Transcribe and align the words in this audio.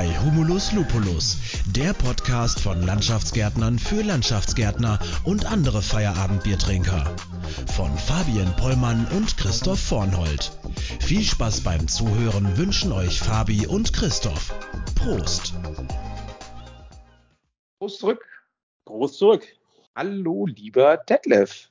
bei 0.00 0.18
Humulus 0.20 0.72
Lupulus, 0.72 1.36
der 1.76 1.92
Podcast 1.92 2.58
von 2.58 2.80
Landschaftsgärtnern 2.80 3.78
für 3.78 4.00
Landschaftsgärtner 4.00 4.98
und 5.24 5.44
andere 5.44 5.82
Feierabendbiertrinker. 5.82 7.04
Von 7.76 7.94
Fabian 7.98 8.56
Pollmann 8.56 9.06
und 9.14 9.36
Christoph 9.36 9.78
Vornhold. 9.78 10.52
Viel 11.00 11.20
Spaß 11.20 11.64
beim 11.64 11.86
Zuhören 11.86 12.56
wünschen 12.56 12.92
euch 12.92 13.20
Fabi 13.20 13.66
und 13.66 13.92
Christoph. 13.92 14.54
Prost! 14.94 15.52
Prost 17.78 17.98
zurück. 17.98 18.24
Prost 18.86 19.18
zurück. 19.18 19.46
Hallo, 19.94 20.46
lieber 20.46 20.96
Detlef. 20.96 21.68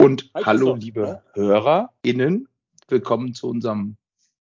Und 0.00 0.28
Hi, 0.34 0.42
hallo, 0.42 0.74
liebe 0.74 1.22
HörerInnen. 1.34 2.48
Willkommen 2.88 3.34
zu 3.34 3.48
unserem 3.48 3.96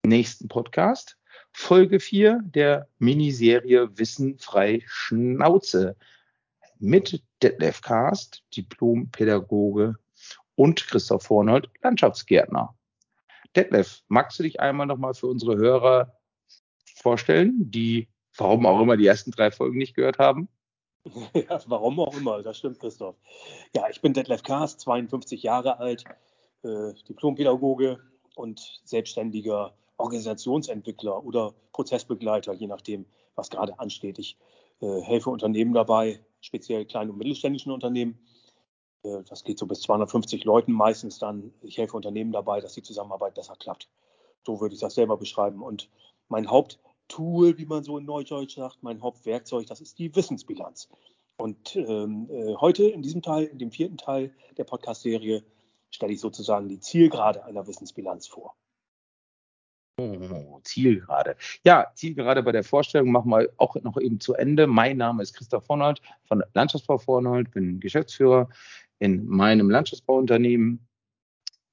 nächsten 0.05 0.49
Podcast. 0.49 1.17
Folge 1.53 2.01
4 2.01 2.41
der 2.45 2.89
Miniserie 2.99 3.99
Wissen 3.99 4.39
frei 4.39 4.83
Schnauze 4.87 5.97
mit 6.79 7.23
Detlef 7.43 7.83
Karst, 7.83 8.43
Diplompädagoge 8.57 9.97
und 10.55 10.87
Christoph 10.87 11.25
Vornold, 11.25 11.69
Landschaftsgärtner. 11.83 12.75
Detlef, 13.57 14.03
magst 14.09 14.39
du 14.39 14.43
dich 14.43 14.61
einmal 14.61 14.87
nochmal 14.87 15.15
für 15.15 15.27
unsere 15.27 15.57
Hörer 15.57 16.17
vorstellen, 16.97 17.71
die 17.71 18.09
warum 18.37 18.67
auch 18.67 18.81
immer 18.81 18.97
die 18.97 19.07
ersten 19.07 19.31
drei 19.31 19.51
Folgen 19.51 19.79
nicht 19.79 19.95
gehört 19.95 20.19
haben? 20.19 20.49
Ja, 21.35 21.61
warum 21.67 21.99
auch 21.99 22.15
immer, 22.15 22.43
das 22.43 22.59
stimmt, 22.59 22.79
Christoph. 22.79 23.17
Ja, 23.75 23.89
ich 23.89 24.03
bin 24.03 24.13
Detlef 24.13 24.43
Kaas, 24.43 24.77
52 24.79 25.43
Jahre 25.43 25.79
alt, 25.79 26.05
äh, 26.63 26.93
Diplompädagoge 27.09 28.01
und 28.35 28.83
selbstständiger 28.85 29.75
Organisationsentwickler 30.01 31.25
oder 31.25 31.55
Prozessbegleiter, 31.73 32.53
je 32.53 32.67
nachdem, 32.67 33.07
was 33.35 33.51
gerade 33.51 33.79
ansteht. 33.79 34.19
Ich 34.19 34.37
äh, 34.81 35.01
helfe 35.01 35.31
Unternehmen 35.31 35.73
dabei, 35.75 36.21
speziell 36.41 36.85
kleinen 36.85 37.11
und 37.11 37.19
mittelständischen 37.19 37.73
Unternehmen. 37.73 38.19
Äh, 39.03 39.23
das 39.29 39.45
geht 39.45 39.59
so 39.59 39.67
bis 39.67 39.81
250 39.83 40.45
Leuten 40.45 40.73
meistens 40.73 41.19
dann. 41.19 41.53
Ich 41.63 41.79
helfe 41.79 41.97
Unternehmen 41.97 42.33
dabei, 42.33 42.61
dass 42.61 42.75
die 42.75 42.83
Zusammenarbeit 42.83 43.35
besser 43.35 43.57
klappt. 43.57 43.89
So 44.45 44.61
würde 44.61 44.75
ich 44.75 44.81
das 44.81 44.95
selber 44.95 45.17
beschreiben. 45.17 45.63
Und 45.63 45.89
mein 46.29 46.51
Haupttool, 46.51 47.59
wie 47.59 47.67
man 47.67 47.85
so 47.85 47.99
in 47.99 48.05
Neudeutsch 48.05 48.57
sagt, 48.57 48.83
mein 48.83 49.03
Hauptwerkzeug, 49.03 49.67
das 49.67 49.81
ist 49.81 49.99
die 49.99 50.15
Wissensbilanz. 50.15 50.89
Und 51.37 51.77
ähm, 51.77 52.29
äh, 52.31 52.55
heute 52.57 52.85
in 52.85 53.03
diesem 53.03 53.23
Teil, 53.23 53.45
in 53.45 53.59
dem 53.59 53.71
vierten 53.71 53.97
Teil 53.97 54.35
der 54.59 54.65
Podcast-Serie, 54.65 55.43
stelle 55.91 56.13
ich 56.13 56.21
sozusagen 56.21 56.69
die 56.69 56.81
Zielgerade 56.81 57.45
einer 57.45 57.67
Wissensbilanz 57.67 58.29
vor. 58.29 58.55
Oh, 60.01 60.61
Zielgerade. 60.65 61.37
Ja, 61.63 61.93
Zielgerade 61.95 62.43
bei 62.43 62.53
der 62.53 62.65
Vorstellung 62.65 63.13
machen 63.13 63.31
wir 63.31 63.51
auch 63.59 63.75
noch 63.83 63.99
eben 63.99 64.19
zu 64.19 64.33
Ende. 64.33 64.67
Mein 64.67 64.97
Name 64.97 65.23
ist 65.23 65.35
Christoph 65.35 65.67
Vornold 65.67 66.01
von 66.25 66.43
Landschaftsbau 66.55 66.97
Vornold, 66.97 67.51
bin 67.51 67.81
Geschäftsführer 67.81 68.49
in 68.99 69.27
meinem 69.27 69.69
Landschaftsbauunternehmen 69.69 70.87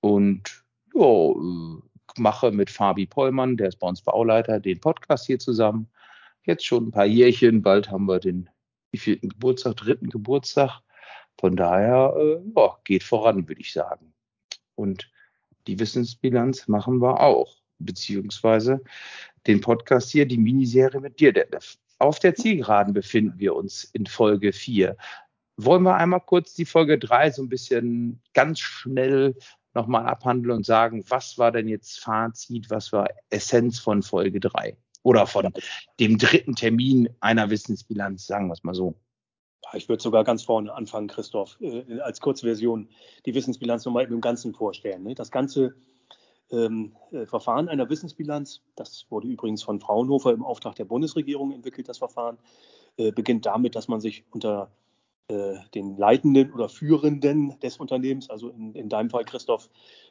und 0.01 0.65
äh, 0.93 1.33
mache 2.17 2.51
mit 2.51 2.69
Fabi 2.69 3.05
Pollmann, 3.05 3.55
der 3.55 3.69
ist 3.69 3.79
bei 3.79 3.87
uns 3.87 4.01
Bauleiter, 4.01 4.59
den 4.59 4.81
Podcast 4.81 5.25
hier 5.25 5.39
zusammen. 5.39 5.87
Jetzt 6.43 6.65
schon 6.65 6.87
ein 6.87 6.91
paar 6.91 7.05
Jährchen, 7.05 7.61
bald 7.61 7.89
haben 7.89 8.07
wir 8.07 8.19
den 8.19 8.49
vierten 8.93 9.29
Geburtstag, 9.29 9.77
dritten 9.77 10.09
Geburtstag. 10.09 10.81
Von 11.39 11.55
daher 11.55 12.13
äh, 12.17 12.69
geht 12.83 13.03
voran, 13.03 13.47
würde 13.47 13.61
ich 13.61 13.71
sagen. 13.71 14.13
Und 14.75 15.09
die 15.67 15.79
Wissensbilanz 15.79 16.67
machen 16.67 17.01
wir 17.01 17.21
auch 17.21 17.55
beziehungsweise 17.79 18.81
den 19.45 19.61
Podcast 19.61 20.11
hier, 20.11 20.25
die 20.25 20.37
Miniserie 20.37 20.99
mit 20.99 21.19
dir. 21.19 21.33
Auf 21.99 22.19
der 22.19 22.35
Zielgeraden 22.35 22.93
befinden 22.93 23.39
wir 23.39 23.55
uns 23.55 23.85
in 23.85 24.05
Folge 24.05 24.53
4. 24.53 24.95
Wollen 25.57 25.83
wir 25.83 25.95
einmal 25.95 26.21
kurz 26.21 26.53
die 26.53 26.65
Folge 26.65 26.99
3 26.99 27.31
so 27.31 27.41
ein 27.41 27.49
bisschen 27.49 28.21
ganz 28.33 28.59
schnell 28.59 29.35
nochmal 29.73 30.05
abhandeln 30.05 30.57
und 30.57 30.65
sagen, 30.65 31.03
was 31.07 31.37
war 31.37 31.51
denn 31.51 31.67
jetzt 31.67 31.99
Fazit, 31.99 32.69
was 32.69 32.91
war 32.91 33.07
Essenz 33.29 33.79
von 33.79 34.03
Folge 34.03 34.39
3? 34.39 34.77
Oder 35.03 35.25
von 35.25 35.53
dem 35.99 36.17
dritten 36.17 36.55
Termin 36.55 37.09
einer 37.21 37.49
Wissensbilanz, 37.49 38.27
sagen 38.27 38.47
wir 38.47 38.53
es 38.53 38.63
mal 38.63 38.73
so. 38.73 38.95
Ich 39.73 39.89
würde 39.89 40.01
sogar 40.01 40.23
ganz 40.23 40.43
vorne 40.43 40.73
anfangen, 40.73 41.07
Christoph, 41.07 41.57
äh, 41.61 41.99
als 42.01 42.21
Kurzversion 42.21 42.89
die 43.25 43.33
Wissensbilanz 43.33 43.85
nochmal 43.85 44.05
im 44.05 44.21
Ganzen 44.21 44.53
vorstellen. 44.53 45.03
Ne? 45.03 45.15
Das 45.15 45.31
ganze 45.31 45.75
ähm, 46.51 46.95
äh, 47.11 47.25
Verfahren 47.25 47.69
einer 47.69 47.89
Wissensbilanz, 47.89 48.61
das 48.75 49.05
wurde 49.09 49.27
übrigens 49.27 49.63
von 49.63 49.79
Fraunhofer 49.79 50.31
im 50.31 50.43
Auftrag 50.43 50.75
der 50.75 50.85
Bundesregierung 50.85 51.51
entwickelt, 51.51 51.89
das 51.89 51.97
Verfahren, 51.97 52.37
äh, 52.97 53.11
beginnt 53.11 53.45
damit, 53.45 53.75
dass 53.75 53.87
man 53.87 53.99
sich 53.99 54.25
unter 54.31 54.71
äh, 55.27 55.55
den 55.75 55.97
Leitenden 55.97 56.53
oder 56.53 56.69
Führenden 56.69 57.59
des 57.59 57.77
Unternehmens, 57.77 58.29
also 58.29 58.49
in, 58.49 58.73
in 58.75 58.89
deinem 58.89 59.09
Fall 59.09 59.25
Christoph, 59.25 59.69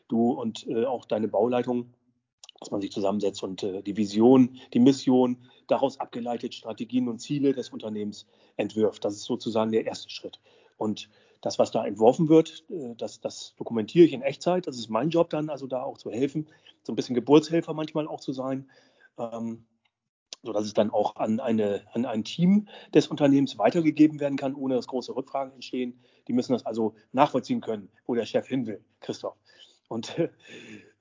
du 0.09 0.33
und 0.33 0.67
äh, 0.69 0.85
auch 0.85 1.07
deine 1.07 1.29
Bauleitung, 1.29 1.95
dass 2.61 2.71
man 2.71 2.81
sich 2.81 2.93
zusammensetzt 2.93 3.43
und 3.43 3.63
äh, 3.63 3.83
die 3.83 3.97
Vision, 3.97 4.59
die 4.73 4.79
Mission, 4.79 5.39
daraus 5.69 5.99
abgeleitet 6.01 6.55
Strategien 6.55 7.09
und 7.09 7.19
Ziele 7.19 7.53
des 7.53 7.71
Unternehmens 7.71 8.27
entwirft. 8.57 9.05
Das 9.05 9.15
ist 9.15 9.25
sozusagen 9.25 9.73
der 9.73 9.87
erste 9.87 10.11
Schritt. 10.11 10.39
Und 10.77 11.09
das, 11.41 11.59
was 11.59 11.71
da 11.71 11.85
entworfen 11.85 12.29
wird, 12.29 12.65
äh, 12.71 12.95
das, 12.97 13.21
das 13.21 13.55
dokumentiere 13.57 14.05
ich 14.05 14.13
in 14.13 14.23
Echtzeit. 14.23 14.67
Das 14.67 14.77
ist 14.77 14.89
mein 14.89 15.11
Job 15.11 15.31
dann, 15.31 15.51
also 15.51 15.67
da 15.67 15.83
auch 15.83 15.99
zu 15.99 16.11
helfen, 16.11 16.49
so 16.83 16.93
ein 16.93 16.97
bisschen 16.97 17.15
Geburtshelfer 17.15 17.75
manchmal 17.75 18.09
auch 18.09 18.21
zu 18.21 18.33
sein, 18.33 18.69
ähm, 19.19 19.65
sodass 20.43 20.65
es 20.65 20.75
dann 20.75 20.91
auch 20.91 21.17
an, 21.17 21.41
eine, 21.41 21.83
an 21.93 22.05
ein 22.05 22.25
Team 22.25 22.69
des 22.95 23.09
Unternehmens 23.09 23.59
weitergegeben 23.59 24.21
werden 24.21 24.37
kann, 24.37 24.55
ohne 24.55 24.77
dass 24.77 24.87
große 24.87 25.15
Rückfragen 25.15 25.53
entstehen. 25.53 26.01
Die 26.29 26.33
müssen 26.33 26.53
das 26.53 26.65
also 26.65 26.95
nachvollziehen 27.13 27.61
können, 27.61 27.91
wo 28.07 28.15
der 28.15 28.27
Chef 28.27 28.47
hin 28.47 28.67
will, 28.67 28.85
Christoph. 29.01 29.37
Und 29.89 30.19
äh, 30.19 30.29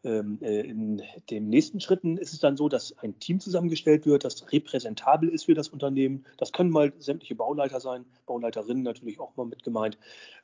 in 0.06 1.02
den 1.32 1.50
nächsten 1.50 1.80
Schritten 1.80 2.18
ist 2.18 2.32
es 2.32 2.40
dann 2.40 2.58
so, 2.58 2.70
dass 2.70 2.96
ein 3.00 3.18
Team 3.20 3.40
zusammengestellt 3.40 4.06
wird, 4.06 4.24
das 4.24 4.52
repräsentabel 4.52 5.30
ist 5.30 5.46
für 5.46 5.56
das 5.56 5.70
Unternehmen. 5.70 6.26
Das 6.38 6.52
können 6.52 6.70
mal 6.70 6.94
sämtliche 7.00 7.34
Bauleiter 7.34 7.80
sein, 7.80 8.06
Bauleiterinnen 8.28 8.84
natürlich 8.84 9.20
auch 9.20 9.36
mal 9.36 9.48
mit 9.48 9.64
gemeint. 9.64 9.98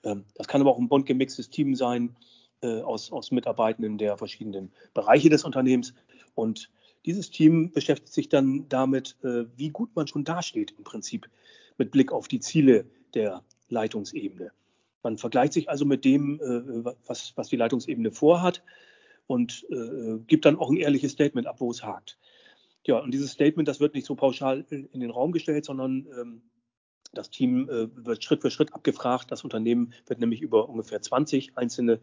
Ähm, 0.04 0.26
das 0.34 0.48
kann 0.48 0.62
aber 0.62 0.72
auch 0.72 0.80
ein 0.80 0.90
bunt 0.90 1.06
gemixtes 1.06 1.52
Team 1.52 1.76
sein 1.76 2.16
äh, 2.62 2.82
aus, 2.82 3.12
aus 3.12 3.30
Mitarbeitenden 3.30 4.00
der 4.00 4.18
verschiedenen 4.18 4.72
Bereiche 4.96 5.30
des 5.30 5.44
Unternehmens. 5.44 5.94
Und 6.34 6.72
dieses 7.06 7.30
Team 7.30 7.72
beschäftigt 7.72 8.14
sich 8.14 8.30
dann 8.30 8.68
damit, 8.68 9.16
äh, 9.24 9.46
wie 9.58 9.70
gut 9.70 9.96
man 9.96 10.08
schon 10.08 10.24
dasteht 10.24 10.74
im 10.76 10.84
Prinzip 10.84 11.30
mit 11.78 11.92
Blick 11.92 12.12
auf 12.12 12.28
die 12.28 12.40
Ziele 12.40 12.86
der 13.14 13.44
Leitungsebene. 13.70 14.52
Man 15.04 15.20
vergleicht 15.20 15.54
sich 15.54 15.70
also 15.70 15.86
mit 15.86 16.06
dem, 16.06 16.40
was, 17.08 17.34
was 17.36 17.50
die 17.50 17.56
Leitungsebene 17.56 18.12
vorhat 18.12 18.62
und 19.32 19.66
äh, 19.70 20.20
gibt 20.28 20.44
dann 20.44 20.58
auch 20.58 20.70
ein 20.70 20.76
ehrliches 20.76 21.14
Statement 21.14 21.48
ab, 21.48 21.62
wo 21.62 21.72
es 21.72 21.84
hakt. 21.84 22.18
Ja, 22.86 23.00
und 23.00 23.14
dieses 23.14 23.32
Statement, 23.32 23.66
das 23.66 23.80
wird 23.80 23.94
nicht 23.94 24.06
so 24.06 24.16
pauschal 24.16 24.66
in, 24.70 24.88
in 24.88 25.00
den 25.00 25.10
Raum 25.10 25.32
gestellt, 25.32 25.64
sondern 25.64 26.06
ähm, 26.20 26.42
das 27.14 27.30
Team 27.30 27.70
äh, 27.70 27.88
wird 27.96 28.22
Schritt 28.26 28.42
für 28.42 28.52
Schritt 28.52 28.74
abgefragt. 28.74 29.32
Das 29.32 29.46
Unternehmen 29.46 29.94
wird 30.06 30.20
nämlich 30.20 30.42
über 30.42 30.68
ungefähr 30.68 31.02
20 31.02 31.58
einzelne 31.58 32.02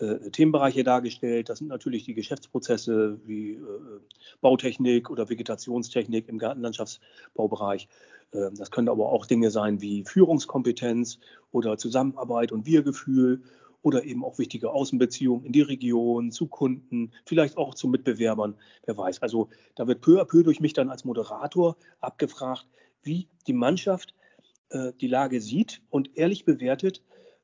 äh, 0.00 0.30
Themenbereiche 0.30 0.82
dargestellt. 0.82 1.48
Das 1.48 1.58
sind 1.58 1.68
natürlich 1.68 2.04
die 2.04 2.14
Geschäftsprozesse 2.14 3.20
wie 3.24 3.52
äh, 3.52 3.60
Bautechnik 4.40 5.10
oder 5.10 5.28
Vegetationstechnik 5.28 6.26
im 6.26 6.38
Gartenlandschaftsbaubereich. 6.38 7.86
Ähm, 8.32 8.56
das 8.56 8.72
können 8.72 8.88
aber 8.88 9.12
auch 9.12 9.26
Dinge 9.26 9.52
sein 9.52 9.80
wie 9.80 10.02
Führungskompetenz 10.04 11.20
oder 11.52 11.78
Zusammenarbeit 11.78 12.50
und 12.50 12.66
Wir-Gefühl 12.66 13.44
oder 13.82 14.04
eben 14.04 14.24
auch 14.24 14.38
wichtige 14.38 14.70
Außenbeziehungen 14.70 15.44
in 15.44 15.52
die 15.52 15.62
Region, 15.62 16.30
zu 16.30 16.46
Kunden, 16.46 17.12
vielleicht 17.24 17.56
auch 17.56 17.74
zu 17.74 17.88
Mitbewerbern, 17.88 18.56
wer 18.84 18.96
weiß. 18.96 19.22
Also 19.22 19.48
da 19.76 19.86
wird 19.86 20.00
peu 20.00 20.20
à 20.20 20.24
peu 20.24 20.42
durch 20.42 20.60
mich 20.60 20.72
dann 20.72 20.90
als 20.90 21.04
Moderator 21.04 21.76
abgefragt, 22.00 22.66
wie 23.02 23.28
die 23.46 23.52
Mannschaft 23.52 24.14
äh, 24.70 24.92
die 25.00 25.06
Lage 25.06 25.40
sieht 25.40 25.80
und 25.90 26.16
ehrlich 26.16 26.44
bewertet 26.44 27.02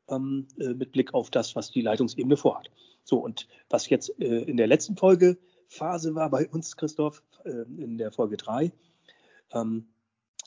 ähm, 0.09 0.49
äh, 0.59 0.75
mit 0.75 0.93
Blick 0.93 1.15
auf 1.15 1.31
das, 1.31 1.57
was 1.57 1.71
die 1.71 1.83
Leitungsebene 1.83 2.37
vorhat. 2.37 2.71
So, 3.05 3.19
und 3.19 3.49
was 3.69 3.89
jetzt 3.89 4.21
äh, 4.21 4.43
in 4.43 4.57
der 4.57 4.67
letzten 4.67 4.97
Folge 4.97 5.39
Phase 5.69 6.15
war 6.15 6.31
bei 6.31 6.49
uns, 6.49 6.77
Christoph, 6.77 7.23
äh, 7.45 7.51
in 7.51 7.99
der 7.99 8.13
Folge 8.13 8.37
3, 8.37 8.73
ähm, 9.53 9.87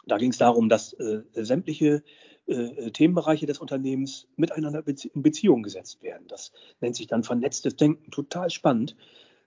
da 0.06 0.18
ging 0.18 0.32
es 0.32 0.38
darum, 0.38 0.70
dass 0.70 0.94
äh, 0.94 1.24
sämtliche 1.34 2.04
äh, 2.48 2.92
Themenbereiche 2.92 3.46
des 3.46 3.60
Unternehmens 3.60 4.28
miteinander 4.36 4.84
in 4.88 5.22
Beziehung 5.22 5.64
gesetzt 5.64 6.02
werden. 6.02 6.28
Das 6.28 6.52
nennt 6.82 6.96
sich 6.96 7.08
dann 7.08 7.24
vernetztes 7.24 7.76
Denken. 7.76 8.10
Total 8.12 8.50
spannend. 8.50 8.96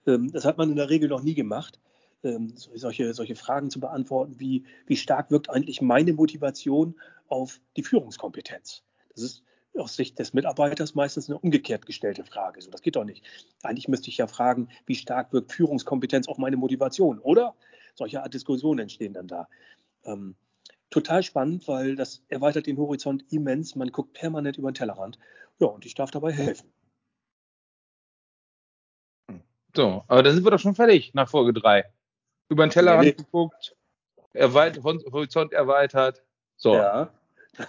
Ähm, 0.05 0.31
das 0.31 0.45
hat 0.45 0.57
man 0.57 0.69
in 0.69 0.75
der 0.75 0.89
Regel 0.89 1.09
noch 1.09 1.23
nie 1.23 1.33
gemacht. 1.33 1.79
Ähm, 2.23 2.53
solche, 2.55 3.13
solche 3.13 3.35
Fragen 3.35 3.71
zu 3.71 3.79
beantworten, 3.79 4.35
wie, 4.37 4.65
wie 4.85 4.95
stark 4.95 5.31
wirkt 5.31 5.49
eigentlich 5.49 5.81
meine 5.81 6.13
Motivation 6.13 6.95
auf 7.27 7.59
die 7.75 7.83
Führungskompetenz? 7.83 8.83
Das 9.09 9.23
ist 9.23 9.43
aus 9.75 9.95
Sicht 9.95 10.19
des 10.19 10.33
Mitarbeiters 10.33 10.95
meistens 10.95 11.29
eine 11.29 11.39
umgekehrt 11.39 11.85
gestellte 11.85 12.23
Frage. 12.23 12.61
So, 12.61 12.69
das 12.69 12.81
geht 12.81 12.95
doch 12.95 13.05
nicht. 13.05 13.23
Eigentlich 13.63 13.87
müsste 13.87 14.09
ich 14.09 14.17
ja 14.17 14.27
fragen, 14.27 14.67
wie 14.85 14.95
stark 14.95 15.33
wirkt 15.33 15.51
Führungskompetenz 15.53 16.27
auf 16.27 16.37
meine 16.37 16.57
Motivation, 16.57 17.19
oder? 17.19 17.55
Solche 17.95 18.21
Art 18.21 18.33
Diskussionen 18.33 18.81
entstehen 18.81 19.13
dann 19.13 19.27
da. 19.27 19.47
Ähm, 20.05 20.35
total 20.91 21.23
spannend, 21.23 21.67
weil 21.67 21.95
das 21.95 22.23
erweitert 22.27 22.67
den 22.67 22.77
Horizont 22.77 23.25
immens. 23.31 23.75
Man 23.75 23.91
guckt 23.91 24.13
permanent 24.13 24.57
über 24.57 24.71
den 24.71 24.75
Tellerrand. 24.75 25.17
Ja, 25.59 25.67
und 25.67 25.85
ich 25.85 25.95
darf 25.95 26.11
dabei 26.11 26.31
helfen. 26.31 26.71
So, 29.75 30.03
aber 30.07 30.21
da 30.21 30.31
sind 30.31 30.43
wir 30.43 30.51
doch 30.51 30.59
schon 30.59 30.75
fertig 30.75 31.13
nach 31.13 31.29
Folge 31.29 31.53
3. 31.53 31.85
Über 32.49 32.67
den 32.67 32.71
Tellerrand 32.71 33.05
nee, 33.05 33.13
geguckt, 33.13 33.75
erweitert, 34.33 34.83
Horizont 34.83 35.53
erweitert. 35.53 36.21
So. 36.57 36.75
Ja. 36.75 37.13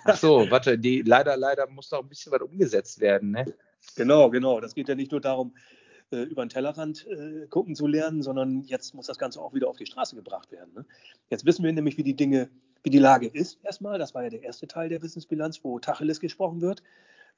Ach 0.05 0.17
so, 0.17 0.51
warte, 0.51 0.79
die, 0.79 1.03
leider, 1.03 1.37
leider 1.37 1.69
muss 1.69 1.91
noch 1.91 2.01
ein 2.01 2.09
bisschen 2.09 2.33
was 2.33 2.41
umgesetzt 2.41 3.01
werden, 3.01 3.31
ne? 3.31 3.55
Genau, 3.97 4.31
genau. 4.31 4.61
Das 4.61 4.75
geht 4.75 4.89
ja 4.89 4.95
nicht 4.95 5.11
nur 5.11 5.21
darum, 5.21 5.55
äh, 6.13 6.23
über 6.23 6.45
den 6.45 6.49
Tellerrand 6.49 7.07
äh, 7.07 7.47
gucken 7.49 7.75
zu 7.75 7.87
lernen, 7.87 8.23
sondern 8.23 8.63
jetzt 8.63 8.95
muss 8.95 9.07
das 9.07 9.19
Ganze 9.19 9.41
auch 9.41 9.55
wieder 9.55 9.69
auf 9.69 9.77
die 9.77 9.87
Straße 9.87 10.15
gebracht 10.15 10.53
werden. 10.53 10.73
Ne? 10.75 10.85
Jetzt 11.31 11.45
wissen 11.47 11.65
wir 11.65 11.73
nämlich, 11.73 11.97
wie 11.99 12.05
die 12.05 12.17
Dinge, 12.17 12.49
wie 12.83 12.91
die 12.91 12.99
Lage 12.99 13.27
ist 13.27 13.59
erstmal. 13.63 13.99
Das 13.99 14.15
war 14.15 14.25
ja 14.25 14.31
der 14.31 14.43
erste 14.43 14.67
Teil 14.67 14.89
der 14.89 15.03
Wissensbilanz, 15.03 15.63
wo 15.63 15.79
Tacheles 15.79 16.21
gesprochen 16.21 16.61
wird. 16.61 16.83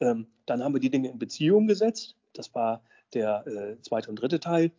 Ähm, 0.01 0.27
dann 0.47 0.63
haben 0.63 0.75
wir 0.75 0.81
die 0.81 0.91
Dinge 0.91 1.11
in 1.11 1.19
Beziehung 1.19 1.67
gesetzt. 1.67 2.17
Das 2.33 2.55
war 2.55 2.83
der 3.13 3.47
äh, 3.47 3.81
zweite 3.83 4.11
und 4.11 4.17
dritte 4.17 4.41
Teil 4.41 4.73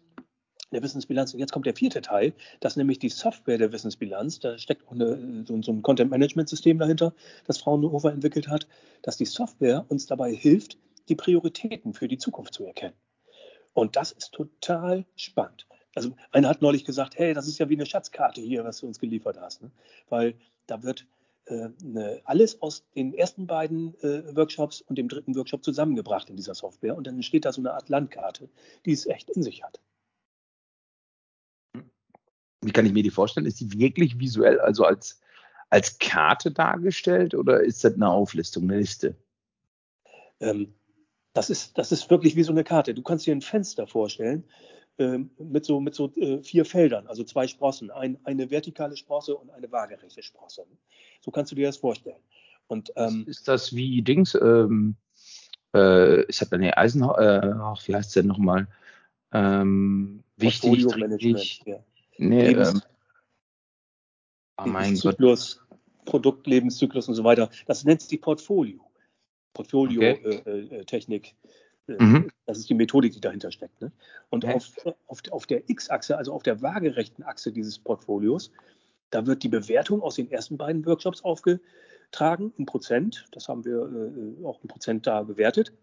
der 0.72 0.84
Wissensbilanz. 0.84 1.34
Und 1.34 1.40
jetzt 1.40 1.52
kommt 1.52 1.66
der 1.66 1.76
vierte 1.76 2.02
Teil, 2.02 2.34
das 2.60 2.76
nämlich 2.76 3.00
die 3.00 3.10
Software 3.10 3.58
der 3.58 3.72
Wissensbilanz. 3.72 4.40
Da 4.40 4.58
steckt 4.58 4.90
eine, 4.92 5.46
so, 5.48 5.62
so, 5.62 5.72
ein 5.72 5.82
Content-Management-System 5.82 6.80
dahinter, 6.80 7.14
das 7.46 7.58
Fraunhofer 7.58 8.12
entwickelt 8.12 8.48
hat, 8.48 8.68
dass 9.02 9.18
die 9.18 9.26
Software 9.26 9.86
uns 9.90 10.06
dabei 10.06 10.34
hilft, 10.34 10.78
die 11.08 11.16
Prioritäten 11.16 11.94
für 11.94 12.08
die 12.08 12.18
Zukunft 12.18 12.54
zu 12.54 12.66
erkennen. 12.66 12.96
Und 13.74 13.96
das 13.96 14.12
ist 14.12 14.32
total 14.32 15.06
spannend. 15.16 15.68
Also 15.96 16.16
einer 16.32 16.50
hat 16.50 16.62
neulich 16.62 16.84
gesagt, 16.84 17.18
hey, 17.18 17.34
das 17.34 17.48
ist 17.48 17.58
ja 17.58 17.70
wie 17.70 17.76
eine 17.76 17.86
Schatzkarte 17.86 18.42
hier, 18.42 18.64
was 18.66 18.80
du 18.80 18.88
uns 18.88 19.00
geliefert 19.00 19.40
hast. 19.40 19.62
Ne? 19.62 19.72
Weil 20.10 20.36
da 20.68 20.84
wird 20.84 21.08
äh, 21.46 21.70
ne, 21.84 22.22
alles 22.26 22.62
aus 22.62 22.86
den 22.96 23.14
ersten 23.14 23.48
beiden 23.48 23.94
äh, 24.02 24.36
Workshops 24.36 24.82
und 24.82 24.98
dem 24.98 25.08
dritten 25.08 25.36
Workshop 25.36 25.64
zusammengebracht 25.64 26.30
in 26.30 26.36
dieser 26.36 26.56
Software. 26.56 26.96
Und 26.96 27.08
dann 27.08 27.16
entsteht 27.16 27.46
da 27.46 27.54
so 27.54 27.62
eine 27.62 27.74
Art 27.74 27.90
Landkarte, 27.90 28.50
die 28.86 28.92
es 28.92 29.06
echt 29.06 29.30
in 29.30 29.44
sich 29.44 29.64
hat. 29.64 29.80
Wie 32.62 32.72
kann 32.72 32.86
ich 32.86 32.94
mir 32.94 33.04
die 33.04 33.12
vorstellen? 33.12 33.46
Ist 33.46 33.60
die 33.60 33.78
wirklich 33.78 34.20
visuell, 34.20 34.60
also 34.60 34.86
als, 34.86 35.22
als 35.70 36.00
Karte 36.00 36.52
dargestellt 36.52 37.36
oder 37.36 37.62
ist 37.62 37.84
das 37.84 37.94
eine 37.94 38.10
Auflistung, 38.10 38.64
eine 38.64 38.80
Liste? 38.80 39.16
Ähm, 40.40 40.74
das, 41.34 41.52
ist, 41.52 41.78
das 41.78 41.92
ist 41.92 42.10
wirklich 42.10 42.36
wie 42.36 42.44
so 42.44 42.52
eine 42.52 42.64
Karte. 42.64 42.96
Du 42.96 43.04
kannst 43.04 43.28
dir 43.28 43.36
ein 43.36 43.42
Fenster 43.42 43.86
vorstellen 43.86 44.46
mit 44.98 45.66
so, 45.66 45.80
mit 45.80 45.94
so 45.94 46.12
äh, 46.16 46.42
vier 46.42 46.66
Feldern, 46.66 47.08
also 47.08 47.24
zwei 47.24 47.48
Sprossen, 47.48 47.92
ein, 47.92 48.18
eine 48.24 48.50
vertikale 48.50 48.96
Sprosse 48.96 49.36
und 49.36 49.50
eine 49.50 49.72
waagerechte 49.72 50.24
Sprosse. 50.24 50.66
So 51.22 51.32
kannst 51.32 51.52
du 51.52 51.56
dir 51.56 51.68
das 51.68 51.78
vorstellen. 51.78 52.22
Und, 52.68 52.92
ähm, 52.96 53.26
ist 53.28 53.48
das 53.48 53.76
wie 53.76 54.02
Dings? 54.02 54.36
Ähm, 54.36 54.96
äh, 55.76 56.24
ich 56.24 56.42
habe 56.42 56.56
eine 56.56 56.78
Eisenhower, 56.78 57.20
äh, 57.20 57.88
wie 57.88 57.96
heißt 57.96 58.08
es 58.08 58.14
denn 58.14 58.28
nochmal? 58.28 58.68
Ähm, 59.34 60.24
wichtig, 60.38 60.88
dringlich. 60.88 61.62
Ja. 61.66 61.84
Nee, 62.18 62.48
Lebens 62.48 62.74
ähm, 62.74 62.82
oh 64.58 64.68
mein 64.68 64.98
Gott. 64.98 65.18
Produktlebenszyklus 66.06 67.10
und 67.10 67.16
so 67.16 67.24
weiter. 67.24 67.50
Das 67.66 67.84
nennt 67.84 68.02
sich 68.02 68.22
Portfolio. 68.22 68.80
Portfolio-Technik. 69.54 70.26
Okay. 70.46 70.52
Äh, 70.52 70.60
äh, 70.60 70.82
äh, 70.82 71.65
mhm. 71.88 72.30
Das 72.46 72.58
ist 72.58 72.70
die 72.70 72.74
Methodik, 72.74 73.14
die 73.14 73.22
dahinter 73.22 73.52
steckt. 73.52 73.82
Ne? 73.82 73.92
Und 74.30 74.46
auf, 74.46 74.72
auf, 75.08 75.22
auf 75.32 75.46
der 75.46 75.70
X-Achse, 75.70 76.18
also 76.18 76.34
auf 76.34 76.44
der 76.44 76.62
waagerechten 76.62 77.24
Achse 77.24 77.52
dieses 77.52 77.80
Portfolios, 77.80 78.52
da 79.12 79.26
wird 79.26 79.44
die 79.44 79.50
Bewertung 79.50 80.02
aus 80.02 80.16
den 80.16 80.30
ersten 80.32 80.58
beiden 80.58 80.86
Workshops 80.86 81.24
aufgetragen 81.24 82.54
in 82.58 82.66
Prozent. 82.66 83.26
Das 83.32 83.48
haben 83.48 83.66
wir 83.66 83.78
äh, 83.78 84.46
auch 84.46 84.62
in 84.62 84.68
Prozent 84.68 85.08
da 85.08 85.24
bewertet. 85.24 85.74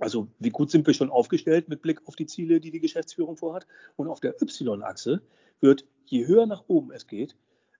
Also 0.00 0.28
wie 0.38 0.50
gut 0.50 0.70
sind 0.70 0.86
wir 0.86 0.94
schon 0.94 1.10
aufgestellt 1.10 1.68
mit 1.68 1.80
Blick 1.82 2.06
auf 2.06 2.16
die 2.16 2.26
Ziele, 2.26 2.60
die 2.60 2.70
die 2.70 2.80
Geschäftsführung 2.80 3.36
vorhat. 3.36 3.66
Und 3.96 4.08
auf 4.08 4.20
der 4.20 4.34
Y-Achse 4.40 5.22
wird, 5.60 5.86
je 6.04 6.26
höher 6.26 6.46
nach 6.46 6.64
oben 6.68 6.92
es 6.92 7.06
geht, 7.06 7.36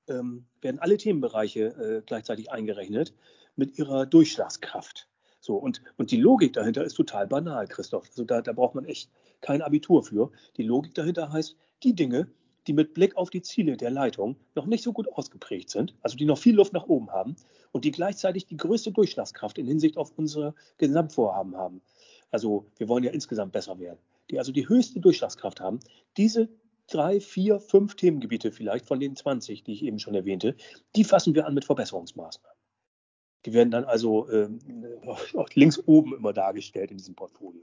ähm, 0.09 0.47
werden 0.61 0.79
alle 0.79 0.97
Themenbereiche 0.97 1.61
äh, 1.61 2.03
gleichzeitig 2.07 2.51
eingerechnet 2.51 3.15
mit 3.57 3.79
ihrer 3.79 4.07
Durchschlagskraft. 4.07 5.09
So, 5.47 5.55
und, 5.55 5.81
und 5.97 6.11
die 6.11 6.17
Logik 6.17 6.55
dahinter 6.55 6.83
ist 6.83 6.95
total 6.95 7.29
banal, 7.29 7.69
Christoph. 7.69 8.09
Also 8.09 8.25
da, 8.25 8.43
da 8.43 8.53
braucht 8.53 8.75
man 8.75 8.85
echt 8.85 9.09
kein 9.43 9.63
Abitur 9.63 10.03
für. 10.03 10.33
Die 10.57 10.65
Logik 10.65 10.93
dahinter 10.97 11.33
heißt, 11.33 11.57
die 11.85 11.95
Dinge, 11.95 12.27
die 12.67 12.73
mit 12.73 12.95
Blick 12.95 13.17
auf 13.17 13.31
die 13.31 13.43
Ziele 13.43 13.77
der 13.77 13.91
Leitung 13.91 14.35
noch 14.57 14.67
nicht 14.67 14.83
so 14.83 14.93
gut 14.93 15.07
ausgeprägt 15.13 15.71
sind, 15.71 15.95
also 16.03 16.17
die 16.17 16.25
noch 16.25 16.39
viel 16.39 16.57
Luft 16.57 16.73
nach 16.73 16.89
oben 16.89 17.13
haben 17.13 17.37
und 17.71 17.85
die 17.85 17.93
gleichzeitig 17.93 18.47
die 18.47 18.57
größte 18.57 18.91
Durchschlagskraft 18.91 19.57
in 19.59 19.69
Hinsicht 19.69 19.97
auf 19.99 20.11
unsere 20.17 20.53
Gesamtvorhaben 20.79 21.57
haben. 21.57 21.81
Also 22.33 22.67
wir 22.77 22.89
wollen 22.89 23.05
ja 23.05 23.13
insgesamt 23.13 23.53
besser 23.53 23.79
werden. 23.79 24.01
Die 24.33 24.41
also 24.41 24.51
die 24.51 24.69
höchste 24.69 24.99
Durchschlagskraft 24.99 25.61
haben. 25.61 25.79
Diese 26.17 26.49
drei, 26.89 27.21
vier, 27.21 27.61
fünf 27.61 27.95
Themengebiete 27.95 28.51
vielleicht 28.51 28.87
von 28.87 28.99
den 28.99 29.15
20, 29.15 29.63
die 29.63 29.75
ich 29.75 29.85
eben 29.85 30.01
schon 30.01 30.17
erwähnte, 30.17 30.57
die 30.97 31.05
fassen 31.05 31.37
wir 31.37 31.47
an 31.47 31.55
mit 31.55 31.65
Verbesserungsmaßnahmen. 31.65 32.56
Die 33.47 33.53
werden 33.53 33.71
dann 33.71 33.85
also 33.85 34.29
ähm, 34.31 34.59
links 35.55 35.81
oben 35.87 36.17
immer 36.17 36.33
dargestellt 36.33 36.91
in 36.91 36.97
diesem 36.97 37.15
Portfolio. 37.15 37.63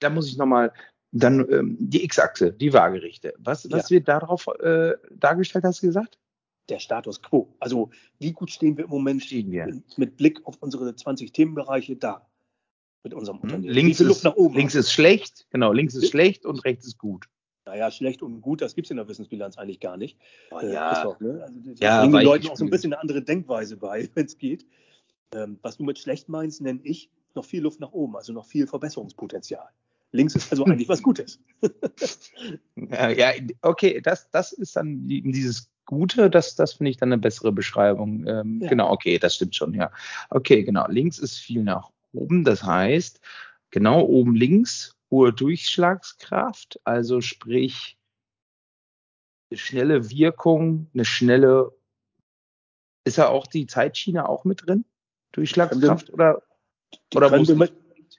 Da 0.00 0.08
muss 0.08 0.26
ich 0.28 0.38
nochmal, 0.38 0.72
dann 1.12 1.46
ähm, 1.52 1.76
die 1.78 2.02
X-Achse, 2.04 2.52
die 2.52 2.72
Waagerichte. 2.72 3.34
Was, 3.38 3.70
was 3.70 3.90
ja. 3.90 3.96
wird 3.96 4.08
darauf 4.08 4.46
äh, 4.60 4.94
dargestellt, 5.10 5.64
hast 5.64 5.82
du 5.82 5.88
gesagt? 5.88 6.18
Der 6.70 6.78
Status 6.78 7.20
quo. 7.20 7.54
Also 7.60 7.90
wie 8.18 8.32
gut 8.32 8.50
stehen 8.50 8.78
wir 8.78 8.84
im 8.84 8.90
Moment 8.90 9.22
stehen 9.22 9.50
wir. 9.50 9.82
mit 9.96 10.16
Blick 10.16 10.40
auf 10.46 10.56
unsere 10.60 10.94
20 10.94 11.32
Themenbereiche 11.32 11.96
da 11.96 12.26
mit 13.02 13.12
unserem 13.12 13.38
hm, 13.38 13.42
Unternehmen. 13.42 13.74
Links, 13.74 14.00
ist, 14.00 14.24
links 14.54 14.74
ist 14.74 14.92
schlecht, 14.92 15.46
genau, 15.50 15.72
links 15.72 15.94
ist 15.94 16.10
schlecht 16.10 16.46
und 16.46 16.64
rechts 16.64 16.86
ist 16.86 16.98
gut. 16.98 17.26
Naja, 17.66 17.90
schlecht 17.90 18.22
und 18.22 18.40
gut, 18.40 18.62
das 18.62 18.74
gibt 18.74 18.86
es 18.86 18.90
in 18.90 18.96
der 18.96 19.06
Wissensbilanz 19.06 19.58
eigentlich 19.58 19.80
gar 19.80 19.96
nicht. 19.96 20.18
Oh, 20.50 20.60
ja, 20.60 21.02
äh, 21.02 21.06
auch, 21.06 21.20
ne? 21.20 21.42
also, 21.42 21.60
ja, 21.78 22.00
bringen 22.00 22.14
den 22.14 22.24
Leuten 22.24 22.48
auch 22.48 22.56
so 22.56 22.64
ein 22.64 22.70
bisschen 22.70 22.92
eine 22.92 23.02
andere 23.02 23.22
Denkweise 23.22 23.76
bei, 23.76 24.08
wenn 24.14 24.26
es 24.26 24.38
geht. 24.38 24.66
Ähm, 25.34 25.58
was 25.62 25.76
du 25.76 25.84
mit 25.84 25.98
schlecht 25.98 26.28
meinst, 26.28 26.60
nenne 26.60 26.80
ich 26.82 27.10
noch 27.34 27.44
viel 27.44 27.62
Luft 27.62 27.80
nach 27.80 27.92
oben, 27.92 28.16
also 28.16 28.32
noch 28.32 28.46
viel 28.46 28.66
Verbesserungspotenzial. 28.66 29.68
Links 30.12 30.34
ist 30.34 30.50
also 30.50 30.64
eigentlich 30.64 30.88
was 30.88 31.02
Gutes. 31.02 31.38
ja, 32.76 33.10
ja, 33.10 33.32
okay, 33.62 34.00
das, 34.00 34.28
das 34.30 34.52
ist 34.52 34.74
dann 34.74 35.06
dieses 35.06 35.70
Gute, 35.86 36.30
das, 36.30 36.56
das 36.56 36.74
finde 36.74 36.90
ich 36.90 36.96
dann 36.96 37.12
eine 37.12 37.20
bessere 37.20 37.52
Beschreibung. 37.52 38.26
Ähm, 38.26 38.60
ja. 38.60 38.68
Genau, 38.68 38.90
okay, 38.90 39.18
das 39.18 39.36
stimmt 39.36 39.54
schon, 39.54 39.74
ja. 39.74 39.92
Okay, 40.30 40.64
genau. 40.64 40.86
Links 40.88 41.18
ist 41.18 41.38
viel 41.38 41.62
nach 41.62 41.90
oben, 42.12 42.44
das 42.44 42.64
heißt, 42.64 43.20
genau 43.70 44.02
oben 44.02 44.34
links 44.34 44.96
hohe 45.10 45.32
Durchschlagskraft, 45.32 46.80
also 46.84 47.20
sprich 47.20 47.98
eine 49.50 49.58
schnelle 49.58 50.10
Wirkung, 50.10 50.88
eine 50.94 51.04
schnelle, 51.04 51.72
ist 53.04 53.18
da 53.18 53.28
auch 53.28 53.46
die 53.46 53.66
Zeitschiene 53.66 54.28
auch 54.28 54.44
mit 54.44 54.66
drin? 54.66 54.84
Durchschlagskraft 55.32 56.08
wir, 56.08 56.14
oder, 56.14 56.42
die 57.12 57.16
oder 57.16 57.30
können 57.30 57.48
wir 57.48 57.56
mit, 57.56 57.72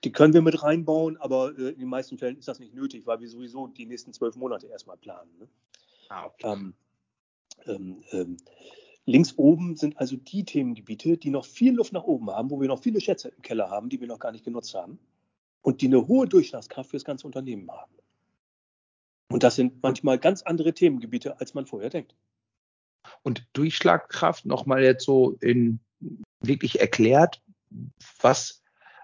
die 0.03 0.11
können 0.11 0.33
wir 0.33 0.41
mit 0.41 0.63
reinbauen, 0.63 1.17
aber 1.17 1.57
äh, 1.57 1.69
in 1.69 1.79
den 1.79 1.89
meisten 1.89 2.17
Fällen 2.17 2.37
ist 2.37 2.47
das 2.47 2.59
nicht 2.59 2.73
nötig, 2.73 3.05
weil 3.05 3.19
wir 3.19 3.29
sowieso 3.29 3.67
die 3.67 3.85
nächsten 3.85 4.13
zwölf 4.13 4.35
Monate 4.35 4.67
erstmal 4.67 4.97
planen. 4.97 5.29
Ne? 5.39 5.47
Ah, 6.09 6.25
okay. 6.25 6.51
Ähm, 6.51 6.73
ähm, 7.65 8.03
ähm, 8.11 8.37
links 9.05 9.37
oben 9.37 9.75
sind 9.75 9.97
also 9.97 10.15
die 10.15 10.43
Themengebiete, 10.45 11.17
die 11.17 11.29
noch 11.29 11.45
viel 11.45 11.75
Luft 11.75 11.93
nach 11.93 12.03
oben 12.03 12.29
haben, 12.29 12.49
wo 12.49 12.59
wir 12.59 12.67
noch 12.67 12.81
viele 12.81 13.01
Schätze 13.01 13.29
im 13.29 13.41
Keller 13.41 13.69
haben, 13.69 13.89
die 13.89 13.99
wir 13.99 14.07
noch 14.07 14.19
gar 14.19 14.31
nicht 14.31 14.45
genutzt 14.45 14.73
haben 14.73 14.99
und 15.61 15.81
die 15.81 15.87
eine 15.87 16.07
hohe 16.07 16.27
Durchschlagskraft 16.27 16.89
für 16.89 16.97
das 16.97 17.05
ganze 17.05 17.27
Unternehmen 17.27 17.69
haben. 17.71 17.93
Und 19.29 19.43
das 19.43 19.55
sind 19.55 19.81
manchmal 19.81 20.19
ganz 20.19 20.41
andere 20.41 20.73
Themengebiete, 20.73 21.39
als 21.39 21.53
man 21.53 21.65
vorher 21.65 21.89
denkt. 21.89 22.15
Und 23.23 23.47
Durchschlagkraft 23.53 24.45
nochmal 24.45 24.83
jetzt 24.83 25.05
so 25.05 25.37
in 25.39 25.79
wirklich 26.41 26.79
erklärt, 26.79 27.41
was, 28.21 28.63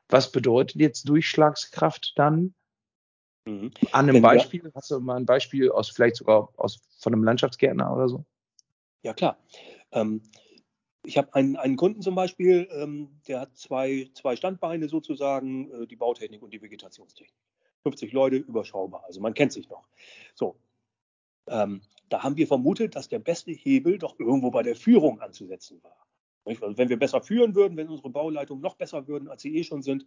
was 0.09 0.31
bedeutet 0.31 0.81
jetzt 0.81 1.07
Durchschlagskraft 1.07 2.13
dann? 2.15 2.53
Mhm. 3.45 3.71
An 3.91 4.09
einem 4.09 4.21
Beispiel, 4.21 4.63
wir, 4.63 4.71
hast 4.75 4.91
du 4.91 4.99
mal 4.99 5.15
ein 5.15 5.25
Beispiel 5.25 5.71
aus, 5.71 5.89
vielleicht 5.89 6.17
sogar 6.17 6.49
aus, 6.57 6.81
von 6.99 7.13
einem 7.13 7.23
Landschaftsgärtner 7.23 7.93
oder 7.93 8.09
so? 8.09 8.25
Ja, 9.03 9.13
klar. 9.13 9.37
Ähm, 9.91 10.21
ich 11.03 11.17
habe 11.17 11.33
einen, 11.33 11.55
einen, 11.55 11.77
Kunden 11.77 12.01
zum 12.01 12.15
Beispiel, 12.15 12.67
ähm, 12.71 13.21
der 13.27 13.39
hat 13.41 13.55
zwei, 13.55 14.09
zwei 14.13 14.35
Standbeine 14.35 14.89
sozusagen, 14.89 15.71
äh, 15.71 15.87
die 15.87 15.95
Bautechnik 15.95 16.41
und 16.41 16.51
die 16.51 16.61
Vegetationstechnik. 16.61 17.33
50 17.83 18.11
Leute, 18.11 18.35
überschaubar. 18.35 19.05
Also 19.05 19.21
man 19.21 19.33
kennt 19.33 19.53
sich 19.53 19.69
noch. 19.69 19.87
So. 20.35 20.59
Ähm, 21.47 21.81
da 22.09 22.23
haben 22.23 22.35
wir 22.35 22.47
vermutet, 22.47 22.95
dass 22.95 23.07
der 23.07 23.19
beste 23.19 23.51
Hebel 23.51 23.97
doch 23.97 24.19
irgendwo 24.19 24.51
bei 24.51 24.63
der 24.63 24.75
Führung 24.75 25.21
anzusetzen 25.21 25.81
war. 25.83 26.06
Also 26.47 26.77
wenn 26.77 26.89
wir 26.89 26.97
besser 26.97 27.21
führen 27.21 27.55
würden, 27.55 27.77
wenn 27.77 27.89
unsere 27.89 28.09
Bauleitungen 28.09 28.61
noch 28.61 28.75
besser 28.75 29.07
würden, 29.07 29.27
als 29.27 29.41
sie 29.41 29.55
eh 29.55 29.63
schon 29.63 29.81
sind, 29.81 30.05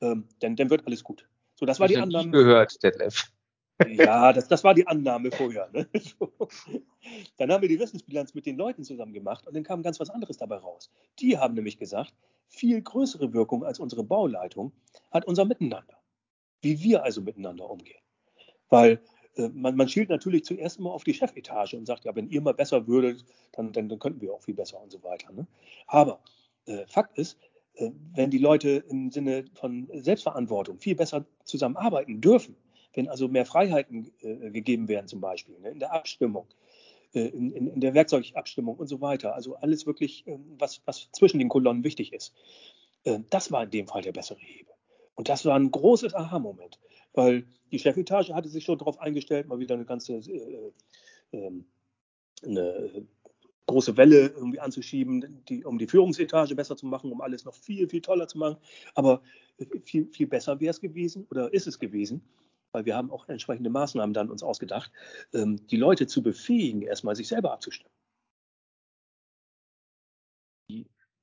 ähm, 0.00 0.28
dann, 0.40 0.56
dann 0.56 0.70
wird 0.70 0.86
alles 0.86 1.02
gut. 1.02 1.28
So, 1.54 1.66
das 1.66 1.80
war 1.80 1.88
die 1.88 1.98
Annahme. 1.98 2.30
gehört, 2.30 2.82
Detlef. 2.82 3.30
Ja, 3.86 4.32
das, 4.32 4.48
das 4.48 4.64
war 4.64 4.74
die 4.74 4.88
Annahme 4.88 5.30
vorher. 5.30 5.70
Ne? 5.72 5.88
Dann 7.36 7.52
haben 7.52 7.62
wir 7.62 7.68
die 7.68 7.78
Wissensbilanz 7.78 8.34
mit 8.34 8.44
den 8.44 8.56
Leuten 8.56 8.82
zusammen 8.82 9.12
gemacht 9.12 9.46
und 9.46 9.54
dann 9.54 9.62
kam 9.62 9.84
ganz 9.84 10.00
was 10.00 10.10
anderes 10.10 10.36
dabei 10.36 10.56
raus. 10.56 10.90
Die 11.20 11.38
haben 11.38 11.54
nämlich 11.54 11.78
gesagt, 11.78 12.12
viel 12.48 12.82
größere 12.82 13.32
Wirkung 13.32 13.64
als 13.64 13.78
unsere 13.78 14.02
Bauleitung 14.02 14.72
hat 15.12 15.26
unser 15.26 15.44
Miteinander. 15.44 15.96
Wie 16.60 16.80
wir 16.82 17.04
also 17.04 17.22
miteinander 17.22 17.70
umgehen. 17.70 18.00
Weil 18.68 19.00
man, 19.52 19.76
man 19.76 19.88
schielt 19.88 20.08
natürlich 20.08 20.44
zuerst 20.44 20.78
immer 20.78 20.92
auf 20.92 21.04
die 21.04 21.14
Chefetage 21.14 21.74
und 21.74 21.86
sagt, 21.86 22.04
ja, 22.04 22.14
wenn 22.16 22.28
ihr 22.28 22.40
mal 22.40 22.54
besser 22.54 22.86
würdet, 22.86 23.24
dann, 23.52 23.72
dann, 23.72 23.88
dann 23.88 23.98
könnten 23.98 24.20
wir 24.20 24.34
auch 24.34 24.42
viel 24.42 24.54
besser 24.54 24.82
und 24.82 24.90
so 24.90 25.02
weiter. 25.02 25.32
Ne? 25.32 25.46
Aber 25.86 26.20
äh, 26.66 26.86
Fakt 26.86 27.16
ist, 27.18 27.38
äh, 27.74 27.90
wenn 28.14 28.30
die 28.30 28.38
Leute 28.38 28.84
im 28.88 29.10
Sinne 29.10 29.44
von 29.54 29.88
Selbstverantwortung 29.92 30.78
viel 30.78 30.96
besser 30.96 31.24
zusammenarbeiten 31.44 32.20
dürfen, 32.20 32.56
wenn 32.94 33.08
also 33.08 33.28
mehr 33.28 33.46
Freiheiten 33.46 34.10
äh, 34.20 34.50
gegeben 34.50 34.88
werden, 34.88 35.06
zum 35.06 35.20
Beispiel 35.20 35.58
ne, 35.60 35.70
in 35.70 35.78
der 35.78 35.92
Abstimmung, 35.92 36.46
äh, 37.14 37.28
in, 37.28 37.52
in, 37.52 37.68
in, 37.68 37.80
der 37.80 37.94
Werkzeugabstimmung 37.94 38.76
und 38.76 38.88
so 38.88 39.00
weiter, 39.00 39.34
also 39.34 39.56
alles 39.56 39.86
wirklich, 39.86 40.26
äh, 40.26 40.38
was, 40.58 40.82
was 40.84 41.08
zwischen 41.12 41.38
den 41.38 41.48
Kolonnen 41.48 41.84
wichtig 41.84 42.12
ist, 42.12 42.34
äh, 43.04 43.20
das 43.30 43.52
war 43.52 43.62
in 43.62 43.70
dem 43.70 43.86
Fall 43.86 44.02
der 44.02 44.12
bessere 44.12 44.40
Hebel. 44.40 44.74
Und 45.14 45.28
das 45.28 45.44
war 45.44 45.56
ein 45.58 45.70
großes 45.70 46.14
Aha-Moment, 46.14 46.78
weil 47.18 47.44
die 47.72 47.80
Chefetage 47.80 48.32
hatte 48.32 48.48
sich 48.48 48.64
schon 48.64 48.78
darauf 48.78 49.00
eingestellt, 49.00 49.48
mal 49.48 49.58
wieder 49.58 49.74
eine 49.74 49.84
ganze 49.84 50.14
äh, 50.14 50.72
ähm, 51.32 51.64
eine 52.44 53.06
große 53.66 53.96
Welle 53.96 54.28
irgendwie 54.28 54.60
anzuschieben, 54.60 55.42
die, 55.48 55.64
um 55.64 55.78
die 55.78 55.88
Führungsetage 55.88 56.54
besser 56.54 56.76
zu 56.76 56.86
machen, 56.86 57.10
um 57.10 57.20
alles 57.20 57.44
noch 57.44 57.54
viel, 57.54 57.88
viel 57.88 58.00
toller 58.00 58.28
zu 58.28 58.38
machen. 58.38 58.56
Aber 58.94 59.20
viel, 59.84 60.06
viel 60.06 60.28
besser 60.28 60.60
wäre 60.60 60.70
es 60.70 60.80
gewesen 60.80 61.26
oder 61.30 61.52
ist 61.52 61.66
es 61.66 61.80
gewesen, 61.80 62.22
weil 62.70 62.86
wir 62.86 62.96
haben 62.96 63.10
auch 63.10 63.28
entsprechende 63.28 63.68
Maßnahmen 63.68 64.14
dann 64.14 64.30
uns 64.30 64.44
ausgedacht, 64.44 64.92
ähm, 65.34 65.66
die 65.66 65.76
Leute 65.76 66.06
zu 66.06 66.22
befähigen, 66.22 66.82
erstmal 66.82 67.16
sich 67.16 67.26
selber 67.26 67.52
abzustimmen. 67.52 67.92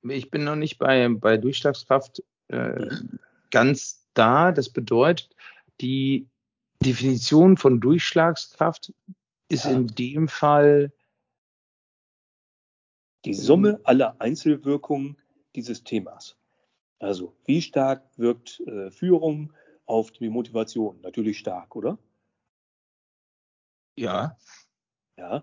Ich 0.08 0.30
bin 0.30 0.44
noch 0.44 0.56
nicht 0.56 0.78
bei, 0.78 1.08
bei 1.08 1.38
Durchschlagskraft 1.38 2.22
äh, 2.48 2.84
mhm. 2.84 3.18
ganz 3.50 4.06
da. 4.16 4.52
Das 4.52 4.68
bedeutet, 4.68 5.34
die 5.80 6.28
Definition 6.84 7.56
von 7.56 7.80
Durchschlagskraft 7.80 8.92
ist 9.48 9.64
ja. 9.64 9.72
in 9.72 9.86
dem 9.86 10.28
Fall 10.28 10.92
die 13.24 13.34
Summe 13.34 13.80
aller 13.84 14.20
Einzelwirkungen 14.20 15.16
dieses 15.54 15.82
Themas. 15.82 16.36
Also 16.98 17.36
wie 17.44 17.60
stark 17.60 18.08
wirkt 18.16 18.60
äh, 18.60 18.90
Führung 18.90 19.52
auf 19.84 20.12
die 20.12 20.28
Motivation? 20.28 21.00
Natürlich 21.00 21.38
stark, 21.38 21.74
oder? 21.74 21.98
Ja. 23.98 24.36
Ja. 25.16 25.42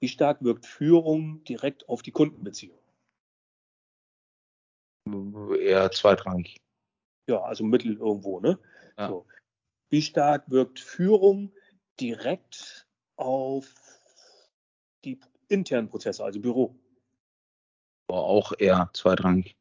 Wie 0.00 0.08
stark 0.08 0.42
wirkt 0.42 0.66
Führung 0.66 1.44
direkt 1.44 1.88
auf 1.88 2.02
die 2.02 2.12
Kundenbeziehung? 2.12 2.78
Eher 5.58 5.90
zweitrangig. 5.90 6.60
Ja, 7.26 7.42
also 7.42 7.64
mittel 7.64 7.96
irgendwo, 7.96 8.40
ne? 8.40 8.58
Ja. 8.96 9.08
So. 9.08 9.26
Wie 9.90 10.02
stark 10.02 10.48
wirkt 10.48 10.78
Führung 10.78 11.52
direkt 12.00 12.86
auf 13.16 13.74
die 15.04 15.20
internen 15.48 15.88
Prozesse, 15.88 16.24
also 16.24 16.40
Büro? 16.40 16.76
Auch 18.06 18.52
eher 18.58 18.90
zweitrangig. 18.94 19.56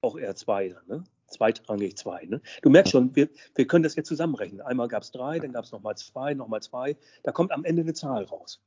Auch 0.00 0.18
eher 0.18 0.34
zwei, 0.34 0.74
ne? 0.86 1.04
Zweitrangig 1.26 1.96
zwei. 1.96 2.24
Ne? 2.24 2.40
Du 2.62 2.70
merkst 2.70 2.90
schon, 2.90 3.14
wir, 3.14 3.28
wir 3.54 3.66
können 3.66 3.84
das 3.84 3.94
jetzt 3.94 4.08
zusammenrechnen. 4.08 4.62
Einmal 4.62 4.88
gab 4.88 5.02
es 5.02 5.12
drei, 5.12 5.38
dann 5.38 5.52
gab 5.52 5.64
es 5.64 5.72
nochmal 5.72 5.96
zwei, 5.96 6.34
nochmal 6.34 6.60
zwei. 6.60 6.96
Da 7.22 7.30
kommt 7.30 7.52
am 7.52 7.64
Ende 7.64 7.82
eine 7.82 7.94
Zahl 7.94 8.24
raus. 8.24 8.60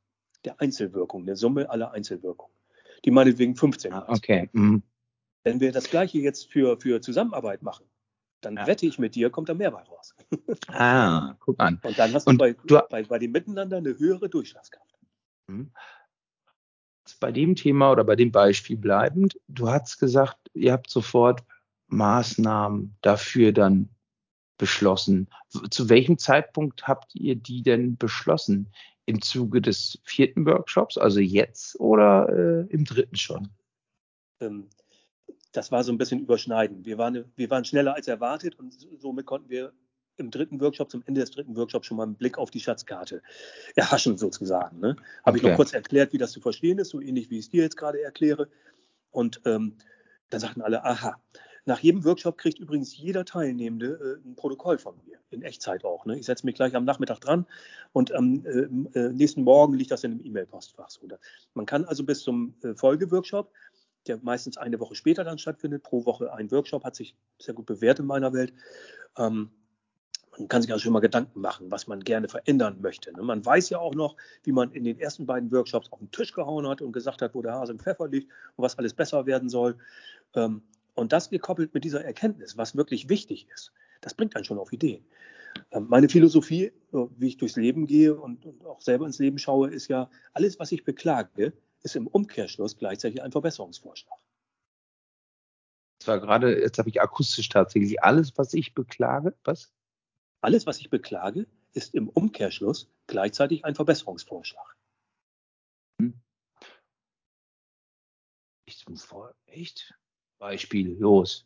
Der 0.45 0.61
Einzelwirkung, 0.61 1.23
eine 1.23 1.35
Summe 1.35 1.69
aller 1.69 1.91
Einzelwirkungen. 1.91 2.55
Die 3.03 3.11
meinetwegen 3.11 3.55
15. 3.55 3.91
Ah, 3.91 4.05
okay. 4.07 4.49
Mhm. 4.53 4.83
Wenn 5.43 5.59
wir 5.59 5.73
das 5.73 5.89
Gleiche 5.89 6.19
jetzt 6.19 6.49
für, 6.49 6.79
für 6.79 7.01
Zusammenarbeit 7.01 7.63
machen, 7.63 7.85
dann 8.45 8.57
ja. 8.57 8.67
wette 8.67 8.85
ich 8.85 8.99
mit 8.99 9.15
dir, 9.15 9.29
kommt 9.29 9.49
da 9.49 9.53
mehr 9.53 9.71
bei 9.71 9.81
raus. 9.83 10.15
ah, 10.67 11.35
guck 11.39 11.59
an. 11.59 11.79
Und 11.83 11.97
dann 11.97 12.13
hast 12.13 12.27
Und 12.27 12.35
du, 12.35 12.39
bei, 12.39 12.53
du 12.65 12.79
bei, 12.89 13.03
bei 13.03 13.19
dem 13.19 13.31
Miteinander 13.31 13.77
eine 13.77 13.97
höhere 13.97 14.29
Durchschlagskraft. 14.29 14.97
Mhm. 15.47 15.71
Bei 17.19 17.31
dem 17.31 17.55
Thema 17.55 17.91
oder 17.91 18.03
bei 18.03 18.15
dem 18.15 18.31
Beispiel 18.31 18.77
bleibend, 18.77 19.39
du 19.47 19.69
hast 19.69 19.99
gesagt, 19.99 20.37
ihr 20.53 20.71
habt 20.71 20.89
sofort 20.89 21.43
Maßnahmen 21.87 22.95
dafür 23.01 23.51
dann 23.51 23.89
beschlossen. 24.57 25.27
Zu 25.69 25.89
welchem 25.89 26.17
Zeitpunkt 26.17 26.87
habt 26.87 27.15
ihr 27.15 27.35
die 27.35 27.61
denn 27.61 27.97
beschlossen? 27.97 28.71
Im 29.05 29.21
Zuge 29.21 29.61
des 29.61 29.99
vierten 30.05 30.45
Workshops, 30.45 30.97
also 30.97 31.19
jetzt 31.19 31.77
oder 31.79 32.29
äh, 32.29 32.65
im 32.69 32.85
dritten 32.85 33.17
schon? 33.17 33.49
Ähm, 34.39 34.69
das 35.53 35.71
war 35.71 35.83
so 35.83 35.91
ein 35.91 35.97
bisschen 35.97 36.19
überschneidend. 36.19 36.85
Wir 36.85 36.97
waren, 36.97 37.31
wir 37.35 37.49
waren 37.49 37.63
schneller 37.63 37.95
als 37.95 38.07
erwartet 38.07 38.59
und 38.59 38.75
somit 38.99 39.25
konnten 39.25 39.49
wir 39.49 39.71
im 40.17 40.29
dritten 40.29 40.59
Workshop, 40.61 40.91
zum 40.91 41.03
Ende 41.05 41.21
des 41.21 41.31
dritten 41.31 41.55
Workshops 41.55 41.87
schon 41.87 41.97
mal 41.97 42.03
einen 42.03 42.15
Blick 42.15 42.37
auf 42.37 42.51
die 42.51 42.59
Schatzkarte 42.59 43.21
erhaschen 43.75 44.17
sozusagen. 44.17 44.79
Ne? 44.79 44.95
Habe 45.23 45.37
okay. 45.37 45.37
ich 45.37 45.43
noch 45.43 45.55
kurz 45.55 45.73
erklärt, 45.73 46.13
wie 46.13 46.17
das 46.17 46.31
zu 46.31 46.41
verstehen 46.41 46.79
ist, 46.79 46.89
so 46.89 47.01
ähnlich 47.01 47.29
wie 47.29 47.39
ich 47.39 47.45
es 47.45 47.49
dir 47.49 47.63
jetzt 47.63 47.77
gerade 47.77 48.01
erkläre. 48.01 48.47
Und 49.11 49.41
ähm, 49.45 49.77
dann 50.29 50.39
sagten 50.39 50.61
alle, 50.61 50.83
aha. 50.83 51.19
Nach 51.65 51.79
jedem 51.79 52.03
Workshop 52.03 52.37
kriegt 52.37 52.59
übrigens 52.59 52.97
jeder 52.97 53.23
Teilnehmende 53.23 54.19
äh, 54.25 54.27
ein 54.27 54.35
Protokoll 54.35 54.77
von 54.77 54.95
mir, 55.05 55.17
in 55.29 55.43
Echtzeit 55.43 55.85
auch. 55.85 56.05
Ne? 56.05 56.19
Ich 56.19 56.25
setze 56.25 56.45
mich 56.45 56.55
gleich 56.55 56.75
am 56.75 56.83
Nachmittag 56.83 57.21
dran 57.21 57.45
und 57.93 58.11
am 58.11 58.45
äh, 58.45 58.99
äh, 58.99 59.13
nächsten 59.13 59.43
Morgen 59.43 59.73
liegt 59.73 59.91
das 59.91 60.03
in 60.03 60.11
einem 60.11 60.25
E-Mail-Postfach. 60.25 60.89
So. 60.89 61.07
Man 61.53 61.65
kann 61.65 61.85
also 61.85 62.03
bis 62.03 62.21
zum 62.21 62.53
äh, 62.63 62.75
Folgeworkshop 62.75 63.49
der 64.07 64.19
meistens 64.21 64.57
eine 64.57 64.79
Woche 64.79 64.95
später 64.95 65.23
dann 65.23 65.37
stattfindet, 65.37 65.83
pro 65.83 66.05
Woche 66.05 66.33
ein 66.33 66.51
Workshop, 66.51 66.83
hat 66.83 66.95
sich 66.95 67.15
sehr 67.39 67.53
gut 67.53 67.65
bewährt 67.65 67.99
in 67.99 68.05
meiner 68.05 68.33
Welt. 68.33 68.53
Ähm, 69.17 69.51
man 70.37 70.47
kann 70.47 70.61
sich 70.61 70.71
also 70.71 70.83
schon 70.83 70.93
mal 70.93 70.99
Gedanken 70.99 71.41
machen, 71.41 71.69
was 71.69 71.87
man 71.87 71.99
gerne 72.03 72.27
verändern 72.27 72.81
möchte. 72.81 73.13
Ne? 73.13 73.21
Man 73.21 73.45
weiß 73.45 73.69
ja 73.69 73.77
auch 73.79 73.93
noch, 73.93 74.15
wie 74.43 74.51
man 74.51 74.71
in 74.71 74.83
den 74.83 74.99
ersten 74.99 75.25
beiden 75.25 75.51
Workshops 75.51 75.91
auf 75.91 75.99
den 75.99 76.11
Tisch 76.11 76.33
gehauen 76.33 76.67
hat 76.67 76.81
und 76.81 76.91
gesagt 76.91 77.21
hat, 77.21 77.35
wo 77.35 77.41
der 77.41 77.53
Hase 77.53 77.73
im 77.73 77.79
Pfeffer 77.79 78.07
liegt 78.07 78.31
und 78.55 78.63
was 78.63 78.77
alles 78.77 78.93
besser 78.93 79.25
werden 79.25 79.49
soll. 79.49 79.77
Ähm, 80.33 80.63
und 80.95 81.13
das 81.13 81.29
gekoppelt 81.29 81.73
mit 81.73 81.83
dieser 81.83 82.03
Erkenntnis, 82.03 82.57
was 82.57 82.75
wirklich 82.75 83.09
wichtig 83.09 83.47
ist, 83.53 83.71
das 84.01 84.13
bringt 84.13 84.35
einen 84.35 84.45
schon 84.45 84.59
auf 84.59 84.73
Ideen. 84.73 85.05
Ähm, 85.71 85.87
meine 85.89 86.09
Philosophie, 86.09 86.71
wie 86.91 87.27
ich 87.27 87.37
durchs 87.37 87.55
Leben 87.55 87.85
gehe 87.85 88.15
und, 88.15 88.45
auch 88.65 88.81
selber 88.81 89.05
ins 89.05 89.19
Leben 89.19 89.37
schaue, 89.37 89.69
ist 89.69 89.87
ja, 89.87 90.09
alles, 90.33 90.59
was 90.59 90.71
ich 90.71 90.83
beklage, 90.83 91.53
ist 91.83 91.95
im 91.95 92.07
Umkehrschluss 92.07 92.77
gleichzeitig 92.77 93.21
ein 93.21 93.31
Verbesserungsvorschlag. 93.31 94.19
Das 95.99 96.07
war 96.07 96.19
gerade, 96.19 96.59
jetzt 96.59 96.79
habe 96.79 96.89
ich 96.89 97.01
akustisch 97.01 97.47
tatsächlich 97.49 98.03
alles, 98.03 98.37
was 98.37 98.53
ich 98.53 98.73
beklage. 98.73 99.37
Was? 99.43 99.71
Alles, 100.41 100.65
was 100.65 100.79
ich 100.79 100.89
beklage, 100.89 101.47
ist 101.73 101.95
im 101.95 102.09
Umkehrschluss 102.09 102.91
gleichzeitig 103.07 103.63
ein 103.63 103.75
Verbesserungsvorschlag. 103.75 104.75
Hm. 106.01 106.19
Ich 108.65 108.85
Vor 108.97 109.33
echt? 109.45 109.93
Beispiel, 110.39 110.97
los. 110.97 111.45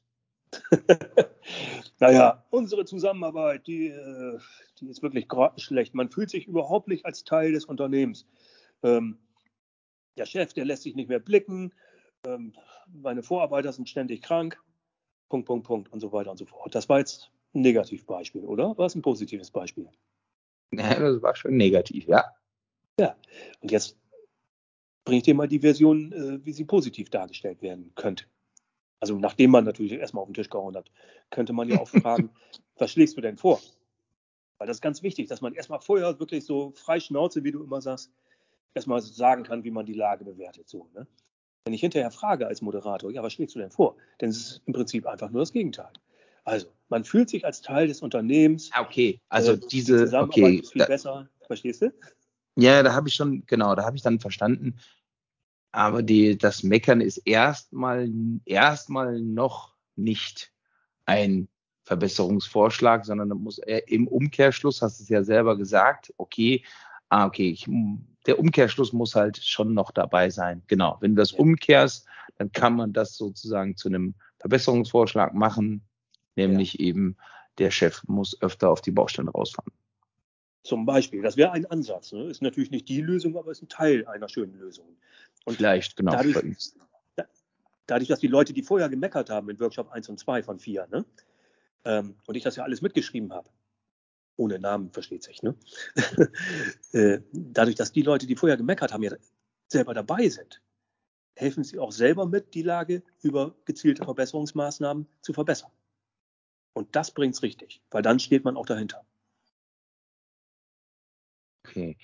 naja, 1.99 2.43
unsere 2.49 2.85
Zusammenarbeit, 2.85 3.67
die, 3.67 3.89
äh, 3.89 4.39
die 4.79 4.87
ist 4.87 5.03
wirklich 5.03 5.27
schlecht. 5.57 5.93
Man 5.93 6.09
fühlt 6.09 6.29
sich 6.29 6.47
überhaupt 6.47 6.87
nicht 6.87 7.05
als 7.05 7.23
Teil 7.23 7.51
des 7.51 7.65
Unternehmens. 7.65 8.25
Ähm, 8.81 9.19
der 10.17 10.25
Chef, 10.25 10.53
der 10.53 10.65
lässt 10.65 10.83
sich 10.83 10.95
nicht 10.95 11.09
mehr 11.09 11.19
blicken, 11.19 11.73
ähm, 12.25 12.53
meine 12.87 13.23
Vorarbeiter 13.23 13.71
sind 13.71 13.89
ständig 13.89 14.21
krank, 14.21 14.61
Punkt, 15.29 15.47
Punkt, 15.47 15.67
Punkt 15.67 15.93
und 15.93 15.99
so 15.99 16.11
weiter 16.11 16.31
und 16.31 16.37
so 16.37 16.45
fort. 16.45 16.73
Das 16.73 16.89
war 16.89 16.99
jetzt 16.99 17.31
ein 17.53 17.61
Negativbeispiel, 17.61 18.43
oder? 18.45 18.77
War 18.77 18.85
es 18.85 18.95
ein 18.95 19.01
positives 19.01 19.51
Beispiel? 19.51 19.89
Ja, 20.71 20.99
das 20.99 21.21
war 21.21 21.35
schon 21.35 21.57
negativ, 21.57 22.07
ja. 22.07 22.25
Ja, 22.99 23.15
und 23.61 23.71
jetzt 23.71 23.97
bringe 25.05 25.17
ich 25.17 25.23
dir 25.23 25.35
mal 25.35 25.47
die 25.47 25.59
Version, 25.59 26.11
äh, 26.11 26.45
wie 26.45 26.51
sie 26.51 26.65
positiv 26.65 27.09
dargestellt 27.09 27.61
werden 27.61 27.91
könnte. 27.95 28.25
Also 28.99 29.17
nachdem 29.19 29.51
man 29.51 29.63
natürlich 29.63 29.93
erstmal 29.93 30.23
auf 30.23 30.29
den 30.29 30.33
Tisch 30.33 30.49
gehauen 30.49 30.75
hat, 30.75 30.91
könnte 31.29 31.53
man 31.53 31.69
ja 31.69 31.79
auch 31.79 31.87
fragen, 32.01 32.31
was 32.77 32.91
schlägst 32.91 33.15
du 33.15 33.21
denn 33.21 33.37
vor? 33.37 33.61
Weil 34.57 34.67
das 34.67 34.77
ist 34.77 34.81
ganz 34.81 35.03
wichtig, 35.03 35.27
dass 35.27 35.41
man 35.41 35.53
erstmal 35.53 35.79
vorher 35.79 36.19
wirklich 36.19 36.45
so 36.45 36.71
frei 36.71 36.99
Schnauze, 36.99 37.43
wie 37.43 37.51
du 37.51 37.63
immer 37.63 37.79
sagst, 37.79 38.11
erstmal 38.73 39.01
sagen 39.01 39.43
kann, 39.43 39.63
wie 39.63 39.71
man 39.71 39.85
die 39.85 39.93
Lage 39.93 40.25
bewertet. 40.25 40.69
So, 40.69 40.89
ne? 40.93 41.07
Wenn 41.65 41.73
ich 41.73 41.81
hinterher 41.81 42.11
frage 42.11 42.47
als 42.47 42.61
Moderator, 42.61 43.11
ja, 43.11 43.23
was 43.23 43.33
schlägst 43.33 43.55
du 43.55 43.59
denn 43.59 43.71
vor? 43.71 43.97
Denn 44.21 44.29
es 44.29 44.37
ist 44.37 44.61
im 44.65 44.73
Prinzip 44.73 45.05
einfach 45.05 45.29
nur 45.29 45.41
das 45.41 45.51
Gegenteil. 45.51 45.91
Also, 46.45 46.67
man 46.87 47.03
fühlt 47.03 47.29
sich 47.29 47.45
als 47.45 47.61
Teil 47.61 47.87
des 47.87 48.01
Unternehmens. 48.01 48.69
Ah, 48.73 48.81
okay, 48.81 49.19
also 49.27 49.53
äh, 49.53 49.59
diese 49.69 49.97
die 49.97 50.03
Zusammenarbeit 50.05 50.43
okay, 50.43 50.55
ist 50.55 50.71
viel 50.71 50.79
da, 50.79 50.85
besser. 50.85 51.29
Verstehst 51.45 51.81
du? 51.81 51.93
Ja, 52.55 52.83
da 52.83 52.93
habe 52.93 53.09
ich 53.09 53.15
schon, 53.15 53.45
genau, 53.45 53.75
da 53.75 53.83
habe 53.83 53.97
ich 53.97 54.01
dann 54.01 54.19
verstanden. 54.19 54.79
Aber 55.71 56.01
die, 56.01 56.37
das 56.37 56.63
Meckern 56.63 57.01
ist 57.01 57.17
erstmal 57.17 58.09
erstmal 58.45 59.19
noch 59.19 59.75
nicht 59.95 60.53
ein 61.05 61.49
Verbesserungsvorschlag, 61.83 63.05
sondern 63.05 63.29
muss 63.29 63.59
im 63.59 64.07
Umkehrschluss, 64.07 64.81
hast 64.81 64.99
du 64.99 65.03
es 65.03 65.09
ja 65.09 65.23
selber 65.23 65.57
gesagt, 65.57 66.13
okay, 66.17 66.63
ah, 67.09 67.25
okay, 67.25 67.49
ich, 67.49 67.67
der 68.27 68.39
Umkehrschluss 68.39 68.93
muss 68.93 69.15
halt 69.15 69.37
schon 69.43 69.73
noch 69.73 69.91
dabei 69.91 70.29
sein. 70.29 70.61
Genau. 70.67 70.97
Wenn 70.99 71.15
du 71.15 71.21
das 71.21 71.31
umkehrst, 71.31 72.05
dann 72.37 72.51
kann 72.51 72.75
man 72.75 72.93
das 72.93 73.15
sozusagen 73.15 73.75
zu 73.75 73.87
einem 73.87 74.13
Verbesserungsvorschlag 74.39 75.33
machen, 75.33 75.81
nämlich 76.35 76.73
ja. 76.73 76.81
eben 76.81 77.17
der 77.57 77.71
Chef 77.71 78.03
muss 78.07 78.39
öfter 78.41 78.69
auf 78.69 78.81
die 78.81 78.91
Baustelle 78.91 79.31
rausfahren. 79.31 79.71
Zum 80.63 80.85
Beispiel, 80.85 81.21
das 81.21 81.37
wäre 81.37 81.51
ein 81.51 81.65
Ansatz. 81.65 82.11
Ne? 82.11 82.25
Ist 82.25 82.41
natürlich 82.41 82.71
nicht 82.71 82.89
die 82.89 83.01
Lösung, 83.01 83.37
aber 83.37 83.51
ist 83.51 83.63
ein 83.63 83.69
Teil 83.69 84.05
einer 84.05 84.27
schönen 84.27 84.59
Lösung. 84.59 84.85
Und 85.45 85.55
Vielleicht, 85.55 85.95
genau. 85.95 86.11
Dadurch, 86.11 86.35
dadurch, 87.87 88.09
dass 88.09 88.19
die 88.19 88.27
Leute, 88.27 88.53
die 88.53 88.63
vorher 88.63 88.89
gemeckert 88.89 89.29
haben 89.29 89.49
in 89.49 89.59
Workshop 89.59 89.89
1 89.91 90.09
und 90.09 90.19
2 90.19 90.43
von 90.43 90.59
4, 90.59 90.87
ne? 90.91 91.05
ähm, 91.85 92.15
und 92.27 92.35
ich 92.35 92.43
das 92.43 92.57
ja 92.57 92.63
alles 92.63 92.81
mitgeschrieben 92.81 93.31
habe, 93.31 93.49
ohne 94.37 94.59
Namen 94.59 94.91
versteht 94.91 95.23
sich, 95.23 95.43
ne? 95.43 95.55
äh, 96.93 97.19
dadurch, 97.31 97.75
dass 97.75 97.91
die 97.91 98.03
Leute, 98.03 98.27
die 98.27 98.35
vorher 98.35 98.57
gemeckert 98.57 98.93
haben, 98.93 99.03
ja 99.03 99.11
selber 99.67 99.93
dabei 99.93 100.29
sind, 100.29 100.61
helfen 101.35 101.63
sie 101.63 101.79
auch 101.79 101.91
selber 101.91 102.25
mit, 102.25 102.53
die 102.53 102.61
Lage 102.61 103.03
über 103.21 103.55
gezielte 103.65 104.05
Verbesserungsmaßnahmen 104.05 105.07
zu 105.21 105.33
verbessern. 105.33 105.71
Und 106.73 106.95
das 106.95 107.11
bringt 107.11 107.35
es 107.35 107.43
richtig, 107.43 107.81
weil 107.89 108.01
dann 108.01 108.19
steht 108.19 108.43
man 108.43 108.55
auch 108.55 108.65
dahinter. 108.65 109.05
Okay. 111.65 111.97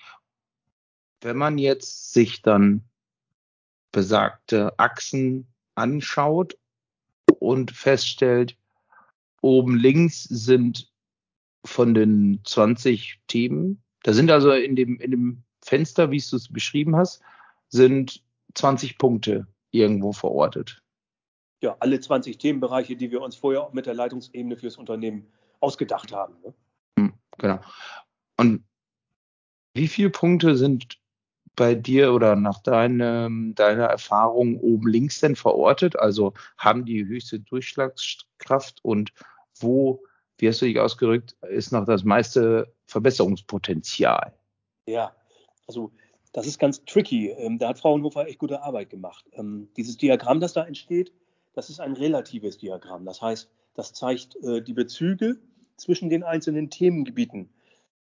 Wenn 1.20 1.36
man 1.36 1.58
jetzt 1.58 2.12
sich 2.12 2.42
dann 2.42 2.84
besagte 3.92 4.78
Achsen 4.78 5.46
anschaut 5.74 6.58
und 7.38 7.70
feststellt, 7.70 8.58
oben 9.40 9.76
links 9.76 10.24
sind 10.24 10.92
von 11.64 11.94
den 11.94 12.40
20 12.44 13.20
Themen, 13.26 13.82
da 14.02 14.12
sind 14.12 14.30
also 14.30 14.52
in 14.52 14.76
dem, 14.76 15.00
in 15.00 15.10
dem 15.10 15.42
Fenster, 15.62 16.10
wie 16.10 16.18
du 16.18 16.36
es 16.36 16.52
beschrieben 16.52 16.96
hast, 16.96 17.22
sind 17.68 18.22
20 18.54 18.98
Punkte 18.98 19.46
irgendwo 19.70 20.12
verortet. 20.12 20.82
Ja, 21.62 21.76
alle 21.80 21.98
20 21.98 22.36
Themenbereiche, 22.38 22.96
die 22.96 23.10
wir 23.10 23.22
uns 23.22 23.36
vorher 23.36 23.70
mit 23.72 23.86
der 23.86 23.94
Leitungsebene 23.94 24.56
fürs 24.56 24.76
Unternehmen 24.76 25.26
ausgedacht 25.60 26.12
haben. 26.12 26.34
Ne? 26.44 26.54
Hm, 26.98 27.12
genau. 27.38 27.60
Und 28.36 28.64
wie 29.72 29.88
viele 29.88 30.10
Punkte 30.10 30.56
sind 30.56 30.98
bei 31.56 31.74
dir 31.74 32.12
oder 32.12 32.36
nach 32.36 32.60
deinem, 32.62 33.54
deiner 33.54 33.86
Erfahrung 33.86 34.58
oben 34.60 34.88
links 34.88 35.20
denn 35.20 35.36
verortet? 35.36 35.98
Also 35.98 36.34
haben 36.58 36.84
die 36.84 37.06
höchste 37.06 37.40
Durchschlagskraft 37.40 38.84
und 38.84 39.12
wo, 39.58 40.02
wie 40.38 40.48
hast 40.48 40.60
du 40.60 40.66
dich 40.66 40.78
ausgerückt, 40.78 41.36
ist 41.42 41.72
noch 41.72 41.84
das 41.84 42.04
meiste 42.04 42.72
Verbesserungspotenzial? 42.86 44.34
Ja, 44.86 45.14
also 45.66 45.92
das 46.32 46.46
ist 46.46 46.58
ganz 46.58 46.84
tricky. 46.84 47.30
Ähm, 47.30 47.58
da 47.58 47.68
hat 47.68 47.78
Fraunhofer 47.78 48.26
echt 48.26 48.38
gute 48.38 48.62
Arbeit 48.62 48.90
gemacht. 48.90 49.24
Ähm, 49.32 49.68
dieses 49.76 49.96
Diagramm, 49.96 50.40
das 50.40 50.52
da 50.52 50.64
entsteht, 50.64 51.12
das 51.54 51.70
ist 51.70 51.80
ein 51.80 51.92
relatives 51.92 52.58
Diagramm. 52.58 53.04
Das 53.04 53.22
heißt, 53.22 53.48
das 53.74 53.92
zeigt 53.92 54.36
äh, 54.42 54.60
die 54.60 54.72
Bezüge 54.72 55.38
zwischen 55.76 56.10
den 56.10 56.22
einzelnen 56.22 56.70
Themengebieten 56.70 57.50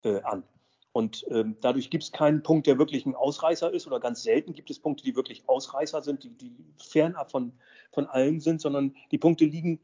äh, 0.02 0.20
an. 0.22 0.44
Und 0.92 1.26
ähm, 1.30 1.56
dadurch 1.60 1.88
gibt 1.88 2.04
es 2.04 2.12
keinen 2.12 2.42
Punkt, 2.42 2.66
der 2.66 2.78
wirklich 2.78 3.06
ein 3.06 3.14
Ausreißer 3.14 3.72
ist, 3.72 3.86
oder 3.86 3.98
ganz 3.98 4.22
selten 4.22 4.52
gibt 4.52 4.70
es 4.70 4.78
Punkte, 4.78 5.04
die 5.04 5.16
wirklich 5.16 5.48
Ausreißer 5.48 6.02
sind, 6.02 6.24
die, 6.24 6.30
die 6.30 6.52
fernab 6.76 7.30
von, 7.30 7.52
von 7.92 8.06
allem 8.06 8.40
sind, 8.40 8.60
sondern 8.60 8.94
die 9.10 9.18
Punkte 9.18 9.46
liegen 9.46 9.80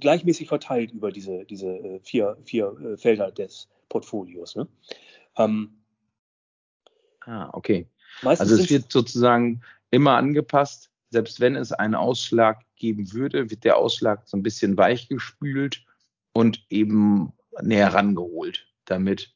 gleichmäßig 0.00 0.48
verteilt 0.48 0.92
über 0.92 1.12
diese, 1.12 1.44
diese 1.44 1.68
äh, 1.68 2.00
vier, 2.00 2.36
vier 2.44 2.76
äh, 2.80 2.96
Felder 2.96 3.30
des 3.30 3.68
Portfolios. 3.88 4.56
Ne? 4.56 4.68
Ähm, 5.36 5.78
ah, 7.20 7.50
okay. 7.52 7.86
Also 8.22 8.54
es 8.54 8.70
wird 8.70 8.90
sozusagen 8.90 9.62
immer 9.90 10.16
angepasst, 10.16 10.90
selbst 11.10 11.40
wenn 11.40 11.56
es 11.56 11.72
einen 11.72 11.94
Ausschlag 11.94 12.62
geben 12.76 13.12
würde, 13.12 13.50
wird 13.50 13.64
der 13.64 13.76
Ausschlag 13.76 14.26
so 14.26 14.36
ein 14.36 14.42
bisschen 14.42 14.76
weichgespült 14.76 15.84
und 16.32 16.64
eben 16.70 17.32
näher 17.62 17.94
rangeholt, 17.94 18.66
damit 18.84 19.32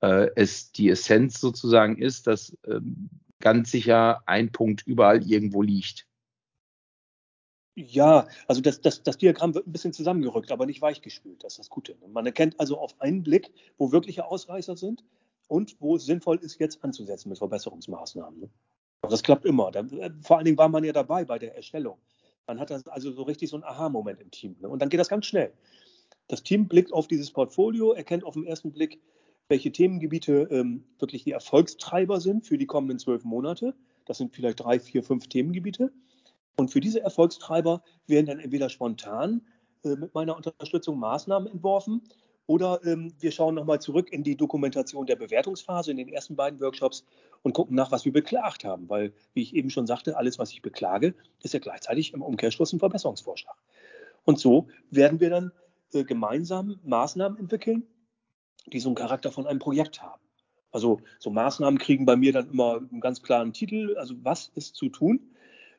äh, 0.00 0.28
es 0.36 0.72
die 0.72 0.88
Essenz 0.88 1.40
sozusagen 1.40 1.98
ist, 1.98 2.26
dass 2.26 2.56
ähm, 2.66 3.10
ganz 3.40 3.70
sicher 3.70 4.22
ein 4.26 4.52
Punkt 4.52 4.86
überall 4.86 5.22
irgendwo 5.28 5.62
liegt. 5.62 6.05
Ja, 7.78 8.26
also 8.48 8.62
das, 8.62 8.80
das, 8.80 9.02
das 9.02 9.18
Diagramm 9.18 9.54
wird 9.54 9.66
ein 9.66 9.72
bisschen 9.72 9.92
zusammengerückt, 9.92 10.50
aber 10.50 10.64
nicht 10.64 10.80
weichgespült. 10.80 11.44
Das 11.44 11.52
ist 11.52 11.58
das 11.58 11.68
Gute. 11.68 11.94
Man 12.08 12.24
erkennt 12.24 12.58
also 12.58 12.78
auf 12.78 12.98
einen 13.02 13.22
Blick, 13.22 13.52
wo 13.76 13.92
wirkliche 13.92 14.24
Ausreißer 14.24 14.78
sind 14.78 15.04
und 15.46 15.76
wo 15.78 15.96
es 15.96 16.06
sinnvoll 16.06 16.38
ist, 16.38 16.58
jetzt 16.58 16.82
anzusetzen 16.82 17.28
mit 17.28 17.36
Verbesserungsmaßnahmen. 17.36 18.40
Ne? 18.40 18.50
Das 19.02 19.22
klappt 19.22 19.44
immer. 19.44 19.70
Da, 19.72 19.80
äh, 19.80 20.10
vor 20.22 20.38
allen 20.38 20.46
Dingen 20.46 20.56
war 20.56 20.70
man 20.70 20.84
ja 20.84 20.94
dabei 20.94 21.26
bei 21.26 21.38
der 21.38 21.54
Erstellung. 21.54 21.98
Man 22.46 22.58
hat 22.60 22.72
also 22.88 23.12
so 23.12 23.22
richtig 23.24 23.50
so 23.50 23.56
einen 23.56 23.64
Aha-Moment 23.64 24.22
im 24.22 24.30
Team. 24.30 24.56
Ne? 24.60 24.70
Und 24.70 24.80
dann 24.80 24.88
geht 24.88 25.00
das 25.00 25.10
ganz 25.10 25.26
schnell. 25.26 25.52
Das 26.28 26.42
Team 26.42 26.68
blickt 26.68 26.94
auf 26.94 27.08
dieses 27.08 27.30
Portfolio, 27.30 27.92
erkennt 27.92 28.24
auf 28.24 28.34
den 28.34 28.46
ersten 28.46 28.72
Blick, 28.72 29.02
welche 29.48 29.70
Themengebiete 29.70 30.48
ähm, 30.50 30.84
wirklich 30.98 31.24
die 31.24 31.32
Erfolgstreiber 31.32 32.22
sind 32.22 32.46
für 32.46 32.56
die 32.56 32.66
kommenden 32.66 32.98
zwölf 32.98 33.22
Monate. 33.22 33.74
Das 34.06 34.16
sind 34.16 34.34
vielleicht 34.34 34.60
drei, 34.60 34.80
vier, 34.80 35.02
fünf 35.02 35.28
Themengebiete. 35.28 35.92
Und 36.56 36.70
für 36.70 36.80
diese 36.80 37.00
Erfolgstreiber 37.00 37.82
werden 38.06 38.26
dann 38.26 38.40
entweder 38.40 38.68
spontan 38.68 39.42
äh, 39.84 39.96
mit 39.96 40.14
meiner 40.14 40.36
Unterstützung 40.36 40.98
Maßnahmen 40.98 41.50
entworfen 41.50 42.02
oder 42.46 42.80
ähm, 42.84 43.12
wir 43.18 43.32
schauen 43.32 43.56
nochmal 43.56 43.80
zurück 43.80 44.12
in 44.12 44.22
die 44.22 44.36
Dokumentation 44.36 45.06
der 45.06 45.16
Bewertungsphase 45.16 45.90
in 45.90 45.96
den 45.96 46.08
ersten 46.08 46.36
beiden 46.36 46.60
Workshops 46.60 47.04
und 47.42 47.54
gucken 47.54 47.74
nach, 47.74 47.90
was 47.90 48.04
wir 48.04 48.12
beklagt 48.12 48.64
haben. 48.64 48.88
Weil, 48.88 49.12
wie 49.34 49.42
ich 49.42 49.54
eben 49.54 49.68
schon 49.68 49.86
sagte, 49.86 50.16
alles, 50.16 50.38
was 50.38 50.52
ich 50.52 50.62
beklage, 50.62 51.14
ist 51.42 51.54
ja 51.54 51.60
gleichzeitig 51.60 52.14
im 52.14 52.22
Umkehrschluss 52.22 52.72
ein 52.72 52.78
Verbesserungsvorschlag. 52.78 53.56
Und 54.24 54.38
so 54.38 54.68
werden 54.90 55.20
wir 55.20 55.30
dann 55.30 55.52
äh, 55.92 56.04
gemeinsam 56.04 56.78
Maßnahmen 56.84 57.38
entwickeln, 57.38 57.84
die 58.66 58.80
so 58.80 58.88
einen 58.88 58.96
Charakter 58.96 59.32
von 59.32 59.46
einem 59.46 59.58
Projekt 59.58 60.02
haben. 60.02 60.22
Also 60.70 61.00
so 61.18 61.30
Maßnahmen 61.30 61.78
kriegen 61.78 62.06
bei 62.06 62.16
mir 62.16 62.32
dann 62.32 62.50
immer 62.50 62.76
einen 62.76 63.00
ganz 63.00 63.22
klaren 63.22 63.52
Titel, 63.52 63.96
also 63.98 64.14
was 64.22 64.52
ist 64.54 64.76
zu 64.76 64.88
tun. 64.88 65.30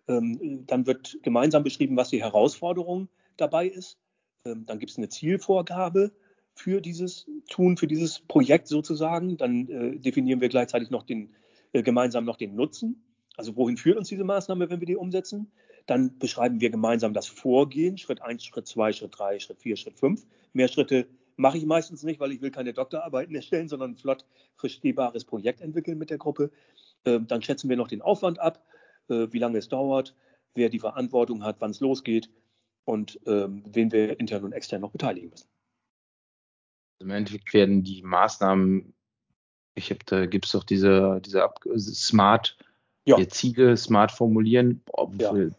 Ähm, 0.07 0.65
dann 0.67 0.85
wird 0.87 1.17
gemeinsam 1.23 1.63
beschrieben, 1.63 1.97
was 1.97 2.09
die 2.09 2.21
Herausforderung 2.21 3.09
dabei 3.35 3.67
ist. 3.67 3.97
Ähm, 4.45 4.65
dann 4.65 4.79
gibt 4.79 4.91
es 4.91 4.97
eine 4.97 5.09
Zielvorgabe 5.09 6.11
für 6.53 6.81
dieses 6.81 7.27
Tun, 7.49 7.77
für 7.77 7.87
dieses 7.87 8.19
Projekt 8.21 8.67
sozusagen. 8.67 9.37
Dann 9.37 9.67
äh, 9.69 9.99
definieren 9.99 10.41
wir 10.41 10.49
gleichzeitig 10.49 10.89
noch 10.89 11.03
den, 11.03 11.33
äh, 11.73 11.83
gemeinsam 11.83 12.25
noch 12.25 12.37
den 12.37 12.55
Nutzen. 12.55 13.03
Also 13.35 13.55
wohin 13.55 13.77
führt 13.77 13.97
uns 13.97 14.09
diese 14.09 14.23
Maßnahme, 14.23 14.69
wenn 14.69 14.79
wir 14.79 14.87
die 14.87 14.95
umsetzen? 14.95 15.51
Dann 15.85 16.17
beschreiben 16.17 16.59
wir 16.59 16.69
gemeinsam 16.69 17.13
das 17.13 17.27
Vorgehen, 17.27 17.97
Schritt 17.97 18.21
1, 18.21 18.43
Schritt 18.43 18.67
2, 18.67 18.93
Schritt 18.93 19.17
3, 19.17 19.39
Schritt 19.39 19.59
4, 19.59 19.75
Schritt 19.77 19.99
5. 19.99 20.25
Mehr 20.53 20.67
Schritte 20.67 21.07
Mache 21.37 21.59
ich 21.59 21.65
meistens 21.67 22.01
nicht, 22.01 22.19
weil 22.19 22.31
ich 22.31 22.41
will 22.41 22.49
keine 22.51 22.73
Doktorarbeiten 22.73 23.33
erstellen, 23.35 23.69
sondern 23.69 23.91
ein 23.91 23.95
flott 23.95 24.25
verstehbares 24.57 25.23
Projekt 25.23 25.61
entwickeln 25.61 25.97
mit 25.97 26.09
der 26.09 26.17
Gruppe. 26.17 26.51
Ähm, 27.05 27.27
dann 27.27 27.41
schätzen 27.41 27.69
wir 27.69 27.77
noch 27.77 27.87
den 27.87 28.01
Aufwand 28.01 28.39
ab, 28.39 28.65
äh, 29.09 29.27
wie 29.31 29.39
lange 29.39 29.57
es 29.57 29.69
dauert, 29.69 30.15
wer 30.55 30.69
die 30.69 30.79
Verantwortung 30.79 31.43
hat, 31.43 31.57
wann 31.59 31.71
es 31.71 31.79
losgeht 31.79 32.29
und 32.85 33.19
ähm, 33.25 33.63
wen 33.65 33.91
wir 33.91 34.19
intern 34.19 34.43
und 34.43 34.53
extern 34.53 34.81
noch 34.81 34.91
beteiligen 34.91 35.29
müssen. 35.29 35.47
Im 36.99 37.11
Endeffekt 37.11 37.53
werden 37.53 37.83
die 37.83 38.01
Maßnahmen, 38.01 38.93
ich 39.75 39.89
habe 39.91 39.99
da 40.05 40.25
gibt 40.25 40.45
es 40.45 40.53
doch 40.53 40.63
diese, 40.63 41.21
diese 41.23 41.43
Ab 41.43 41.59
Smart, 41.77 42.57
ja. 43.05 43.27
Ziele 43.27 43.77
smart 43.77 44.11
formulieren. 44.11 44.81
Boah, 44.85 45.09
wo, 45.11 45.37
ja. 45.37 45.49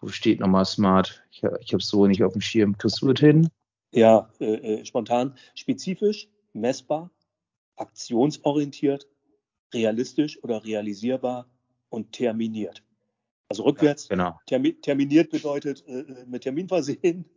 wo 0.00 0.08
steht 0.08 0.40
nochmal 0.40 0.64
Smart? 0.64 1.22
Ich, 1.30 1.42
ich 1.42 1.72
habe 1.72 1.82
es 1.82 1.88
so 1.88 2.06
nicht 2.06 2.22
auf 2.22 2.32
dem 2.32 2.40
Schirm. 2.40 2.76
Kriegst 2.78 3.02
du 3.02 3.12
das 3.12 3.20
hin? 3.20 3.48
Ja, 3.92 4.30
äh, 4.38 4.80
äh, 4.80 4.84
spontan, 4.84 5.36
spezifisch, 5.54 6.28
messbar, 6.52 7.10
aktionsorientiert, 7.76 9.08
realistisch 9.72 10.42
oder 10.42 10.64
realisierbar 10.64 11.48
und 11.88 12.12
terminiert. 12.12 12.82
Also 13.48 13.64
rückwärts. 13.64 14.08
Ja, 14.08 14.16
genau. 14.16 14.40
Termi 14.46 14.74
terminiert 14.74 15.30
bedeutet 15.30 15.84
äh, 15.86 16.00
äh 16.00 16.26
mit 16.26 16.42
Termin 16.42 16.68
versehen. 16.68 17.24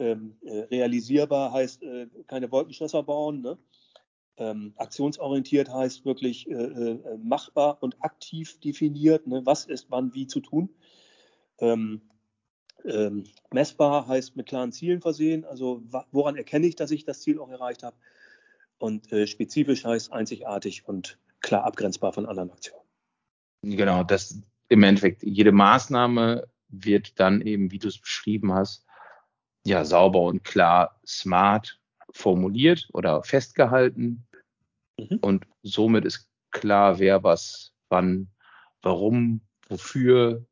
Ähm, 0.00 0.36
äh, 0.42 0.60
realisierbar 0.60 1.52
heißt 1.52 1.82
äh, 1.82 2.06
keine 2.28 2.52
Wolkenschlösser 2.52 3.02
bauen. 3.02 3.42
Ne? 3.42 3.58
Ähm, 4.36 4.72
aktionsorientiert 4.76 5.68
heißt 5.74 6.04
wirklich 6.04 6.46
machbar 7.20 7.82
und 7.82 7.96
aktiv 8.00 8.60
definiert. 8.60 9.26
Ne? 9.26 9.44
Was 9.44 9.64
ist 9.64 9.90
wann 9.90 10.14
wie 10.14 10.28
zu 10.28 10.38
tun. 10.38 10.72
Ähm, 11.58 12.02
ähm, 12.84 13.24
messbar 13.52 14.06
heißt 14.06 14.36
mit 14.36 14.46
klaren 14.46 14.72
Zielen 14.72 15.00
versehen, 15.00 15.44
also 15.44 15.82
woran 16.12 16.36
erkenne 16.36 16.66
ich, 16.66 16.76
dass 16.76 16.90
ich 16.90 17.04
das 17.04 17.20
Ziel 17.20 17.40
auch 17.40 17.50
erreicht 17.50 17.82
habe. 17.82 17.96
Und 18.78 19.12
äh, 19.12 19.26
spezifisch 19.26 19.84
heißt 19.84 20.12
einzigartig 20.12 20.86
und 20.86 21.18
klar 21.40 21.64
abgrenzbar 21.64 22.12
von 22.12 22.26
anderen 22.26 22.50
Aktionen. 22.50 22.87
Genau, 23.62 24.04
das 24.04 24.40
im 24.68 24.82
Endeffekt, 24.82 25.22
jede 25.22 25.52
Maßnahme 25.52 26.48
wird 26.68 27.18
dann 27.18 27.40
eben, 27.40 27.70
wie 27.70 27.78
du 27.78 27.88
es 27.88 27.98
beschrieben 27.98 28.52
hast, 28.52 28.86
ja 29.64 29.84
sauber 29.84 30.20
und 30.22 30.44
klar 30.44 31.00
smart 31.06 31.80
formuliert 32.12 32.88
oder 32.92 33.22
festgehalten. 33.22 34.26
Mhm. 34.98 35.18
Und 35.20 35.46
somit 35.62 36.04
ist 36.04 36.28
klar, 36.50 36.98
wer 36.98 37.22
was, 37.22 37.72
wann, 37.88 38.28
warum, 38.82 39.40
wofür, 39.68 40.44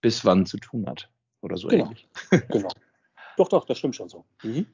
bis 0.00 0.24
wann 0.24 0.46
zu 0.46 0.58
tun 0.58 0.86
hat. 0.86 1.10
Oder 1.40 1.56
so 1.56 1.68
genau. 1.68 1.86
ähnlich. 1.86 2.08
genau. 2.48 2.68
Doch, 3.36 3.48
doch, 3.48 3.64
das 3.66 3.78
stimmt 3.78 3.96
schon 3.96 4.08
so. 4.08 4.24
Mhm. 4.42 4.66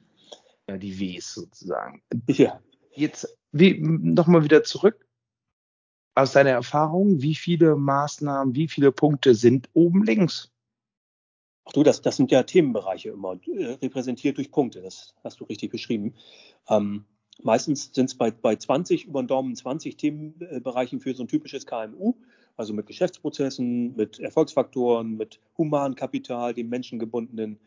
Ja, 0.67 0.77
die 0.77 0.97
Ws 0.97 1.33
sozusagen. 1.33 2.01
Ja. 2.27 2.61
Jetzt 2.95 3.37
nochmal 3.51 4.43
wieder 4.43 4.63
zurück 4.63 5.05
aus 6.15 6.33
deiner 6.33 6.51
Erfahrung, 6.51 7.21
wie 7.21 7.35
viele 7.35 7.75
Maßnahmen, 7.75 8.55
wie 8.55 8.67
viele 8.67 8.91
Punkte 8.91 9.35
sind 9.35 9.69
oben 9.73 10.03
links? 10.03 10.51
Ach 11.65 11.71
du, 11.71 11.83
das, 11.83 12.01
das 12.01 12.17
sind 12.17 12.31
ja 12.31 12.43
Themenbereiche 12.43 13.09
immer, 13.09 13.39
äh, 13.47 13.77
repräsentiert 13.81 14.37
durch 14.37 14.51
Punkte, 14.51 14.81
das 14.81 15.15
hast 15.23 15.39
du 15.39 15.45
richtig 15.45 15.71
beschrieben. 15.71 16.13
Ähm, 16.69 17.05
meistens 17.41 17.91
sind 17.93 18.07
es 18.07 18.15
bei, 18.15 18.31
bei 18.31 18.55
20, 18.55 19.05
über 19.05 19.23
den 19.23 19.27
Daumen 19.27 19.55
20 19.55 19.95
Themenbereichen 19.97 20.99
für 20.99 21.13
so 21.15 21.23
ein 21.23 21.29
typisches 21.29 21.65
KMU, 21.65 22.15
also 22.57 22.73
mit 22.73 22.85
Geschäftsprozessen, 22.85 23.95
mit 23.95 24.19
Erfolgsfaktoren, 24.19 25.15
mit 25.15 25.39
Humankapital, 25.57 26.53
dem 26.53 26.69
menschengebundenen 26.69 27.59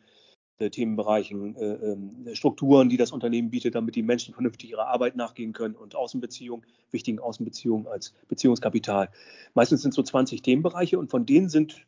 Themenbereichen, 0.59 1.57
äh, 1.57 2.31
äh, 2.31 2.35
Strukturen, 2.35 2.89
die 2.89 2.97
das 2.97 3.13
Unternehmen 3.13 3.51
bietet, 3.51 3.75
damit 3.75 3.95
die 3.95 4.03
Menschen 4.03 4.35
vernünftig 4.35 4.71
ihrer 4.71 4.87
Arbeit 4.87 5.17
nachgehen 5.17 5.53
können 5.53 5.75
und 5.75 5.95
Außenbeziehungen, 5.95 6.65
wichtigen 6.91 7.19
Außenbeziehungen 7.19 7.87
als 7.87 8.15
Beziehungskapital. 8.29 9.11
Meistens 9.55 9.83
sind 9.83 9.91
es 9.91 9.97
so 9.97 10.03
20 10.03 10.43
Themenbereiche 10.43 10.99
und 10.99 11.11
von 11.11 11.27
denen 11.27 11.49
sind 11.49 11.87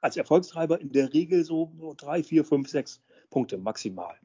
als 0.00 0.16
Erfolgstreiber 0.16 0.80
in 0.80 0.92
der 0.92 1.12
Regel 1.12 1.44
so, 1.44 1.72
so 1.78 1.94
drei, 1.94 2.22
vier, 2.22 2.44
fünf, 2.44 2.68
sechs 2.68 3.02
Punkte 3.30 3.58
maximal 3.58 4.16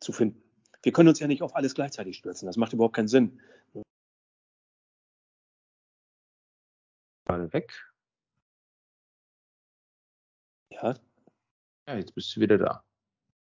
zu 0.00 0.12
finden. 0.12 0.40
Wir 0.82 0.92
können 0.92 1.08
uns 1.08 1.18
ja 1.18 1.26
nicht 1.26 1.42
auf 1.42 1.56
alles 1.56 1.74
gleichzeitig 1.74 2.18
stürzen. 2.18 2.46
Das 2.46 2.56
macht 2.56 2.72
überhaupt 2.72 2.94
keinen 2.94 3.08
Sinn. 3.08 3.40
Mal 7.26 7.52
weg. 7.52 7.72
Ja. 10.70 10.94
Ja, 11.88 11.96
jetzt 11.96 12.14
bist 12.14 12.36
du 12.36 12.40
wieder 12.40 12.58
da. 12.58 12.84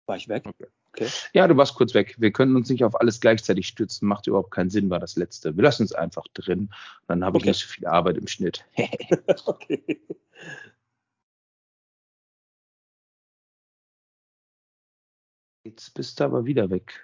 War 0.06 0.16
ich 0.16 0.28
weg? 0.28 0.44
Okay. 0.46 0.66
okay. 0.88 1.08
Ja, 1.32 1.48
du 1.48 1.56
warst 1.56 1.74
kurz 1.74 1.94
weg. 1.94 2.16
Wir 2.18 2.30
können 2.30 2.56
uns 2.56 2.68
nicht 2.68 2.84
auf 2.84 3.00
alles 3.00 3.20
gleichzeitig 3.20 3.66
stürzen. 3.68 4.06
Macht 4.06 4.26
überhaupt 4.26 4.50
keinen 4.50 4.70
Sinn, 4.70 4.90
war 4.90 5.00
das 5.00 5.16
letzte. 5.16 5.56
Wir 5.56 5.64
lassen 5.64 5.82
uns 5.82 5.92
einfach 5.92 6.26
drin. 6.34 6.70
Dann 7.06 7.24
habe 7.24 7.36
okay. 7.36 7.44
ich 7.44 7.48
nicht 7.48 7.60
so 7.60 7.68
viel 7.68 7.86
Arbeit 7.86 8.18
im 8.18 8.26
Schnitt. 8.26 8.64
okay. 9.46 10.00
Jetzt 15.64 15.94
bist 15.94 16.20
du 16.20 16.24
aber 16.24 16.44
wieder 16.44 16.68
weg. 16.68 17.02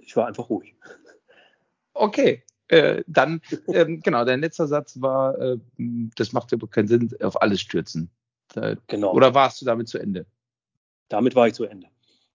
Ich 0.00 0.16
war 0.16 0.28
einfach 0.28 0.48
ruhig. 0.48 0.76
Okay, 1.94 2.44
äh, 2.68 3.02
dann, 3.06 3.40
ähm, 3.68 4.00
genau, 4.02 4.24
dein 4.24 4.40
letzter 4.40 4.66
Satz 4.66 5.00
war, 5.00 5.38
äh, 5.38 5.58
das 5.76 6.32
macht 6.32 6.52
überhaupt 6.52 6.74
keinen 6.74 6.88
Sinn, 6.88 7.10
auf 7.20 7.40
alles 7.40 7.60
stürzen. 7.60 8.10
Äh, 8.54 8.76
genau. 8.86 9.12
Oder 9.12 9.34
warst 9.34 9.60
du 9.60 9.64
damit 9.64 9.88
zu 9.88 9.98
Ende? 9.98 10.26
Damit 11.08 11.34
war 11.34 11.48
ich 11.48 11.54
zu 11.54 11.64
Ende. 11.64 11.88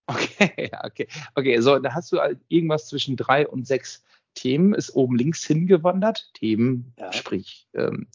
Okay, 0.08 0.72
okay. 0.84 1.08
Okay, 1.36 1.60
so, 1.60 1.80
da 1.80 1.94
hast 1.94 2.12
du 2.12 2.20
halt 2.20 2.40
irgendwas 2.48 2.88
zwischen 2.88 3.16
drei 3.16 3.48
und 3.48 3.68
sechs 3.68 4.04
Themen, 4.34 4.74
ist 4.74 4.96
oben 4.96 5.18
links 5.18 5.44
hingewandert. 5.44 6.30
Themen, 6.34 6.94
ja. 6.98 7.12
sprich 7.12 7.68
ähm, 7.74 8.08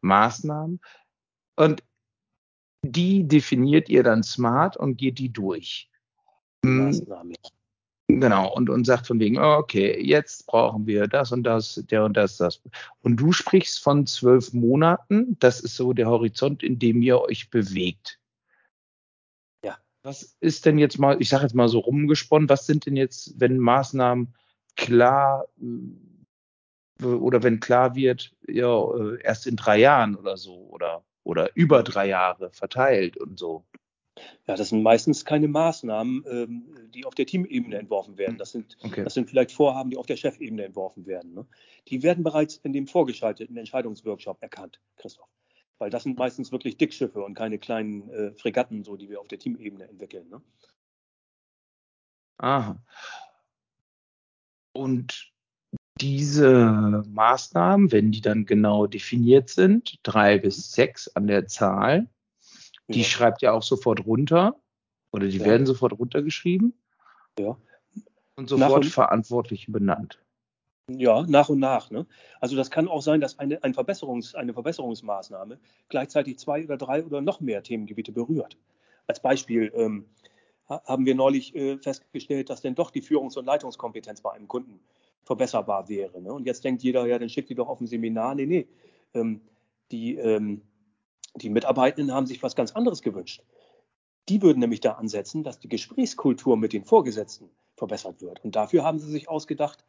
Maßnahmen. 0.00 0.80
Und 1.56 1.82
die 2.82 3.26
definiert 3.26 3.88
ihr 3.88 4.02
dann 4.02 4.22
smart 4.22 4.76
und 4.76 4.96
geht 4.96 5.18
die 5.18 5.32
durch. 5.32 5.90
Hm. 6.64 6.86
Maßnahmen. 6.86 7.34
Genau, 8.06 8.52
und, 8.52 8.68
und 8.68 8.84
sagt 8.84 9.06
von 9.06 9.18
wegen, 9.18 9.38
okay, 9.38 9.98
jetzt 10.04 10.46
brauchen 10.46 10.86
wir 10.86 11.06
das 11.08 11.32
und 11.32 11.42
das, 11.42 11.82
der 11.90 12.04
und 12.04 12.16
das, 12.16 12.36
das. 12.36 12.60
Und 13.02 13.16
du 13.16 13.32
sprichst 13.32 13.82
von 13.82 14.06
zwölf 14.06 14.52
Monaten, 14.52 15.38
das 15.40 15.60
ist 15.60 15.76
so 15.76 15.94
der 15.94 16.06
Horizont, 16.06 16.62
in 16.62 16.78
dem 16.78 17.00
ihr 17.00 17.20
euch 17.20 17.48
bewegt. 17.48 18.20
Was 20.04 20.36
ist 20.40 20.66
denn 20.66 20.78
jetzt 20.78 20.98
mal, 20.98 21.20
ich 21.20 21.30
sage 21.30 21.44
jetzt 21.44 21.54
mal 21.54 21.68
so 21.68 21.78
rumgesponnen, 21.78 22.48
was 22.48 22.66
sind 22.66 22.84
denn 22.84 22.94
jetzt, 22.94 23.40
wenn 23.40 23.58
Maßnahmen 23.58 24.34
klar 24.76 25.46
äh, 27.00 27.04
oder 27.06 27.42
wenn 27.42 27.58
klar 27.58 27.96
wird, 27.96 28.36
ja, 28.46 28.82
äh, 28.94 29.22
erst 29.22 29.46
in 29.46 29.56
drei 29.56 29.78
Jahren 29.78 30.14
oder 30.14 30.36
so 30.36 30.68
oder, 30.68 31.04
oder 31.22 31.56
über 31.56 31.82
drei 31.82 32.06
Jahre 32.06 32.50
verteilt 32.52 33.16
und 33.16 33.38
so? 33.38 33.64
Ja, 34.46 34.56
das 34.56 34.68
sind 34.68 34.82
meistens 34.82 35.24
keine 35.24 35.48
Maßnahmen, 35.48 36.24
ähm, 36.28 36.90
die 36.94 37.06
auf 37.06 37.14
der 37.14 37.26
Teamebene 37.26 37.78
entworfen 37.78 38.18
werden. 38.18 38.36
Das 38.36 38.52
sind, 38.52 38.76
okay. 38.82 39.02
das 39.02 39.14
sind 39.14 39.30
vielleicht 39.30 39.52
Vorhaben, 39.52 39.88
die 39.90 39.96
auf 39.96 40.06
der 40.06 40.16
Chefebene 40.16 40.64
entworfen 40.64 41.06
werden. 41.06 41.32
Ne? 41.34 41.46
Die 41.88 42.02
werden 42.02 42.22
bereits 42.22 42.58
in 42.58 42.74
dem 42.74 42.86
vorgeschalteten 42.86 43.56
Entscheidungsworkshop 43.56 44.42
erkannt, 44.42 44.80
Christoph. 44.96 45.28
Weil 45.78 45.90
das 45.90 46.04
sind 46.04 46.18
meistens 46.18 46.52
wirklich 46.52 46.76
Dickschiffe 46.76 47.22
und 47.22 47.34
keine 47.34 47.58
kleinen 47.58 48.08
äh, 48.10 48.32
Fregatten, 48.34 48.84
so 48.84 48.96
die 48.96 49.08
wir 49.08 49.20
auf 49.20 49.28
der 49.28 49.38
Teamebene 49.38 49.88
entwickeln. 49.88 50.28
Ne? 50.28 50.40
Aha. 52.38 52.82
Und 54.72 55.32
diese 56.00 57.02
Maßnahmen, 57.06 57.92
wenn 57.92 58.10
die 58.10 58.20
dann 58.20 58.46
genau 58.46 58.86
definiert 58.86 59.48
sind, 59.48 59.98
drei 60.02 60.38
bis 60.38 60.72
sechs 60.72 61.08
an 61.08 61.26
der 61.26 61.46
Zahl, 61.46 62.08
die 62.88 63.02
ja. 63.02 63.06
schreibt 63.06 63.42
ja 63.42 63.52
auch 63.52 63.62
sofort 63.62 64.04
runter 64.04 64.60
oder 65.12 65.28
die 65.28 65.38
ja. 65.38 65.44
werden 65.44 65.66
sofort 65.66 65.92
runtergeschrieben. 65.92 66.74
Ja. 67.38 67.56
Und 68.36 68.48
sofort 68.48 68.84
und, 68.84 68.90
Verantwortliche 68.90 69.70
benannt. 69.70 70.23
Ja, 70.90 71.22
nach 71.22 71.48
und 71.48 71.60
nach. 71.60 71.90
Ne? 71.90 72.06
Also 72.40 72.56
das 72.56 72.70
kann 72.70 72.88
auch 72.88 73.00
sein, 73.00 73.20
dass 73.20 73.38
eine, 73.38 73.62
ein 73.64 73.74
Verbesserungs-, 73.74 74.34
eine 74.34 74.52
Verbesserungsmaßnahme 74.52 75.58
gleichzeitig 75.88 76.38
zwei 76.38 76.64
oder 76.64 76.76
drei 76.76 77.04
oder 77.04 77.22
noch 77.22 77.40
mehr 77.40 77.62
Themengebiete 77.62 78.12
berührt. 78.12 78.58
Als 79.06 79.20
Beispiel 79.20 79.72
ähm, 79.74 80.04
haben 80.68 81.06
wir 81.06 81.14
neulich 81.14 81.54
äh, 81.54 81.78
festgestellt, 81.78 82.50
dass 82.50 82.60
denn 82.60 82.74
doch 82.74 82.90
die 82.90 83.02
Führungs- 83.02 83.38
und 83.38 83.46
Leitungskompetenz 83.46 84.20
bei 84.20 84.32
einem 84.32 84.46
Kunden 84.46 84.80
verbesserbar 85.22 85.88
wäre. 85.88 86.20
Ne? 86.20 86.32
Und 86.32 86.46
jetzt 86.46 86.64
denkt 86.64 86.82
jeder, 86.82 87.06
ja, 87.06 87.18
dann 87.18 87.30
schickt 87.30 87.48
die 87.48 87.54
doch 87.54 87.68
auf 87.68 87.80
ein 87.80 87.86
Seminar. 87.86 88.34
Nee, 88.34 88.46
nee. 88.46 88.68
Ähm, 89.14 89.40
die, 89.90 90.16
ähm, 90.16 90.62
die 91.34 91.48
Mitarbeitenden 91.48 92.14
haben 92.14 92.26
sich 92.26 92.42
was 92.42 92.56
ganz 92.56 92.72
anderes 92.72 93.00
gewünscht. 93.00 93.42
Die 94.28 94.42
würden 94.42 94.60
nämlich 94.60 94.80
da 94.80 94.92
ansetzen, 94.92 95.44
dass 95.44 95.58
die 95.58 95.68
Gesprächskultur 95.68 96.58
mit 96.58 96.74
den 96.74 96.84
Vorgesetzten 96.84 97.48
verbessert 97.76 98.20
wird. 98.20 98.44
Und 98.44 98.54
dafür 98.54 98.84
haben 98.84 98.98
sie 98.98 99.10
sich 99.10 99.28
ausgedacht, 99.28 99.84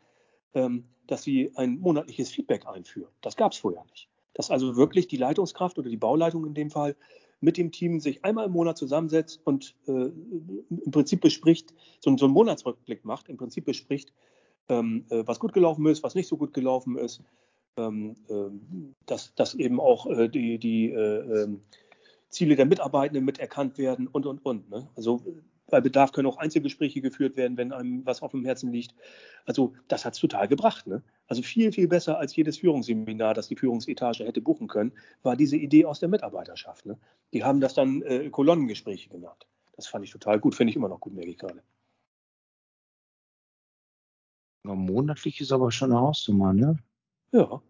ähm, 0.56 0.86
dass 1.08 1.24
sie 1.24 1.52
ein 1.56 1.80
monatliches 1.80 2.32
Feedback 2.32 2.66
einführen. 2.66 3.12
Das 3.22 3.36
gab 3.36 3.52
es 3.52 3.60
vorher 3.60 3.84
nicht. 3.92 4.10
Dass 4.34 4.50
also 4.50 4.76
wirklich 4.76 5.08
die 5.08 5.18
Leitungskraft 5.18 5.78
oder 5.78 5.90
die 5.90 5.98
Bauleitung 5.98 6.46
in 6.46 6.54
dem 6.54 6.72
Fall 6.72 6.96
mit 7.42 7.58
dem 7.58 7.72
Team 7.72 8.00
sich 8.00 8.26
einmal 8.26 8.48
im 8.48 8.54
Monat 8.54 8.78
zusammensetzt 8.78 9.40
und 9.44 9.76
äh, 9.88 9.92
im 9.92 10.92
Prinzip 10.92 11.22
bespricht, 11.22 11.74
so, 12.00 12.16
so, 12.18 12.26
einen 12.26 12.34
Monatsrückblick 12.34 13.06
macht, 13.06 13.30
im 13.30 13.38
Prinzip 13.38 13.66
bespricht, 13.66 14.14
ähm, 14.70 15.06
äh, 15.10 15.24
was 15.26 15.40
gut 15.40 15.54
gelaufen 15.54 15.86
ist, 15.86 16.02
was 16.02 16.16
nicht 16.16 16.28
so 16.28 16.38
gut 16.38 16.54
gelaufen 16.54 16.98
ist, 16.98 17.22
ähm, 17.78 18.16
ähm, 18.30 18.96
dass, 19.06 19.36
dass 19.36 19.54
eben 19.54 19.80
auch 19.80 20.08
äh, 20.08 20.28
die, 20.28 20.58
die 20.58 20.92
äh, 20.92 21.44
ähm, 21.44 21.62
Ziele 22.30 22.56
der 22.56 22.66
Mitarbeitenden 22.66 23.26
mit 23.26 23.40
erkannt 23.40 23.78
werden 23.78 24.08
und, 24.08 24.26
und, 24.26 24.46
und. 24.46 24.70
Ne? 24.70 24.90
Also 24.96 25.22
bei 25.76 25.82
Bedarf 25.82 26.14
können 26.14 26.30
auch 26.30 26.38
Einzelgespräche 26.38 27.02
geführt 27.02 27.36
werden, 27.36 27.58
wenn 27.58 27.74
einem 27.74 28.06
was 28.06 28.22
auf 28.22 28.32
dem 28.32 28.46
Herzen 28.46 28.72
liegt. 28.72 28.96
Also 29.44 29.74
das 29.90 30.06
hat 30.06 30.14
es 30.14 30.22
total 30.22 30.48
gebracht. 30.48 30.88
Ne? 30.88 31.04
Also 31.28 31.42
viel, 31.42 31.74
viel 31.74 31.90
besser 31.90 32.18
als 32.18 32.34
jedes 32.34 32.60
Führungsseminar, 32.60 33.34
das 33.34 33.50
die 33.50 33.58
Führungsetage 33.58 34.24
hätte 34.24 34.40
buchen 34.40 34.70
können, 34.70 34.94
war 35.22 35.36
diese 35.36 35.58
Idee 35.58 35.84
aus 35.84 36.00
der 36.00 36.08
Mitarbeiterschaft. 36.08 36.86
Ne? 36.86 36.98
Die 37.34 37.44
haben 37.44 37.60
das 37.60 37.74
dann 37.74 38.04
äh, 38.04 38.30
Kolonnengespräche 38.30 39.10
genannt. 39.10 39.48
Das 39.76 39.88
fand 39.88 40.06
ich 40.06 40.12
total 40.12 40.40
gut, 40.40 40.56
finde 40.56 40.70
ich 40.72 40.78
immer 40.78 40.88
noch 40.88 41.02
gut, 41.02 41.14
merke 41.14 41.32
ich 41.32 41.38
gerade. 41.38 41.62
monatlich 44.64 45.42
ist 45.42 45.52
aber 45.52 45.74
schon 45.74 45.92
eine 45.92 46.00
Hausnummer, 46.00 46.54
ne? 46.54 46.80
Ja. 47.34 47.62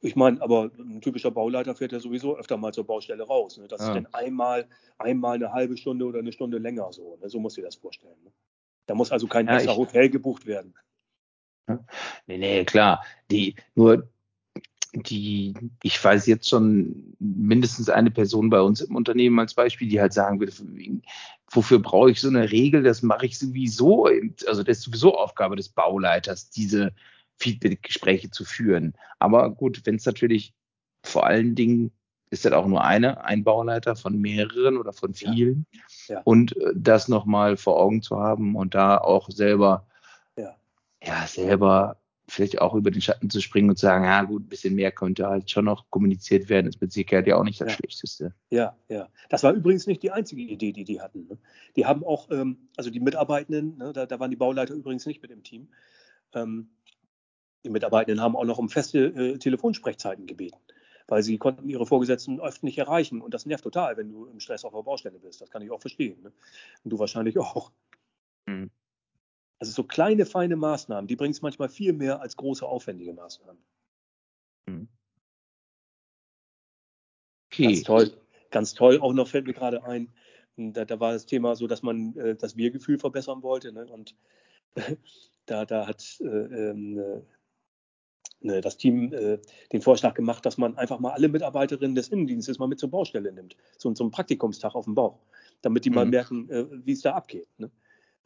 Ich 0.00 0.14
meine, 0.14 0.40
aber 0.40 0.70
ein 0.78 1.00
typischer 1.00 1.30
Bauleiter 1.30 1.74
fährt 1.74 1.92
ja 1.92 1.98
sowieso 1.98 2.36
öfter 2.36 2.56
mal 2.56 2.72
zur 2.72 2.86
Baustelle 2.86 3.24
raus. 3.24 3.58
Ne? 3.58 3.66
Das 3.66 3.80
ja. 3.80 3.88
ist 3.88 3.94
dann 3.94 4.06
einmal, 4.14 4.68
einmal 4.96 5.34
eine 5.34 5.52
halbe 5.52 5.76
Stunde 5.76 6.04
oder 6.04 6.20
eine 6.20 6.32
Stunde 6.32 6.58
länger 6.58 6.92
so. 6.92 7.18
Ne? 7.20 7.28
So 7.28 7.40
muss 7.40 7.58
ich 7.58 7.64
das 7.64 7.76
vorstellen. 7.76 8.16
Ne? 8.22 8.30
Da 8.86 8.94
muss 8.94 9.10
also 9.10 9.26
kein 9.26 9.46
ja, 9.46 9.56
extra 9.56 9.76
Hotel 9.76 10.08
gebucht 10.08 10.46
werden. 10.46 10.74
Nee, 12.26 12.38
nee, 12.38 12.64
klar. 12.64 13.04
Die, 13.30 13.56
nur 13.74 14.08
die, 14.94 15.54
ich 15.82 16.02
weiß 16.02 16.26
jetzt 16.26 16.48
schon 16.48 17.14
mindestens 17.18 17.90
eine 17.90 18.10
Person 18.10 18.50
bei 18.50 18.60
uns 18.60 18.80
im 18.80 18.96
Unternehmen 18.96 19.38
als 19.38 19.54
Beispiel, 19.54 19.88
die 19.88 20.00
halt 20.00 20.12
sagen 20.12 20.40
würde, 20.40 20.52
wofür 21.50 21.78
brauche 21.80 22.10
ich 22.10 22.20
so 22.20 22.28
eine 22.28 22.50
Regel? 22.50 22.82
Das 22.82 23.02
mache 23.02 23.26
ich 23.26 23.38
sowieso. 23.38 24.06
Also 24.46 24.62
das 24.62 24.78
ist 24.78 24.84
sowieso 24.84 25.16
Aufgabe 25.16 25.56
des 25.56 25.68
Bauleiters, 25.68 26.50
diese 26.50 26.92
Feedback-Gespräche 27.38 28.30
zu 28.30 28.44
führen. 28.44 28.94
Aber 29.18 29.50
gut, 29.50 29.82
wenn 29.84 29.96
es 29.96 30.06
natürlich 30.06 30.54
vor 31.04 31.26
allen 31.26 31.54
Dingen 31.54 31.92
ist 32.30 32.44
das 32.44 32.52
auch 32.52 32.66
nur 32.66 32.84
eine, 32.84 33.24
ein 33.24 33.42
Bauleiter 33.44 33.96
von 33.96 34.20
mehreren 34.20 34.76
oder 34.76 34.92
von 34.92 35.14
vielen. 35.14 35.66
Ja. 36.06 36.16
Ja. 36.16 36.20
Und 36.24 36.56
äh, 36.58 36.72
das 36.74 37.08
nochmal 37.08 37.56
vor 37.56 37.80
Augen 37.80 38.02
zu 38.02 38.18
haben 38.18 38.54
und 38.54 38.74
da 38.74 38.98
auch 38.98 39.30
selber, 39.30 39.86
Ja. 40.36 40.54
ja, 41.02 41.26
selber 41.26 41.96
vielleicht 42.30 42.60
auch 42.60 42.74
über 42.74 42.90
den 42.90 43.00
Schatten 43.00 43.30
zu 43.30 43.40
springen 43.40 43.70
und 43.70 43.76
zu 43.76 43.86
sagen, 43.86 44.04
ja 44.04 44.22
gut, 44.22 44.42
ein 44.42 44.48
bisschen 44.48 44.74
mehr 44.74 44.92
könnte 44.92 45.26
halt 45.26 45.50
schon 45.50 45.64
noch 45.64 45.88
kommuniziert 45.88 46.50
werden, 46.50 46.66
ist 46.66 46.80
mit 46.80 46.92
Sicherheit 46.92 47.26
ja 47.26 47.36
auch 47.36 47.44
nicht 47.44 47.60
das 47.62 47.68
Ja. 47.70 47.74
Schlechteste. 47.76 48.34
Ja, 48.50 48.76
ja. 48.88 49.08
Das 49.30 49.42
war 49.42 49.54
übrigens 49.54 49.86
nicht 49.86 50.02
die 50.02 50.10
einzige 50.10 50.42
Idee, 50.42 50.72
die 50.72 50.84
die 50.84 51.00
hatten. 51.00 51.26
Ne? 51.26 51.38
Die 51.76 51.86
haben 51.86 52.04
auch, 52.04 52.30
ähm, 52.30 52.68
also 52.76 52.90
die 52.90 53.00
Mitarbeitenden, 53.00 53.78
ne, 53.78 53.94
da, 53.94 54.04
da 54.04 54.20
waren 54.20 54.30
die 54.30 54.36
Bauleiter 54.36 54.74
übrigens 54.74 55.06
nicht 55.06 55.22
mit 55.22 55.30
im 55.30 55.42
Team. 55.42 55.68
Ähm, 56.34 56.68
die 57.64 57.70
Mitarbeitenden 57.70 58.22
haben 58.22 58.36
auch 58.36 58.44
noch 58.44 58.58
um 58.58 58.68
feste 58.68 59.06
äh, 59.06 59.38
Telefonsprechzeiten 59.38 60.26
gebeten, 60.26 60.58
weil 61.06 61.22
sie 61.22 61.38
konnten 61.38 61.68
ihre 61.68 61.86
Vorgesetzten 61.86 62.40
oft 62.40 62.62
nicht 62.62 62.78
erreichen. 62.78 63.20
Und 63.20 63.34
das 63.34 63.46
nervt 63.46 63.64
total, 63.64 63.96
wenn 63.96 64.10
du 64.10 64.26
im 64.26 64.40
Stress 64.40 64.64
auf 64.64 64.72
der 64.72 64.82
Baustelle 64.82 65.18
bist. 65.18 65.40
Das 65.40 65.50
kann 65.50 65.62
ich 65.62 65.70
auch 65.70 65.80
verstehen. 65.80 66.22
Ne? 66.22 66.32
Und 66.84 66.90
du 66.90 66.98
wahrscheinlich 66.98 67.38
auch. 67.38 67.72
Mhm. 68.46 68.70
Also 69.60 69.72
so 69.72 69.82
kleine, 69.82 70.24
feine 70.24 70.54
Maßnahmen, 70.54 71.08
die 71.08 71.16
bringen 71.16 71.32
es 71.32 71.42
manchmal 71.42 71.68
viel 71.68 71.92
mehr 71.92 72.20
als 72.20 72.36
große, 72.36 72.64
aufwendige 72.64 73.12
Maßnahmen. 73.12 73.60
Okay. 77.58 77.64
Ganz 77.64 77.82
toll. 77.82 78.12
Ganz 78.50 78.74
toll. 78.74 79.00
Auch 79.00 79.12
noch 79.12 79.28
fällt 79.28 79.46
mir 79.46 79.52
gerade 79.52 79.82
ein, 79.84 80.12
da, 80.56 80.84
da 80.84 81.00
war 81.00 81.12
das 81.12 81.26
Thema 81.26 81.56
so, 81.56 81.66
dass 81.66 81.82
man 81.82 82.16
äh, 82.16 82.36
das 82.36 82.56
Wir-Gefühl 82.56 82.98
verbessern 82.98 83.42
wollte. 83.42 83.72
Ne? 83.72 83.86
Und 83.86 84.14
da, 85.46 85.64
da 85.64 85.86
hat 85.86 86.20
äh, 86.20 86.24
ähm, 86.24 87.22
äh, 88.42 88.60
das 88.60 88.76
Team 88.76 89.12
äh, 89.12 89.38
den 89.72 89.82
Vorschlag 89.82 90.14
gemacht, 90.14 90.44
dass 90.46 90.58
man 90.58 90.76
einfach 90.78 90.98
mal 91.00 91.12
alle 91.12 91.28
Mitarbeiterinnen 91.28 91.94
des 91.94 92.08
Innendienstes 92.08 92.58
mal 92.58 92.68
mit 92.68 92.78
zur 92.78 92.90
Baustelle 92.90 93.32
nimmt. 93.32 93.56
So, 93.78 93.94
so 93.94 94.04
einen 94.04 94.10
Praktikumstag 94.10 94.74
auf 94.74 94.84
dem 94.84 94.94
Bauch, 94.94 95.18
damit 95.62 95.84
die 95.84 95.90
mal 95.90 96.04
Mhm. 96.04 96.10
merken, 96.10 96.50
äh, 96.50 96.66
wie 96.84 96.92
es 96.92 97.02
da 97.02 97.14
abgeht. 97.14 97.48
Ne? 97.58 97.70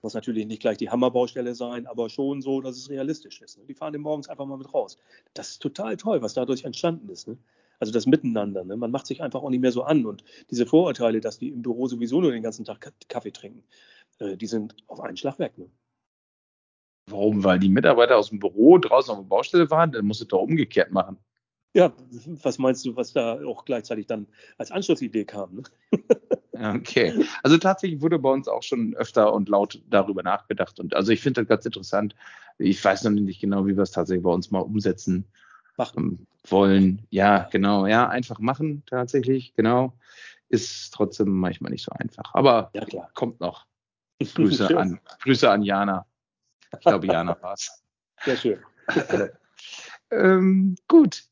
Muss 0.03 0.15
natürlich 0.15 0.47
nicht 0.47 0.61
gleich 0.61 0.79
die 0.79 0.91
Hammerbaustelle 0.91 1.55
sein, 1.55 1.87
aber 1.87 2.09
schon 2.11 2.43
so, 2.43 2.61
dass 2.61 2.77
es 2.77 2.91
realistisch 2.91 3.41
ist. 3.41 3.59
Ne? 3.59 3.65
Die 3.69 3.75
fahren 3.75 3.93
den 3.93 4.03
morgens 4.03 4.29
einfach 4.29 4.47
mal 4.47 4.59
mit 4.59 4.75
raus. 4.75 4.99
Das 5.35 5.51
ist 5.51 5.63
total 5.63 5.97
toll, 5.97 6.23
was 6.23 6.35
dadurch 6.35 6.65
entstanden 6.65 7.09
ist. 7.09 7.29
Ne? 7.29 7.37
Also 7.79 7.93
das 7.93 8.07
Miteinander. 8.07 8.65
Ne? 8.65 8.77
Man 8.77 8.91
macht 8.91 9.07
sich 9.07 9.23
einfach 9.23 9.43
auch 9.43 9.51
nicht 9.51 9.61
mehr 9.61 9.71
so 9.73 9.85
an. 9.85 10.05
Und 10.07 10.25
diese 10.51 10.67
Vorurteile, 10.67 11.21
dass 11.21 11.39
die 11.39 11.49
im 11.51 11.63
Büro 11.63 11.87
sowieso 11.87 12.21
nur 12.21 12.33
den 12.33 12.43
ganzen 12.43 12.65
Tag 12.65 12.81
Ka- 12.81 12.91
Kaffee 13.09 13.31
trinken, 13.31 13.63
äh, 14.19 14.37
die 14.37 14.47
sind 14.47 14.75
auf 14.89 15.01
einen 15.01 15.17
Schlag 15.17 15.39
weg. 15.39 15.57
Ne? 15.57 15.67
Warum? 17.07 17.43
Weil 17.45 17.59
die 17.59 17.69
Mitarbeiter 17.69 18.17
aus 18.17 18.31
dem 18.31 18.39
Büro 18.39 18.79
draußen 18.79 19.13
auf 19.13 19.21
der 19.21 19.29
Baustelle 19.29 19.71
waren, 19.71 19.93
dann 19.93 20.07
musst 20.07 20.21
du 20.21 20.25
doch 20.25 20.41
umgekehrt 20.43 20.93
machen. 20.93 21.19
Ja, 21.75 21.93
was 22.43 22.59
meinst 22.59 22.85
du, 22.85 22.97
was 22.97 23.13
da 23.13 23.43
auch 23.45 23.65
gleichzeitig 23.65 24.07
dann 24.07 24.27
als 24.59 24.71
Anschlussidee 24.71 25.25
kam? 25.25 25.55
Ne? 25.57 25.63
Okay. 26.55 27.25
Also 27.43 27.59
tatsächlich 27.59 28.03
wurde 28.03 28.19
bei 28.19 28.31
uns 28.31 28.47
auch 28.47 28.63
schon 28.63 28.95
öfter 28.95 29.33
und 29.33 29.49
laut 29.49 29.83
darüber 29.89 30.23
nachgedacht. 30.23 30.79
Und 30.79 30.95
also 30.95 31.11
ich 31.11 31.21
finde 31.21 31.41
das 31.41 31.49
ganz 31.49 31.67
interessant. 31.67 32.15
Ich 32.59 32.85
weiß 32.85 33.05
noch 33.05 33.11
nicht 33.11 33.41
genau, 33.41 33.67
wie 33.67 33.75
wir 33.75 33.83
es 33.83 33.91
tatsächlich 33.91 34.23
bei 34.23 34.31
uns 34.31 34.51
mal 34.51 34.61
umsetzen 34.61 35.25
Machen. 35.77 36.05
ähm, 36.21 36.27
wollen. 36.47 37.07
Ja, 37.11 37.49
genau. 37.51 37.87
Ja, 37.87 38.09
einfach 38.09 38.39
machen 38.39 38.83
tatsächlich. 38.87 39.55
Genau. 39.55 39.95
Ist 40.51 40.93
trotzdem 40.93 41.31
manchmal 41.31 41.73
nicht 41.73 41.85
so 41.85 41.93
einfach. 41.93 42.35
Aber 42.35 42.71
Ja, 42.75 43.09
kommt 43.15 43.41
noch. 43.41 43.67
Grüße 44.35 44.77
an, 44.77 45.01
Grüße 45.23 45.51
an 45.51 45.63
Jana. 45.63 46.07
Ich 46.79 46.87
glaube, 46.87 47.07
Jana 47.07 47.37
war 47.41 47.55
es. 47.55 47.83
Sehr 48.25 48.37
schön. 48.37 48.59
ähm, 50.11 50.77
gut. 50.89 51.25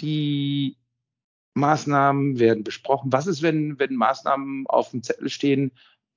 Die 0.00 0.76
Maßnahmen 1.54 2.38
werden 2.38 2.64
besprochen. 2.64 3.12
Was 3.12 3.26
ist, 3.26 3.42
wenn, 3.42 3.78
wenn 3.78 3.94
Maßnahmen 3.94 4.66
auf 4.66 4.90
dem 4.90 5.02
Zettel 5.02 5.28
stehen, 5.28 5.72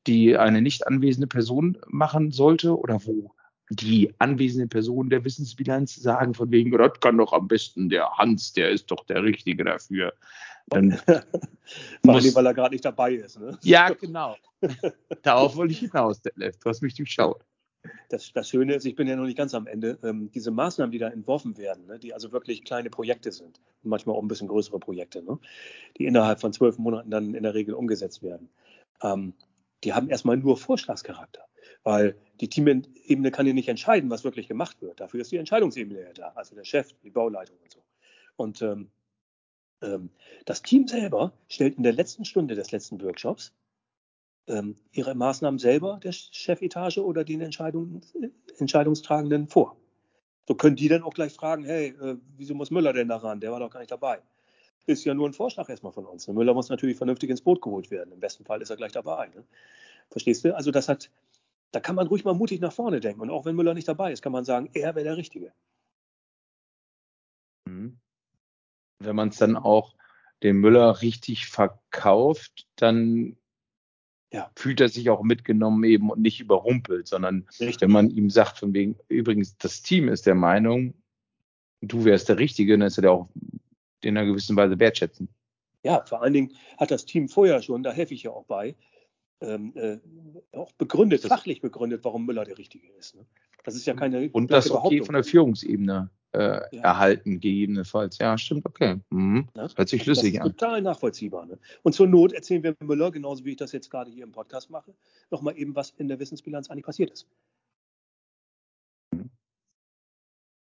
die 0.07 0.37
eine 0.37 0.61
nicht 0.61 0.87
anwesende 0.87 1.27
Person 1.27 1.77
machen 1.87 2.31
sollte 2.31 2.77
oder 2.77 3.05
wo 3.05 3.33
die 3.69 4.13
anwesende 4.17 4.67
Person 4.67 5.09
der 5.09 5.25
Wissensbilanz 5.25 5.95
sagen 5.95 6.33
von 6.33 6.51
wegen, 6.51 6.71
das 6.71 6.99
kann 7.01 7.17
doch 7.17 7.33
am 7.33 7.47
besten 7.47 7.89
der 7.89 8.09
Hans, 8.17 8.53
der 8.53 8.69
ist 8.69 8.89
doch 8.89 9.05
der 9.05 9.23
Richtige 9.23 9.65
dafür. 9.65 10.13
Dann, 10.67 10.91
Vor 12.05 12.15
allem, 12.15 12.35
weil 12.35 12.45
er 12.45 12.53
gerade 12.53 12.73
nicht 12.73 12.85
dabei 12.85 13.13
ist. 13.13 13.39
Ne? 13.39 13.57
ja, 13.61 13.89
genau. 13.89 14.37
Darauf 15.21 15.55
wollte 15.55 15.73
ich 15.73 15.79
hinaus, 15.79 16.21
Detlef. 16.21 16.57
Du 16.57 16.69
hast 16.69 16.81
mich 16.81 16.95
durchschaut. 16.95 17.43
Das, 18.09 18.31
das 18.33 18.49
Schöne 18.49 18.75
ist, 18.75 18.85
ich 18.85 18.95
bin 18.95 19.07
ja 19.07 19.15
noch 19.15 19.25
nicht 19.25 19.37
ganz 19.37 19.53
am 19.53 19.67
Ende, 19.67 19.97
ähm, 20.03 20.31
diese 20.31 20.51
Maßnahmen, 20.51 20.91
die 20.91 20.97
da 20.97 21.09
entworfen 21.09 21.57
werden, 21.57 21.85
ne, 21.87 21.99
die 21.99 22.13
also 22.13 22.31
wirklich 22.31 22.63
kleine 22.63 22.89
Projekte 22.89 23.31
sind, 23.31 23.61
manchmal 23.83 24.15
auch 24.15 24.21
ein 24.21 24.27
bisschen 24.27 24.47
größere 24.47 24.79
Projekte, 24.79 25.23
ne, 25.23 25.39
die 25.97 26.05
innerhalb 26.05 26.39
von 26.39 26.53
zwölf 26.53 26.77
Monaten 26.77 27.09
dann 27.09 27.33
in 27.33 27.43
der 27.43 27.53
Regel 27.53 27.73
umgesetzt 27.75 28.23
werden, 28.23 28.49
ähm, 29.01 29.33
die 29.83 29.93
haben 29.93 30.09
erstmal 30.09 30.37
nur 30.37 30.57
Vorschlagscharakter, 30.57 31.45
weil 31.83 32.17
die 32.41 32.49
Teamebene 32.49 33.31
kann 33.31 33.47
ja 33.47 33.53
nicht 33.53 33.69
entscheiden, 33.69 34.09
was 34.09 34.23
wirklich 34.23 34.47
gemacht 34.47 34.81
wird. 34.81 34.99
Dafür 34.99 35.21
ist 35.21 35.31
die 35.31 35.37
Entscheidungsebene 35.37 36.01
ja 36.01 36.13
da, 36.13 36.31
also 36.35 36.55
der 36.55 36.63
Chef, 36.63 36.91
die 37.03 37.11
Bauleitung 37.11 37.57
und 37.61 37.71
so. 37.71 37.83
Und 38.35 38.61
ähm, 38.61 38.89
ähm, 39.81 40.09
das 40.45 40.61
Team 40.61 40.87
selber 40.87 41.33
stellt 41.47 41.77
in 41.77 41.83
der 41.83 41.93
letzten 41.93 42.25
Stunde 42.25 42.55
des 42.55 42.71
letzten 42.71 43.01
Workshops 43.01 43.53
ihre 44.91 45.13
Maßnahmen 45.13 45.59
selber 45.59 45.99
der 46.01 46.13
Chefetage 46.13 46.99
oder 46.99 47.23
den 47.23 47.41
Entscheidung, 47.41 48.01
äh, 48.21 48.29
Entscheidungstragenden 48.57 49.47
vor. 49.47 49.75
So 50.47 50.55
können 50.55 50.77
die 50.77 50.87
dann 50.87 51.03
auch 51.03 51.13
gleich 51.13 51.33
fragen, 51.33 51.65
hey, 51.65 51.89
äh, 51.89 52.17
wieso 52.37 52.53
muss 52.55 52.71
Müller 52.71 52.93
denn 52.93 53.09
da 53.09 53.17
ran? 53.17 53.41
Der 53.41 53.51
war 53.51 53.59
doch 53.59 53.69
gar 53.69 53.79
nicht 53.79 53.91
dabei. 53.91 54.21
Ist 54.85 55.03
ja 55.03 55.13
nur 55.13 55.27
ein 55.27 55.33
Vorschlag 55.33 55.67
erstmal 55.67 55.91
von 55.91 56.05
uns. 56.05 56.27
Ne? 56.27 56.33
Müller 56.33 56.53
muss 56.53 56.69
natürlich 56.69 56.95
vernünftig 56.95 57.29
ins 57.29 57.41
Boot 57.41 57.61
geholt 57.61 57.91
werden. 57.91 58.13
Im 58.13 58.21
besten 58.21 58.45
Fall 58.45 58.61
ist 58.61 58.69
er 58.69 58.77
gleich 58.77 58.93
dabei. 58.93 59.27
Ne? 59.27 59.43
Verstehst 60.09 60.45
du? 60.45 60.55
Also 60.55 60.71
das 60.71 60.87
hat, 60.87 61.11
da 61.71 61.81
kann 61.81 61.95
man 61.95 62.07
ruhig 62.07 62.23
mal 62.23 62.33
mutig 62.33 62.61
nach 62.61 62.71
vorne 62.71 63.01
denken. 63.01 63.19
Und 63.19 63.29
auch 63.29 63.43
wenn 63.43 63.57
Müller 63.57 63.73
nicht 63.73 63.89
dabei 63.89 64.13
ist, 64.13 64.21
kann 64.21 64.31
man 64.31 64.45
sagen, 64.45 64.69
er 64.73 64.95
wäre 64.95 65.03
der 65.03 65.17
Richtige. 65.17 65.51
Mhm. 67.65 67.99
Wenn 68.99 69.15
man 69.17 69.27
es 69.27 69.37
dann 69.37 69.57
auch 69.57 69.93
dem 70.41 70.61
Müller 70.61 71.01
richtig 71.01 71.47
verkauft, 71.47 72.65
dann 72.77 73.35
Ja. 74.33 74.51
fühlt 74.57 74.81
er 74.81 74.89
sich 74.89 75.09
auch 75.09 75.23
mitgenommen 75.23 75.83
eben 75.85 76.09
und 76.11 76.19
nicht 76.21 76.39
überrumpelt, 76.41 77.07
sondern 77.07 77.47
Richtig. 77.59 77.79
wenn 77.81 77.91
man 77.91 78.09
ihm 78.09 78.29
sagt, 78.29 78.57
von 78.57 78.73
wegen, 78.73 78.97
übrigens, 79.07 79.57
das 79.57 79.81
Team 79.81 80.09
ist 80.09 80.25
der 80.25 80.35
Meinung, 80.35 80.93
du 81.81 82.03
wärst 82.03 82.27
der 82.27 82.37
Richtige, 82.37 82.77
dann 82.77 82.87
ist 82.87 82.97
er 82.97 83.03
der 83.03 83.11
auch 83.13 83.29
in 84.01 84.17
einer 84.17 84.27
gewissen 84.27 84.55
Weise 84.57 84.79
wertschätzen. 84.79 85.29
Ja, 85.83 86.03
vor 86.05 86.21
allen 86.21 86.33
Dingen 86.33 86.53
hat 86.77 86.91
das 86.91 87.05
Team 87.05 87.29
vorher 87.29 87.61
schon, 87.61 87.83
da 87.83 87.91
helfe 87.91 88.13
ich 88.13 88.23
ja 88.23 88.31
auch 88.31 88.43
bei, 88.45 88.75
ähm, 89.39 89.71
äh, 89.75 89.97
auch 90.51 90.71
begründet, 90.73 91.23
Das- 91.23 91.29
fachlich 91.29 91.61
begründet, 91.61 92.03
warum 92.03 92.25
Müller 92.25 92.43
der 92.43 92.57
Richtige 92.57 92.87
ist. 92.99 93.15
Ne? 93.15 93.25
Das 93.63 93.75
ist 93.75 93.85
ja 93.85 93.93
keine 93.93 94.29
Und 94.31 94.51
das 94.51 94.69
okay 94.71 95.03
von 95.03 95.13
der 95.13 95.23
Führungsebene 95.23 96.09
äh, 96.33 96.75
Ja. 96.75 96.81
erhalten, 96.83 97.39
gegebenenfalls. 97.39 98.17
Ja, 98.17 98.37
stimmt, 98.37 98.65
okay. 98.65 98.99
Mhm. 99.09 99.47
Ne? 99.55 99.69
Hört 99.75 99.89
sich 99.89 99.99
das 99.99 100.05
schlüssig 100.05 100.35
ist 100.35 100.41
an. 100.41 100.47
total 100.51 100.81
nachvollziehbar. 100.81 101.45
Ne? 101.45 101.57
Und 101.83 101.93
zur 101.93 102.07
Not 102.07 102.33
erzählen 102.33 102.63
wir 102.63 102.75
Müller, 102.83 103.11
genauso 103.11 103.45
wie 103.45 103.51
ich 103.51 103.57
das 103.57 103.71
jetzt 103.71 103.89
gerade 103.89 104.11
hier 104.11 104.23
im 104.23 104.31
Podcast 104.31 104.69
mache, 104.69 104.93
nochmal 105.31 105.57
eben, 105.57 105.75
was 105.75 105.91
in 105.91 106.07
der 106.07 106.19
Wissensbilanz 106.19 106.69
eigentlich 106.69 106.85
passiert 106.85 107.11
ist. 107.11 107.27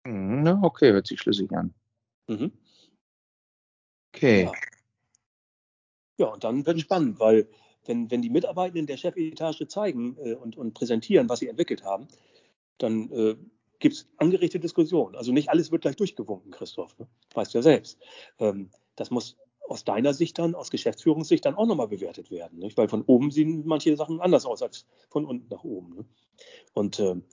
Mhm, 0.06 0.46
ja, 0.46 0.58
okay, 0.62 0.92
hört 0.92 1.06
sich 1.06 1.20
schlüssig 1.20 1.50
an. 1.52 1.74
Mhm. 2.28 2.52
Okay. 4.14 4.44
Ja. 4.44 4.52
ja, 6.18 6.26
und 6.26 6.44
dann 6.44 6.64
wird 6.66 6.76
es 6.76 6.82
spannend, 6.82 7.20
weil 7.20 7.48
wenn, 7.84 8.10
wenn 8.10 8.22
die 8.22 8.30
Mitarbeitenden 8.30 8.86
der 8.86 8.96
Chefetage 8.96 9.66
zeigen 9.68 10.16
äh, 10.18 10.34
und, 10.34 10.56
und 10.56 10.74
präsentieren, 10.74 11.28
was 11.28 11.40
sie 11.40 11.48
entwickelt 11.48 11.84
haben, 11.84 12.08
dann 12.78 13.10
äh, 13.10 13.36
gibt 13.78 13.94
es 13.94 14.08
angeregte 14.16 14.58
Diskussionen. 14.58 15.14
Also 15.14 15.32
nicht 15.32 15.50
alles 15.50 15.70
wird 15.70 15.82
gleich 15.82 15.96
durchgewunken, 15.96 16.50
Christoph. 16.50 16.98
Ne? 16.98 17.06
Weißt 17.34 17.54
du 17.54 17.58
ja 17.58 17.62
selbst. 17.62 17.98
Ähm, 18.38 18.70
das 18.96 19.10
muss 19.10 19.36
aus 19.68 19.84
deiner 19.84 20.14
Sicht 20.14 20.38
dann, 20.38 20.54
aus 20.54 20.70
Geschäftsführungssicht 20.70 21.44
dann 21.44 21.54
auch 21.54 21.66
nochmal 21.66 21.88
bewertet 21.88 22.30
werden. 22.30 22.58
Nicht? 22.58 22.76
Weil 22.76 22.88
von 22.88 23.02
oben 23.02 23.30
sehen 23.30 23.62
manche 23.66 23.96
Sachen 23.96 24.20
anders 24.20 24.46
aus 24.46 24.62
als 24.62 24.86
von 25.10 25.24
unten 25.24 25.48
nach 25.48 25.64
oben. 25.64 25.96
Ne? 25.96 26.04
Und 26.72 26.98
ähm, 27.00 27.24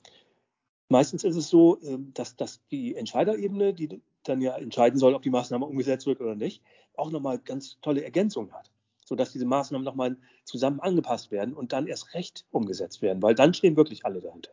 meistens 0.88 1.24
ist 1.24 1.36
es 1.36 1.48
so, 1.48 1.80
ähm, 1.82 2.12
dass, 2.14 2.36
dass 2.36 2.64
die 2.68 2.94
Entscheiderebene, 2.94 3.74
die 3.74 4.00
dann 4.22 4.40
ja 4.40 4.56
entscheiden 4.56 4.98
soll, 4.98 5.14
ob 5.14 5.22
die 5.22 5.30
Maßnahme 5.30 5.64
umgesetzt 5.64 6.06
wird 6.06 6.20
oder 6.20 6.34
nicht, 6.34 6.62
auch 6.94 7.10
nochmal 7.10 7.38
ganz 7.38 7.78
tolle 7.80 8.04
Ergänzungen 8.04 8.52
hat, 8.52 8.70
sodass 9.04 9.32
diese 9.32 9.46
Maßnahmen 9.46 9.84
nochmal 9.84 10.16
zusammen 10.44 10.80
angepasst 10.80 11.30
werden 11.30 11.54
und 11.54 11.72
dann 11.72 11.86
erst 11.86 12.14
recht 12.14 12.44
umgesetzt 12.50 13.02
werden, 13.02 13.22
weil 13.22 13.34
dann 13.34 13.54
stehen 13.54 13.76
wirklich 13.76 14.04
alle 14.04 14.20
dahinter. 14.20 14.52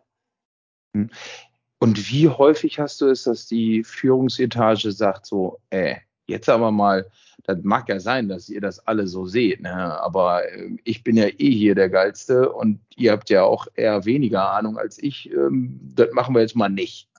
Und 1.84 2.10
wie 2.10 2.30
häufig 2.30 2.80
hast 2.80 3.02
du 3.02 3.08
es, 3.08 3.24
dass 3.24 3.46
die 3.46 3.84
Führungsetage 3.84 4.94
sagt 4.94 5.26
so, 5.26 5.60
äh, 5.70 5.98
jetzt 6.28 6.48
aber 6.48 6.72
mal, 6.72 7.12
das 7.44 7.58
mag 7.62 7.90
ja 7.90 8.00
sein, 8.00 8.30
dass 8.30 8.48
ihr 8.48 8.62
das 8.62 8.88
alle 8.88 9.06
so 9.06 9.26
seht, 9.26 9.60
ne? 9.60 10.00
aber 10.00 10.50
äh, 10.50 10.78
ich 10.86 11.04
bin 11.04 11.18
ja 11.18 11.26
eh 11.28 11.52
hier 11.52 11.76
der 11.76 11.90
Geilste 11.90 12.54
und 12.54 12.80
ihr 12.96 13.12
habt 13.12 13.30
ja 13.30 13.44
auch 13.44 13.68
eher 13.76 14.06
weniger 14.06 14.50
Ahnung 14.54 14.78
als 14.78 14.98
ich. 14.98 15.30
Ähm, 15.34 15.78
das 15.94 16.08
machen 16.14 16.34
wir 16.34 16.42
jetzt 16.42 16.56
mal 16.56 16.70
nicht. 16.70 17.10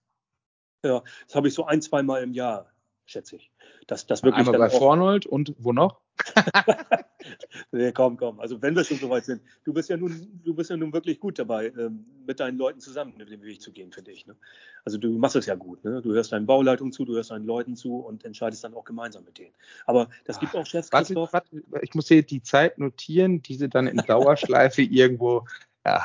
Ja, 0.83 1.03
das 1.27 1.37
habe 1.37 1.49
ich 1.49 1.53
so 1.53 1.67
ein, 1.67 1.83
zwei 1.83 2.03
Mal 2.03 2.23
im 2.23 2.33
Jahr, 2.33 2.73
schätze 3.05 3.37
ich. 3.37 3.51
Das, 3.87 4.07
das 4.07 4.23
wirklich 4.23 4.49
Einmal 4.49 4.71
bei 4.71 4.71
Vornold 4.71 5.27
und 5.27 5.55
wo 5.59 5.75
noch? 5.75 6.01
nee, 7.75 7.93
komm, 7.93 8.17
komm. 8.17 8.41
Also 8.41 8.61
wenn 8.63 8.75
wir 8.75 8.85
schon 8.85 8.99
soweit 8.99 9.25
sind, 9.25 9.43
du 9.65 9.73
bist 9.73 9.89
ja 9.89 9.97
nun, 9.97 10.41
du 10.45 10.55
bist 10.55 10.71
ja 10.71 10.77
nun 10.77 10.93
wirklich 10.93 11.21
gut 11.21 11.39
dabei, 11.39 11.73
ähm, 11.79 12.05
mit 12.27 12.41
deinen 12.41 12.57
Leuten 12.57 12.81
zusammen 12.81 13.15
mit 13.17 13.31
dem 13.31 13.43
Weg 13.43 13.61
zu 13.61 13.73
gehen, 13.73 13.93
finde 13.93 14.13
ich. 14.13 14.27
Ne? 14.27 14.37
Also 14.85 14.99
du 14.99 15.11
machst 15.19 15.37
es 15.37 15.47
ja 15.47 15.55
gut. 15.55 15.85
Ne? 15.85 16.01
Du 16.03 16.13
hörst 16.13 16.33
deinen 16.33 16.47
Bauleitungen 16.47 16.93
zu, 16.93 17.05
du 17.05 17.15
hörst 17.15 17.31
deinen 17.31 17.47
Leuten 17.47 17.77
zu 17.77 17.97
und 17.97 18.25
entscheidest 18.25 18.65
dann 18.65 18.75
auch 18.75 18.85
gemeinsam 18.85 19.25
mit 19.25 19.39
denen. 19.39 19.55
Aber 19.87 20.09
das 20.25 20.41
gibt 20.41 20.55
auch 20.55 20.67
Chefs, 20.67 20.93
warte, 20.93 21.15
warte, 21.15 21.63
ich 21.83 21.95
muss 21.95 22.09
hier 22.09 22.23
die 22.23 22.43
Zeit 22.43 22.79
notieren, 22.79 23.43
diese 23.43 23.69
dann 23.69 23.87
in 23.87 23.99
Dauerschleife 23.99 24.83
irgendwo. 24.83 25.47
Ja. 25.85 26.05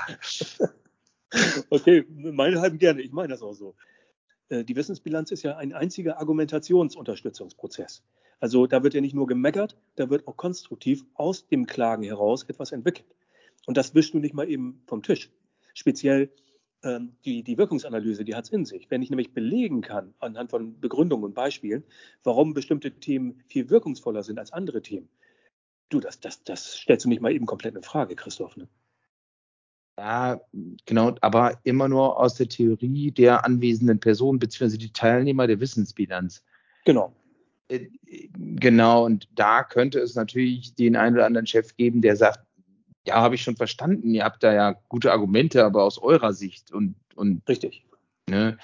Okay, 1.69 2.05
meinethalb 2.09 2.79
gerne. 2.79 3.01
Ich 3.01 3.11
meine 3.11 3.29
das 3.29 3.41
auch 3.41 3.53
so. 3.53 3.75
Äh, 4.49 4.63
die 4.63 4.75
Wissensbilanz 4.75 5.31
ist 5.31 5.43
ja 5.43 5.57
ein 5.57 5.73
einziger 5.73 6.19
Argumentationsunterstützungsprozess. 6.19 8.03
Also 8.39 8.67
da 8.67 8.83
wird 8.83 8.93
ja 8.93 9.01
nicht 9.01 9.15
nur 9.15 9.27
gemeckert, 9.27 9.77
da 9.95 10.09
wird 10.09 10.27
auch 10.27 10.37
konstruktiv 10.37 11.05
aus 11.15 11.47
dem 11.47 11.65
Klagen 11.65 12.03
heraus 12.03 12.43
etwas 12.43 12.71
entwickelt. 12.71 13.07
Und 13.65 13.77
das 13.77 13.93
wischst 13.93 14.13
du 14.13 14.19
nicht 14.19 14.33
mal 14.33 14.49
eben 14.49 14.81
vom 14.87 15.03
Tisch. 15.03 15.29
Speziell 15.73 16.31
ähm, 16.83 17.15
die, 17.25 17.43
die 17.43 17.57
Wirkungsanalyse, 17.57 18.23
die 18.23 18.35
hat 18.35 18.45
es 18.45 18.51
in 18.51 18.65
sich. 18.65 18.89
Wenn 18.89 19.01
ich 19.01 19.09
nämlich 19.09 19.33
belegen 19.33 19.81
kann, 19.81 20.13
anhand 20.19 20.49
von 20.51 20.79
Begründungen 20.79 21.25
und 21.25 21.33
Beispielen, 21.33 21.83
warum 22.23 22.53
bestimmte 22.53 22.91
Themen 22.91 23.43
viel 23.47 23.69
wirkungsvoller 23.69 24.23
sind 24.23 24.39
als 24.39 24.53
andere 24.53 24.81
Themen, 24.81 25.09
du, 25.89 25.99
das, 25.99 26.19
das, 26.19 26.43
das 26.43 26.73
stellst 26.77 27.05
du 27.05 27.09
nicht 27.09 27.21
mal 27.21 27.33
eben 27.33 27.45
komplett 27.45 27.75
in 27.75 27.83
Frage, 27.83 28.15
Christoph. 28.15 28.55
Ne? 28.55 28.69
Ja, 29.97 30.39
genau, 30.85 31.15
aber 31.19 31.59
immer 31.63 31.89
nur 31.89 32.17
aus 32.17 32.35
der 32.35 32.47
Theorie 32.47 33.11
der 33.11 33.43
anwesenden 33.43 33.99
Person 33.99 34.39
beziehungsweise 34.39 34.77
die 34.77 34.93
Teilnehmer 34.93 35.45
der 35.45 35.59
Wissensbilanz. 35.59 36.45
Genau. 36.85 37.13
Genau, 37.69 39.05
und 39.05 39.27
da 39.33 39.63
könnte 39.63 39.99
es 39.99 40.15
natürlich 40.15 40.75
den 40.75 40.95
einen 40.95 41.15
oder 41.15 41.25
anderen 41.25 41.47
Chef 41.47 41.75
geben, 41.75 42.01
der 42.01 42.15
sagt, 42.15 42.39
ja, 43.05 43.15
habe 43.15 43.35
ich 43.35 43.43
schon 43.43 43.55
verstanden, 43.55 44.13
ihr 44.13 44.23
habt 44.23 44.43
da 44.43 44.53
ja 44.53 44.75
gute 44.89 45.11
Argumente, 45.11 45.63
aber 45.63 45.83
aus 45.83 45.97
eurer 45.97 46.33
Sicht 46.33 46.71
und, 46.71 46.95
und 47.15 47.47
richtig. 47.47 47.85
Ne, 48.27 48.57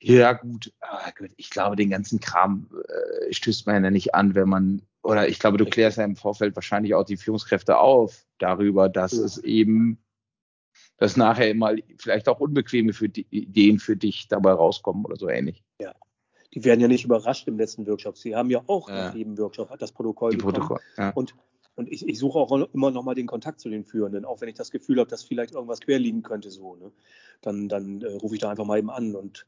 ja, 0.00 0.32
gut, 0.34 0.72
ah, 0.80 1.10
ich 1.36 1.50
glaube, 1.50 1.76
den 1.76 1.90
ganzen 1.90 2.20
Kram 2.20 2.68
äh, 2.88 3.32
stößt 3.32 3.66
man 3.66 3.82
ja 3.82 3.90
nicht 3.90 4.14
an, 4.14 4.34
wenn 4.34 4.48
man, 4.48 4.82
oder 5.02 5.28
ich 5.28 5.40
glaube, 5.40 5.58
du 5.58 5.66
klärst 5.66 5.98
ja 5.98 6.04
im 6.04 6.16
Vorfeld 6.16 6.54
wahrscheinlich 6.54 6.94
auch 6.94 7.04
die 7.04 7.16
Führungskräfte 7.16 7.78
auf 7.78 8.24
darüber, 8.38 8.88
dass 8.88 9.12
ja. 9.12 9.24
es 9.24 9.38
eben, 9.38 9.98
dass 10.98 11.16
nachher 11.16 11.52
mal 11.54 11.82
vielleicht 11.98 12.28
auch 12.28 12.38
unbequeme 12.38 12.92
für 12.92 13.08
die, 13.08 13.26
Ideen 13.30 13.80
für 13.80 13.96
dich 13.96 14.28
dabei 14.28 14.52
rauskommen 14.52 15.04
oder 15.04 15.16
so 15.16 15.28
ähnlich. 15.28 15.64
Ja. 15.80 15.94
Die 16.54 16.64
werden 16.64 16.80
ja 16.80 16.88
nicht 16.88 17.04
überrascht 17.04 17.46
im 17.46 17.58
letzten 17.58 17.86
Workshop. 17.86 18.16
Sie 18.16 18.34
haben 18.34 18.50
ja 18.50 18.62
auch 18.66 18.88
ja. 18.88 19.08
nach 19.08 19.14
jedem 19.14 19.36
Workshop 19.38 19.76
das 19.78 19.92
Protokoll 19.92 20.32
die 20.32 20.36
bekommen. 20.38 20.54
Protokoll, 20.54 20.80
ja. 20.96 21.10
Und 21.10 21.34
und 21.78 21.92
ich, 21.92 22.08
ich, 22.08 22.18
suche 22.18 22.40
auch 22.40 22.50
immer 22.74 22.90
noch 22.90 23.04
mal 23.04 23.14
den 23.14 23.28
Kontakt 23.28 23.60
zu 23.60 23.68
den 23.68 23.84
Führenden, 23.84 24.24
auch 24.24 24.40
wenn 24.40 24.48
ich 24.48 24.56
das 24.56 24.72
Gefühl 24.72 24.98
habe, 24.98 25.08
dass 25.08 25.22
vielleicht 25.22 25.54
irgendwas 25.54 25.80
quer 25.80 26.00
liegen 26.00 26.24
könnte, 26.24 26.50
so. 26.50 26.74
Ne? 26.74 26.90
Dann, 27.40 27.68
dann 27.68 28.02
äh, 28.02 28.14
rufe 28.14 28.34
ich 28.34 28.40
da 28.40 28.50
einfach 28.50 28.64
mal 28.64 28.78
eben 28.80 28.90
an 28.90 29.14
und 29.14 29.46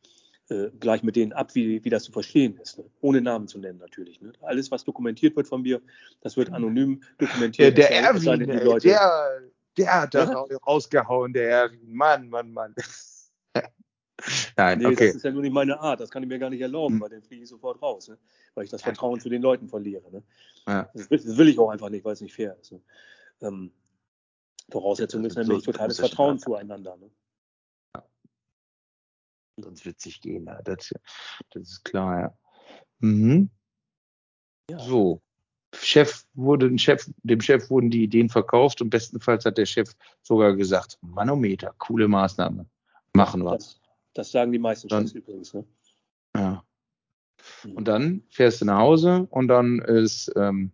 äh, 0.49 0.71
gleich 0.79 1.03
mit 1.03 1.17
denen 1.17 1.33
ab, 1.33 1.55
wie, 1.55 1.85
wie 1.85 1.91
das 1.91 2.05
zu 2.05 2.13
verstehen 2.13 2.57
ist. 2.59 2.79
Ne? 2.79 2.85
Ohne 3.01 3.21
Namen 3.21 3.49
zu 3.49 3.59
nennen 3.59 3.79
natürlich. 3.79 4.21
Ne? 4.21 4.33
Alles, 4.43 4.71
was 4.71 4.85
dokumentiert 4.85 5.35
wird 5.35 5.49
von 5.49 5.63
mir, 5.63 5.81
das 6.21 6.37
wird 6.37 6.53
anonym 6.53 7.03
dokumentiert. 7.19 7.77
Der, 7.77 7.89
der 7.89 8.01
Erwin, 8.01 8.39
die 8.41 8.65
Leute, 8.65 8.89
der, 8.89 9.41
der 9.77 10.03
hat 10.03 10.15
da 10.15 10.25
ja? 10.25 10.57
rausgehauen, 10.59 11.33
der 11.33 11.51
Erwin. 11.51 11.81
Mann, 11.93 12.29
Mann, 12.29 12.53
Mann. 12.53 12.75
Nein, 14.57 14.79
nee, 14.79 14.87
okay. 14.87 15.07
das 15.09 15.17
ist 15.17 15.25
ja 15.25 15.31
nur 15.31 15.43
nicht 15.43 15.53
meine 15.53 15.81
Art. 15.81 16.01
Das 16.01 16.11
kann 16.11 16.23
ich 16.23 16.29
mir 16.29 16.39
gar 16.39 16.51
nicht 16.51 16.61
erlauben, 16.61 16.95
hm. 16.95 17.01
weil 17.01 17.11
dann 17.11 17.23
fliege 17.23 17.43
ich 17.43 17.49
sofort 17.49 17.81
raus, 17.83 18.09
ne? 18.09 18.19
weil 18.55 18.65
ich 18.65 18.71
das 18.71 18.83
Vertrauen 18.83 19.21
zu 19.21 19.29
den 19.29 19.43
Leuten 19.43 19.69
verliere. 19.69 20.11
Ne? 20.11 20.23
Ja. 20.67 20.91
Das, 20.95 21.11
will, 21.11 21.19
das, 21.19 21.37
will, 21.37 21.49
ich 21.49 21.59
auch 21.59 21.71
einfach 21.71 21.89
nicht, 21.89 22.05
weil 22.05 22.13
es 22.13 22.21
nicht 22.21 22.35
fair 22.35 22.57
ist. 22.61 22.73
Ne? 22.73 22.81
Ähm, 23.43 23.73
Voraussetzung 24.71 25.25
ist 25.25 25.37
nämlich 25.37 25.65
so, 25.65 25.73
totales 25.73 25.99
Vertrauen 25.99 26.39
zueinander. 26.39 26.97
Ne? 26.97 27.11
Sonst 29.57 29.85
wird 29.85 29.99
es 29.99 30.05
sich 30.05 30.21
gehen. 30.21 30.47
Ja. 30.47 30.61
Das, 30.63 30.93
das, 31.51 31.63
ist 31.63 31.85
klar, 31.85 32.21
ja. 32.21 32.39
Mhm. 33.01 33.51
ja. 34.71 34.79
So. 34.79 35.21
Chef 35.73 36.25
wurde, 36.35 36.77
Chef, 36.79 37.09
dem 37.23 37.41
Chef 37.41 37.71
wurden 37.71 37.91
die 37.91 38.03
Ideen 38.03 38.29
verkauft 38.29 38.83
und 38.83 38.91
bestenfalls 38.91 39.45
hat 39.45 39.57
der 39.57 39.67
Chef 39.67 39.93
sogar 40.23 40.57
gesagt, 40.57 40.99
Manometer, 41.01 41.75
coole 41.79 42.09
Maßnahme. 42.09 42.67
Machen 43.13 43.45
wir. 43.45 43.53
Das, 43.53 43.80
das 44.21 44.31
sagen 44.31 44.53
die 44.53 44.59
meisten 44.59 44.89
dann, 44.89 45.05
Chefs 45.05 45.15
übrigens, 45.15 45.55
ne? 45.55 45.65
Ja. 46.37 46.65
Mhm. 47.65 47.73
Und 47.73 47.89
dann 47.89 48.23
fährst 48.29 48.61
du 48.61 48.67
nach 48.67 48.79
Hause 48.79 49.27
und 49.31 49.49
dann 49.49 49.81
ist, 49.81 50.31
ähm, 50.37 50.73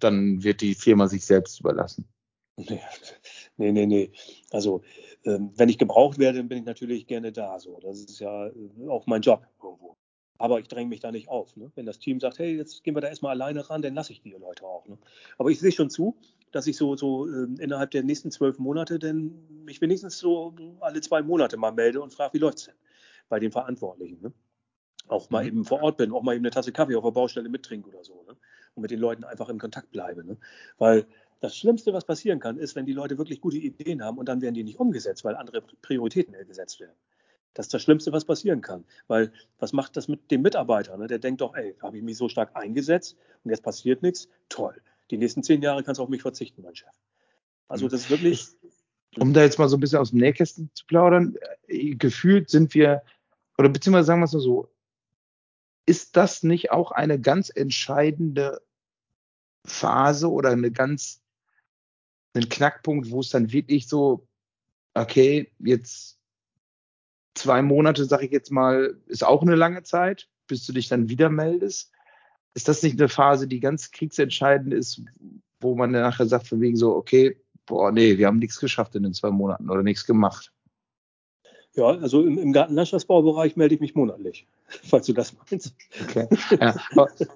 dann 0.00 0.42
wird 0.42 0.60
die 0.60 0.74
Firma 0.74 1.06
sich 1.08 1.24
selbst 1.24 1.60
überlassen. 1.60 2.06
Nee, 3.58 3.72
nee, 3.72 3.86
nee. 3.86 4.12
Also, 4.50 4.82
ähm, 5.24 5.50
wenn 5.56 5.70
ich 5.70 5.78
gebraucht 5.78 6.18
werde, 6.18 6.36
dann 6.36 6.48
bin 6.48 6.58
ich 6.58 6.64
natürlich 6.64 7.06
gerne 7.06 7.32
da. 7.32 7.58
So, 7.58 7.80
das 7.80 8.00
ist 8.00 8.18
ja 8.18 8.48
äh, 8.48 8.88
auch 8.88 9.06
mein 9.06 9.22
Job 9.22 9.46
irgendwo. 9.62 9.96
Aber 10.36 10.60
ich 10.60 10.68
dränge 10.68 10.90
mich 10.90 11.00
da 11.00 11.10
nicht 11.10 11.28
auf. 11.28 11.56
Ne? 11.56 11.72
Wenn 11.74 11.86
das 11.86 11.98
Team 11.98 12.20
sagt, 12.20 12.38
hey, 12.38 12.54
jetzt 12.54 12.84
gehen 12.84 12.94
wir 12.94 13.00
da 13.00 13.08
erstmal 13.08 13.32
alleine 13.32 13.70
ran, 13.70 13.80
dann 13.80 13.94
lasse 13.94 14.12
ich 14.12 14.20
die 14.20 14.32
Leute 14.32 14.66
auch. 14.66 14.86
Ne? 14.86 14.98
Aber 15.38 15.48
ich 15.48 15.58
sehe 15.58 15.72
schon 15.72 15.88
zu, 15.88 16.18
dass 16.52 16.66
ich 16.66 16.76
so, 16.76 16.96
so 16.96 17.26
äh, 17.26 17.46
innerhalb 17.58 17.90
der 17.90 18.02
nächsten 18.02 18.30
zwölf 18.30 18.58
Monate 18.58 18.98
denn 18.98 19.64
mich 19.64 19.80
wenigstens 19.80 20.18
so 20.18 20.54
alle 20.80 21.00
zwei 21.00 21.22
Monate 21.22 21.56
mal 21.56 21.72
melde 21.72 22.00
und 22.00 22.12
frage, 22.12 22.34
wie 22.34 22.38
läuft 22.38 22.58
es 22.58 22.64
denn 22.66 22.74
bei 23.28 23.40
den 23.40 23.52
Verantwortlichen. 23.52 24.20
Ne? 24.22 24.32
Auch 25.08 25.30
mal 25.30 25.42
mhm. 25.42 25.48
eben 25.48 25.64
vor 25.64 25.82
Ort 25.82 25.96
bin, 25.96 26.12
auch 26.12 26.22
mal 26.22 26.34
eben 26.34 26.44
eine 26.44 26.50
Tasse 26.50 26.72
Kaffee 26.72 26.96
auf 26.96 27.04
der 27.04 27.10
Baustelle 27.10 27.48
mittrinke 27.48 27.88
oder 27.88 28.04
so. 28.04 28.24
Ne? 28.26 28.36
Und 28.74 28.82
mit 28.82 28.90
den 28.90 29.00
Leuten 29.00 29.24
einfach 29.24 29.48
in 29.48 29.58
Kontakt 29.58 29.90
bleibe. 29.90 30.24
Ne? 30.24 30.36
Weil 30.78 31.06
das 31.40 31.56
Schlimmste, 31.56 31.92
was 31.92 32.04
passieren 32.04 32.40
kann, 32.40 32.56
ist, 32.56 32.76
wenn 32.76 32.86
die 32.86 32.92
Leute 32.92 33.18
wirklich 33.18 33.40
gute 33.40 33.58
Ideen 33.58 34.02
haben 34.02 34.18
und 34.18 34.28
dann 34.28 34.40
werden 34.40 34.54
die 34.54 34.64
nicht 34.64 34.80
umgesetzt, 34.80 35.24
weil 35.24 35.36
andere 35.36 35.62
Prioritäten 35.82 36.34
gesetzt 36.46 36.80
werden. 36.80 36.96
Das 37.54 37.66
ist 37.66 37.74
das 37.74 37.82
Schlimmste, 37.82 38.12
was 38.12 38.24
passieren 38.24 38.60
kann. 38.60 38.84
Weil 39.06 39.32
was 39.58 39.72
macht 39.72 39.96
das 39.96 40.08
mit 40.08 40.30
dem 40.30 40.42
Mitarbeiter? 40.42 40.96
Ne? 40.96 41.06
Der 41.06 41.18
denkt 41.18 41.40
doch, 41.40 41.54
ey, 41.54 41.74
habe 41.82 41.96
ich 41.98 42.02
mich 42.02 42.16
so 42.16 42.28
stark 42.28 42.54
eingesetzt 42.54 43.16
und 43.44 43.50
jetzt 43.50 43.62
passiert 43.62 44.02
nichts? 44.02 44.28
Toll. 44.48 44.80
Die 45.10 45.18
nächsten 45.18 45.42
zehn 45.42 45.62
Jahre 45.62 45.82
kannst 45.82 45.98
du 45.98 46.02
auf 46.02 46.08
mich 46.08 46.22
verzichten, 46.22 46.62
mein 46.62 46.74
Chef. 46.74 46.88
Also 47.68 47.88
das 47.88 48.02
ist 48.02 48.10
wirklich. 48.10 48.48
Um 49.18 49.32
da 49.32 49.42
jetzt 49.42 49.58
mal 49.58 49.68
so 49.68 49.76
ein 49.76 49.80
bisschen 49.80 49.98
aus 49.98 50.10
dem 50.10 50.20
Nähkästen 50.20 50.70
zu 50.74 50.84
plaudern, 50.86 51.36
äh, 51.68 51.94
gefühlt 51.94 52.50
sind 52.50 52.74
wir, 52.74 53.02
oder 53.56 53.68
beziehungsweise 53.68 54.06
sagen 54.06 54.20
wir 54.20 54.26
es 54.26 54.32
mal 54.34 54.40
so, 54.40 54.68
ist 55.86 56.16
das 56.16 56.42
nicht 56.42 56.70
auch 56.70 56.90
eine 56.90 57.18
ganz 57.18 57.48
entscheidende 57.48 58.60
Phase 59.64 60.30
oder 60.30 60.50
eine 60.50 60.70
ganz 60.70 61.22
ein 62.34 62.48
Knackpunkt, 62.48 63.10
wo 63.10 63.20
es 63.20 63.30
dann 63.30 63.52
wirklich 63.52 63.88
so, 63.88 64.28
okay, 64.94 65.50
jetzt 65.58 66.18
zwei 67.34 67.62
Monate, 67.62 68.04
sag 68.04 68.22
ich 68.22 68.32
jetzt 68.32 68.50
mal, 68.50 69.00
ist 69.06 69.24
auch 69.24 69.42
eine 69.42 69.54
lange 69.54 69.82
Zeit, 69.82 70.28
bis 70.46 70.66
du 70.66 70.72
dich 70.72 70.88
dann 70.88 71.08
wieder 71.08 71.30
meldest. 71.30 71.92
Ist 72.56 72.68
das 72.68 72.82
nicht 72.82 72.98
eine 72.98 73.10
Phase, 73.10 73.46
die 73.46 73.60
ganz 73.60 73.90
kriegsentscheidend 73.90 74.72
ist, 74.72 75.02
wo 75.60 75.74
man 75.74 75.92
dann 75.92 76.00
nachher 76.00 76.24
sagt, 76.24 76.48
von 76.48 76.62
wegen 76.62 76.76
so, 76.76 76.96
okay, 76.96 77.36
boah, 77.66 77.92
nee, 77.92 78.16
wir 78.16 78.26
haben 78.26 78.38
nichts 78.38 78.58
geschafft 78.58 78.94
in 78.94 79.02
den 79.02 79.12
zwei 79.12 79.30
Monaten 79.30 79.68
oder 79.68 79.82
nichts 79.82 80.06
gemacht? 80.06 80.50
Ja, 81.74 81.88
also 81.88 82.22
im, 82.22 82.38
im 82.38 82.54
Gartenlandschaftsbaubereich 82.54 83.56
melde 83.56 83.74
ich 83.74 83.82
mich 83.82 83.94
monatlich, 83.94 84.46
falls 84.68 85.04
du 85.04 85.12
das 85.12 85.34
meinst. 85.50 85.74
Okay. 86.02 86.26
Ja, 86.58 86.74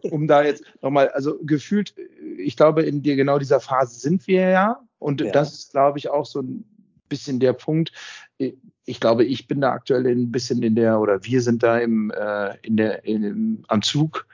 um 0.04 0.26
da 0.26 0.42
jetzt 0.42 0.64
nochmal, 0.80 1.10
also 1.10 1.38
gefühlt, 1.42 1.94
ich 2.38 2.56
glaube, 2.56 2.84
in 2.84 3.02
dir 3.02 3.16
genau 3.16 3.38
dieser 3.38 3.60
Phase 3.60 4.00
sind 4.00 4.26
wir 4.26 4.48
ja. 4.48 4.80
Und 4.98 5.20
ja. 5.20 5.32
das 5.32 5.52
ist, 5.52 5.72
glaube 5.72 5.98
ich, 5.98 6.08
auch 6.08 6.24
so 6.24 6.40
ein 6.40 6.64
bisschen 7.10 7.40
der 7.40 7.52
Punkt. 7.52 7.92
Ich 8.38 9.00
glaube, 9.00 9.26
ich 9.26 9.46
bin 9.46 9.60
da 9.60 9.72
aktuell 9.72 10.06
ein 10.06 10.32
bisschen 10.32 10.62
in 10.62 10.76
der, 10.76 10.98
oder 10.98 11.22
wir 11.24 11.42
sind 11.42 11.62
da 11.62 11.76
im, 11.76 12.10
äh, 12.10 12.56
in 12.62 12.78
der, 12.78 13.04
in, 13.04 13.64
am 13.68 13.82
Zug. 13.82 14.26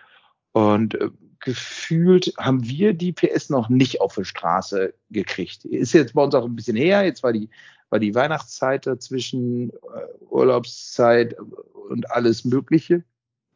Und 0.57 0.95
äh, 0.95 1.11
gefühlt 1.41 2.33
haben 2.39 2.67
wir 2.67 2.95
die 2.95 3.13
PS 3.13 3.51
noch 3.51 3.69
nicht 3.69 4.01
auf 4.01 4.15
der 4.15 4.25
Straße 4.25 4.95
gekriegt. 5.11 5.67
Ist 5.67 5.93
jetzt 5.93 6.15
bei 6.15 6.23
uns 6.23 6.35
auch 6.35 6.47
ein 6.47 6.57
bisschen 6.57 6.79
her. 6.79 7.05
Jetzt 7.05 7.23
war 7.23 7.35
die, 7.35 7.51
war 7.91 7.99
die 7.99 8.15
Weihnachtszeit 8.15 8.87
dazwischen, 8.87 9.69
äh, 9.69 9.75
Urlaubszeit 10.31 11.37
und 11.91 12.11
alles 12.11 12.47
Mögliche. 12.47 13.05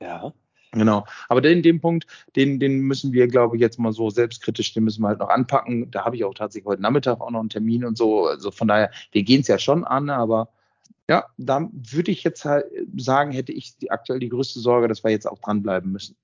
Ja. 0.02 0.34
Genau. 0.72 1.06
Aber 1.30 1.40
den, 1.40 1.62
den 1.62 1.80
Punkt, 1.80 2.06
den, 2.36 2.60
den 2.60 2.80
müssen 2.80 3.14
wir, 3.14 3.28
glaube 3.28 3.56
ich, 3.56 3.62
jetzt 3.62 3.78
mal 3.78 3.94
so 3.94 4.10
selbstkritisch, 4.10 4.74
den 4.74 4.84
müssen 4.84 5.02
wir 5.02 5.08
halt 5.08 5.20
noch 5.20 5.30
anpacken. 5.30 5.90
Da 5.90 6.04
habe 6.04 6.16
ich 6.16 6.24
auch 6.24 6.34
tatsächlich 6.34 6.66
heute 6.66 6.82
Nachmittag 6.82 7.18
auch 7.22 7.30
noch 7.30 7.40
einen 7.40 7.48
Termin 7.48 7.86
und 7.86 7.96
so. 7.96 8.26
Also 8.26 8.50
von 8.50 8.68
daher, 8.68 8.90
wir 9.12 9.22
gehen 9.22 9.40
es 9.40 9.48
ja 9.48 9.58
schon 9.58 9.84
an, 9.84 10.10
aber 10.10 10.50
ja, 11.08 11.24
da 11.38 11.66
würde 11.72 12.10
ich 12.10 12.24
jetzt 12.24 12.44
halt 12.44 12.66
sagen, 12.98 13.32
hätte 13.32 13.52
ich 13.52 13.78
die, 13.78 13.90
aktuell 13.90 14.20
die 14.20 14.28
größte 14.28 14.60
Sorge, 14.60 14.86
dass 14.86 15.02
wir 15.02 15.10
jetzt 15.10 15.26
auch 15.26 15.38
dranbleiben 15.38 15.90
müssen. 15.90 16.14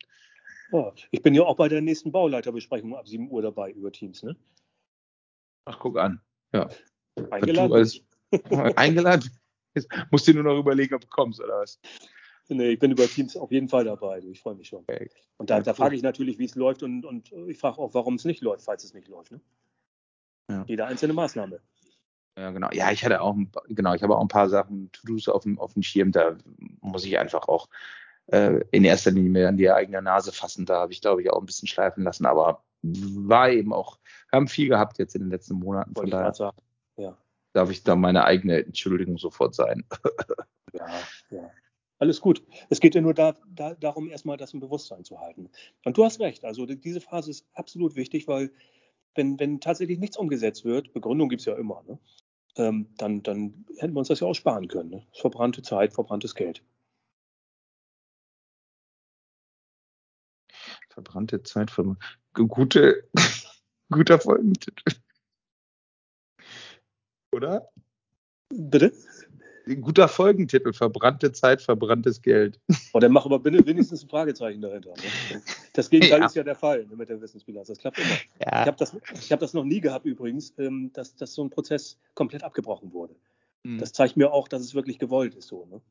Ja, 0.73 0.93
ich 1.11 1.23
bin 1.23 1.35
ja 1.35 1.43
auch 1.43 1.57
bei 1.57 1.69
der 1.69 1.81
nächsten 1.81 2.13
Bauleiterbesprechung 2.13 2.97
ab 2.97 3.07
7 3.07 3.31
Uhr 3.31 3.43
dabei 3.43 3.71
über 3.71 3.93
Teams, 3.93 4.23
ne? 4.23 4.37
Ach, 5.65 5.79
guck 5.79 5.99
an. 5.99 6.21
Ja. 6.53 6.69
Eingeladen. 7.31 7.73
Als, 7.73 8.01
eingeladen? 8.77 9.31
Musst 10.11 10.27
du 10.27 10.33
nur 10.33 10.45
noch 10.45 10.59
überlegen, 10.59 10.95
ob 10.95 11.03
du 11.03 11.09
kommst, 11.09 11.41
oder 11.41 11.61
was? 11.61 11.79
Nee, 12.49 12.71
ich 12.71 12.79
bin 12.79 12.93
über 12.93 13.07
Teams 13.07 13.37
auf 13.37 13.51
jeden 13.51 13.69
Fall 13.69 13.85
dabei. 13.85 14.21
Ich 14.21 14.41
freue 14.41 14.55
mich 14.55 14.69
schon. 14.69 14.81
Okay. 14.81 15.11
Und 15.37 15.51
da, 15.51 15.61
da 15.61 15.75
frage 15.75 15.97
ich 15.97 16.03
natürlich, 16.03 16.39
wie 16.39 16.45
es 16.45 16.55
läuft 16.55 16.83
und, 16.83 17.05
und 17.05 17.33
ich 17.49 17.59
frage 17.59 17.79
auch, 17.79 17.93
warum 17.95 18.15
es 18.15 18.25
nicht 18.25 18.41
läuft, 18.41 18.63
falls 18.63 18.85
es 18.85 18.95
nicht 18.95 19.09
läuft. 19.09 19.33
Ne? 19.33 19.41
Ja. 20.49 20.65
Jede 20.69 20.87
einzelne 20.87 21.13
Maßnahme. 21.13 21.61
Ja, 22.39 22.51
genau. 22.51 22.69
Ja, 22.73 22.93
ich 22.93 23.05
hatte 23.05 23.21
auch, 23.21 23.35
genau, 23.69 23.95
ich 23.95 24.03
habe 24.03 24.17
auch 24.17 24.21
ein 24.21 24.29
paar 24.29 24.49
Sachen, 24.49 24.91
To-Dos 24.93 25.29
auf 25.29 25.43
dem, 25.43 25.59
auf 25.59 25.73
dem 25.73 25.83
Schirm. 25.83 26.13
Da 26.13 26.37
muss 26.81 27.05
ich 27.05 27.19
einfach 27.19 27.49
auch 27.49 27.69
äh, 28.29 28.61
in 28.71 28.85
erster 28.85 29.11
Linie 29.11 29.49
an 29.49 29.57
die 29.57 29.71
eigene 29.71 30.03
Nase 30.03 30.33
fassen. 30.33 30.67
Da 30.67 30.81
habe 30.81 30.93
ich, 30.93 31.01
glaube 31.01 31.23
ich, 31.23 31.31
auch 31.31 31.41
ein 31.41 31.47
bisschen 31.47 31.69
schleifen 31.69 32.05
lassen. 32.05 32.27
Aber 32.27 32.63
war 32.83 33.51
eben 33.51 33.73
auch, 33.73 33.99
haben 34.33 34.49
viel 34.49 34.69
gehabt 34.69 34.99
jetzt 34.99 35.15
in 35.15 35.23
den 35.23 35.31
letzten 35.31 35.55
Monaten. 35.55 35.95
Von 35.95 36.11
daher 36.11 36.33
ja. 36.97 37.17
darf 37.53 37.71
ich 37.71 37.83
da 37.83 37.97
meine 37.97 38.25
eigene 38.25 38.65
Entschuldigung 38.65 39.19
sofort 39.19 39.55
sein. 39.55 39.85
ja, 40.73 40.87
ja. 41.31 41.51
Alles 41.99 42.21
gut. 42.21 42.43
Es 42.69 42.81
geht 42.81 42.95
ja 42.95 43.01
nur 43.01 43.15
da, 43.15 43.35
da, 43.49 43.75
darum, 43.75 44.11
erstmal 44.11 44.37
das 44.37 44.53
im 44.53 44.61
Bewusstsein 44.61 45.05
zu 45.05 45.19
halten. 45.19 45.49
Und 45.85 45.97
du 45.97 46.05
hast 46.05 46.21
recht. 46.21 46.45
Also 46.45 46.67
diese 46.67 47.01
Phase 47.01 47.31
ist 47.31 47.47
absolut 47.55 47.97
wichtig, 47.97 48.29
weil 48.29 48.51
wenn, 49.15 49.41
wenn 49.41 49.61
tatsächlich 49.61 49.99
nichts 49.99 50.19
umgesetzt 50.19 50.65
wird, 50.67 50.93
Begründung 50.93 51.31
gibt 51.31 51.41
es 51.41 51.47
ja 51.47 51.55
immer, 51.55 51.83
ne? 51.87 51.99
ähm, 52.57 52.89
dann, 52.99 53.23
dann 53.23 53.65
hätten 53.79 53.95
wir 53.95 54.01
uns 54.01 54.09
das 54.09 54.21
ja 54.21 54.27
auch 54.27 54.35
sparen 54.35 54.69
können. 54.69 54.91
Ne? 54.91 55.07
Verbrannte 55.15 55.63
Zeit, 55.63 55.95
verbranntes 55.95 56.35
Geld. 56.35 56.63
Verbrannte 60.97 61.43
Zeit, 61.43 61.71
ver 61.71 61.95
gute, 62.33 63.05
guter 63.93 64.19
Folgentitel. 64.19 64.97
Oder? 67.35 67.69
Bitte? 68.49 68.95
Guter 69.83 70.09
Folgentitel, 70.09 70.73
verbrannte 70.73 71.33
Zeit, 71.33 71.61
verbranntes 71.61 72.23
Geld. 72.23 72.59
Oh, 72.95 72.99
dann 72.99 73.13
mach 73.13 73.27
aber 73.27 73.39
bitte 73.41 73.67
wenigstens 73.67 74.05
ein 74.05 74.09
Fragezeichen 74.09 74.63
dahinter. 74.63 74.95
Ne? 74.95 75.43
Das 75.75 75.91
Gegenteil 75.91 76.21
ja. 76.21 76.27
ist 76.27 76.35
ja 76.35 76.45
der 76.45 76.55
Fall 76.55 76.87
ne, 76.87 76.97
mit 76.97 77.11
der 77.11 77.21
Wissensbilanz. 77.21 77.69
Das 77.69 77.77
klappt 77.77 77.99
immer. 77.99 78.17
Ja. 78.41 78.63
Ich 78.63 78.67
habe 78.69 78.77
das, 78.79 78.97
hab 79.31 79.41
das 79.41 79.53
noch 79.53 79.65
nie 79.65 79.83
gehabt 79.83 80.07
übrigens, 80.07 80.55
ähm, 80.57 80.91
dass, 80.95 81.15
dass 81.17 81.35
so 81.35 81.45
ein 81.45 81.51
Prozess 81.51 81.99
komplett 82.15 82.43
abgebrochen 82.43 82.95
wurde. 82.95 83.17
Mhm. 83.65 83.77
Das 83.81 83.93
zeigt 83.93 84.17
mir 84.17 84.33
auch, 84.33 84.49
dass 84.49 84.63
es 84.63 84.75
wirklich 84.75 84.99
gewollt 84.99 85.35
ist 85.35 85.49
so. 85.49 85.67
Ne? 85.67 85.83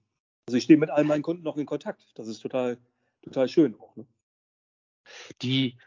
Also 0.47 0.57
ich 0.57 0.63
stehe 0.63 0.79
mit 0.79 0.89
allen 0.89 1.05
meinen 1.05 1.21
Kunden 1.21 1.43
noch 1.43 1.57
in 1.57 1.67
Kontakt. 1.67 2.07
Das 2.15 2.27
ist 2.27 2.39
total, 2.39 2.79
total 3.21 3.47
schön 3.47 3.75
auch. 3.79 3.95
Ne? 3.95 4.07
Die, 5.41 5.77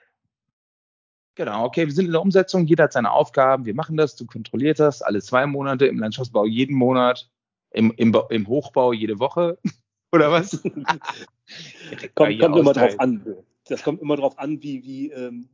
Genau, 1.39 1.64
okay, 1.64 1.87
wir 1.87 1.95
sind 1.95 2.07
in 2.07 2.11
der 2.11 2.21
Umsetzung, 2.21 2.66
jeder 2.66 2.85
hat 2.85 2.93
seine 2.93 3.12
Aufgaben, 3.12 3.64
wir 3.64 3.75
machen 3.75 3.97
das, 3.97 4.16
du 4.16 4.27
kontrollierst 4.27 4.81
das 4.81 5.03
alle 5.03 5.23
zwei 5.23 5.47
Monate, 5.47 5.87
im 5.87 6.01
Landschaftsbau 6.01 6.45
jeden 6.45 6.75
Monat, 6.75 7.31
im, 7.71 7.93
im, 7.97 8.12
im 8.31 8.49
Hochbau 8.49 8.93
jede 8.93 9.21
Woche 9.21 9.57
oder 10.12 10.33
was? 10.33 10.61
kommt, 12.16 12.41
kommt 12.41 12.57
immer 12.57 12.73
drauf 12.73 12.99
an. 12.99 13.25
Das 13.69 13.85
kommt 13.85 14.03
immer 14.03 14.16
drauf 14.16 14.37
an, 14.37 14.61
wie, 14.64 14.83
wie, 14.83 15.12
ähm, 15.12 15.49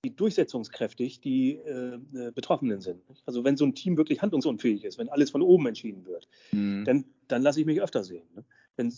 wie 0.00 0.10
durchsetzungskräftig 0.10 1.20
die 1.22 1.56
äh, 1.56 1.98
äh 2.14 2.30
Betroffenen 2.30 2.80
sind. 2.80 3.02
Also 3.24 3.42
wenn 3.42 3.56
so 3.56 3.64
ein 3.64 3.74
Team 3.74 3.96
wirklich 3.96 4.22
handlungsunfähig 4.22 4.84
ist, 4.84 4.96
wenn 4.96 5.08
alles 5.08 5.30
von 5.30 5.42
oben 5.42 5.66
entschieden 5.66 6.06
wird, 6.06 6.28
mhm. 6.52 6.84
dann, 6.84 7.04
dann 7.26 7.42
lasse 7.42 7.58
ich 7.58 7.66
mich 7.66 7.82
öfter 7.82 8.04
sehen. 8.04 8.28
Ne? 8.36 8.44
Wenn, 8.76 8.92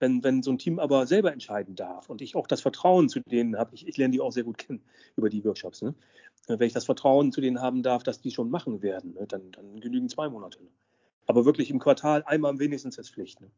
wenn, 0.00 0.22
wenn 0.22 0.42
so 0.42 0.50
ein 0.50 0.58
Team 0.58 0.78
aber 0.78 1.06
selber 1.06 1.32
entscheiden 1.32 1.74
darf 1.74 2.08
und 2.08 2.22
ich 2.22 2.36
auch 2.36 2.46
das 2.46 2.60
Vertrauen 2.60 3.08
zu 3.08 3.20
denen 3.20 3.56
habe, 3.56 3.74
ich, 3.74 3.86
ich 3.86 3.96
lerne 3.96 4.12
die 4.12 4.20
auch 4.20 4.32
sehr 4.32 4.44
gut 4.44 4.58
kennen 4.58 4.82
über 5.16 5.28
die 5.28 5.44
Workshops, 5.44 5.82
ne? 5.82 5.94
wenn 6.46 6.66
ich 6.66 6.72
das 6.72 6.84
Vertrauen 6.84 7.32
zu 7.32 7.40
denen 7.40 7.60
haben 7.60 7.82
darf, 7.82 8.02
dass 8.02 8.20
die 8.20 8.30
schon 8.30 8.50
machen 8.50 8.82
werden, 8.82 9.14
ne? 9.14 9.26
dann, 9.26 9.50
dann 9.52 9.80
genügen 9.80 10.08
zwei 10.08 10.28
Monate. 10.28 10.62
Ne? 10.62 10.70
Aber 11.26 11.44
wirklich 11.44 11.70
im 11.70 11.78
Quartal 11.78 12.22
einmal 12.24 12.58
wenigstens 12.58 12.96
ist 12.96 13.10
Pflicht. 13.10 13.40
Ne? 13.40 13.50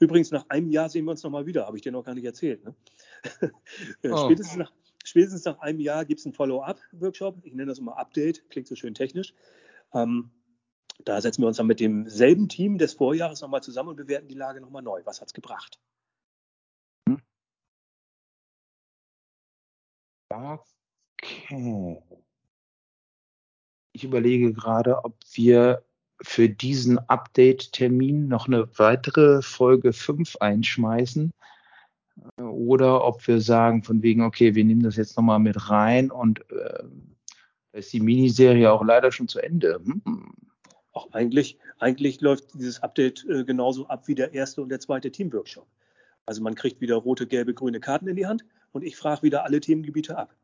Übrigens, 0.00 0.32
nach 0.32 0.48
einem 0.48 0.70
Jahr 0.70 0.88
sehen 0.88 1.04
wir 1.04 1.12
uns 1.12 1.22
nochmal 1.22 1.46
wieder, 1.46 1.66
habe 1.66 1.76
ich 1.76 1.82
dir 1.82 1.92
noch 1.92 2.04
gar 2.04 2.14
nicht 2.14 2.24
erzählt. 2.24 2.64
Ne? 2.64 2.74
Äh, 4.02 4.10
oh. 4.10 4.24
spätestens, 4.24 4.56
nach, 4.56 4.72
spätestens, 5.04 5.44
nach, 5.44 5.60
einem 5.60 5.78
Jahr 5.78 6.04
gibt 6.04 6.18
es 6.18 6.26
einen 6.26 6.34
Follow-up-Workshop. 6.34 7.38
Ich 7.44 7.54
nenne 7.54 7.66
das 7.66 7.78
immer 7.78 7.96
Update, 7.96 8.48
klingt 8.50 8.66
so 8.66 8.74
schön 8.74 8.94
technisch. 8.94 9.34
Ähm, 9.94 10.30
da 11.04 11.20
setzen 11.20 11.42
wir 11.42 11.48
uns 11.48 11.56
dann 11.56 11.66
mit 11.66 11.80
demselben 11.80 12.48
Team 12.48 12.78
des 12.78 12.94
Vorjahres 12.94 13.40
nochmal 13.40 13.62
zusammen 13.62 13.90
und 13.90 13.96
bewerten 13.96 14.28
die 14.28 14.34
Lage 14.34 14.60
nochmal 14.60 14.82
neu. 14.82 15.02
Was 15.04 15.20
hat 15.20 15.28
es 15.28 15.34
gebracht? 15.34 15.80
Okay. 20.30 22.02
Ich 23.92 24.04
überlege 24.04 24.52
gerade, 24.52 25.04
ob 25.04 25.16
wir 25.34 25.84
für 26.22 26.48
diesen 26.48 26.98
Update-Termin 26.98 28.28
noch 28.28 28.46
eine 28.46 28.66
weitere 28.78 29.42
Folge 29.42 29.92
5 29.92 30.36
einschmeißen 30.36 31.32
oder 32.36 33.04
ob 33.04 33.26
wir 33.26 33.40
sagen 33.40 33.82
von 33.82 34.02
wegen, 34.02 34.22
okay, 34.22 34.54
wir 34.54 34.64
nehmen 34.64 34.82
das 34.82 34.96
jetzt 34.96 35.16
nochmal 35.16 35.40
mit 35.40 35.68
rein 35.68 36.10
und 36.10 36.48
äh, 36.50 36.84
ist 37.72 37.92
die 37.92 38.00
Miniserie 38.00 38.72
auch 38.72 38.84
leider 38.84 39.12
schon 39.12 39.28
zu 39.28 39.40
Ende. 39.40 39.80
Hm. 39.84 40.32
Eigentlich, 41.12 41.58
eigentlich 41.78 42.20
läuft 42.20 42.54
dieses 42.54 42.82
Update 42.82 43.24
äh, 43.28 43.44
genauso 43.44 43.86
ab 43.86 44.08
wie 44.08 44.14
der 44.14 44.34
erste 44.34 44.62
und 44.62 44.68
der 44.68 44.80
zweite 44.80 45.10
Teamworkshop. 45.10 45.66
Also 46.26 46.42
man 46.42 46.54
kriegt 46.54 46.80
wieder 46.80 46.96
rote, 46.96 47.26
gelbe, 47.26 47.54
grüne 47.54 47.80
Karten 47.80 48.08
in 48.08 48.16
die 48.16 48.26
Hand 48.26 48.44
und 48.72 48.82
ich 48.82 48.96
frage 48.96 49.22
wieder 49.22 49.44
alle 49.44 49.60
Themengebiete 49.60 50.16
ab. 50.16 50.34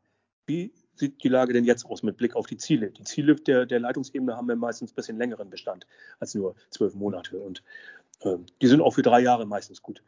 Wie 0.45 0.73
sieht 0.95 1.23
die 1.23 1.29
Lage 1.29 1.53
denn 1.53 1.63
jetzt 1.63 1.85
aus 1.85 2.03
mit 2.03 2.17
Blick 2.17 2.35
auf 2.35 2.47
die 2.47 2.57
Ziele? 2.57 2.91
Die 2.91 3.03
Ziele 3.03 3.35
der, 3.35 3.65
der 3.65 3.79
Leitungsebene 3.79 4.35
haben 4.35 4.47
wir 4.47 4.55
meistens 4.55 4.91
ein 4.91 4.95
bisschen 4.95 5.17
längeren 5.17 5.49
Bestand 5.49 5.87
als 6.19 6.35
nur 6.35 6.55
zwölf 6.69 6.95
Monate 6.95 7.39
und 7.39 7.63
äh, 8.21 8.37
die 8.61 8.67
sind 8.67 8.81
auch 8.81 8.91
für 8.91 9.03
drei 9.03 9.21
Jahre 9.21 9.45
meistens 9.45 9.81
gut. 9.81 10.03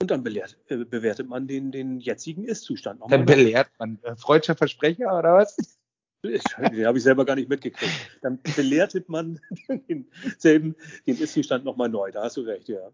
Und 0.00 0.12
dann 0.12 0.22
belehrt, 0.22 0.56
äh, 0.68 0.84
bewertet 0.84 1.28
man 1.28 1.48
den, 1.48 1.72
den 1.72 1.98
jetzigen 1.98 2.44
Ist-Zustand. 2.44 3.00
Dann 3.08 3.24
belehrt 3.24 3.70
man. 3.78 3.98
Äh, 4.02 4.14
freudscher 4.14 4.54
Versprecher 4.54 5.18
oder 5.18 5.34
was? 5.34 5.77
Den 6.24 6.86
habe 6.86 6.98
ich 6.98 7.04
selber 7.04 7.24
gar 7.24 7.36
nicht 7.36 7.48
mitgekriegt. 7.48 7.92
Dann 8.22 8.40
belertet 8.56 9.08
man 9.08 9.40
denselben, 9.88 10.74
den 11.06 11.16
Ist-Zustand 11.16 11.64
nochmal 11.64 11.88
neu. 11.88 12.10
Da 12.10 12.24
hast 12.24 12.36
du 12.36 12.40
recht, 12.42 12.68
ja. 12.68 12.90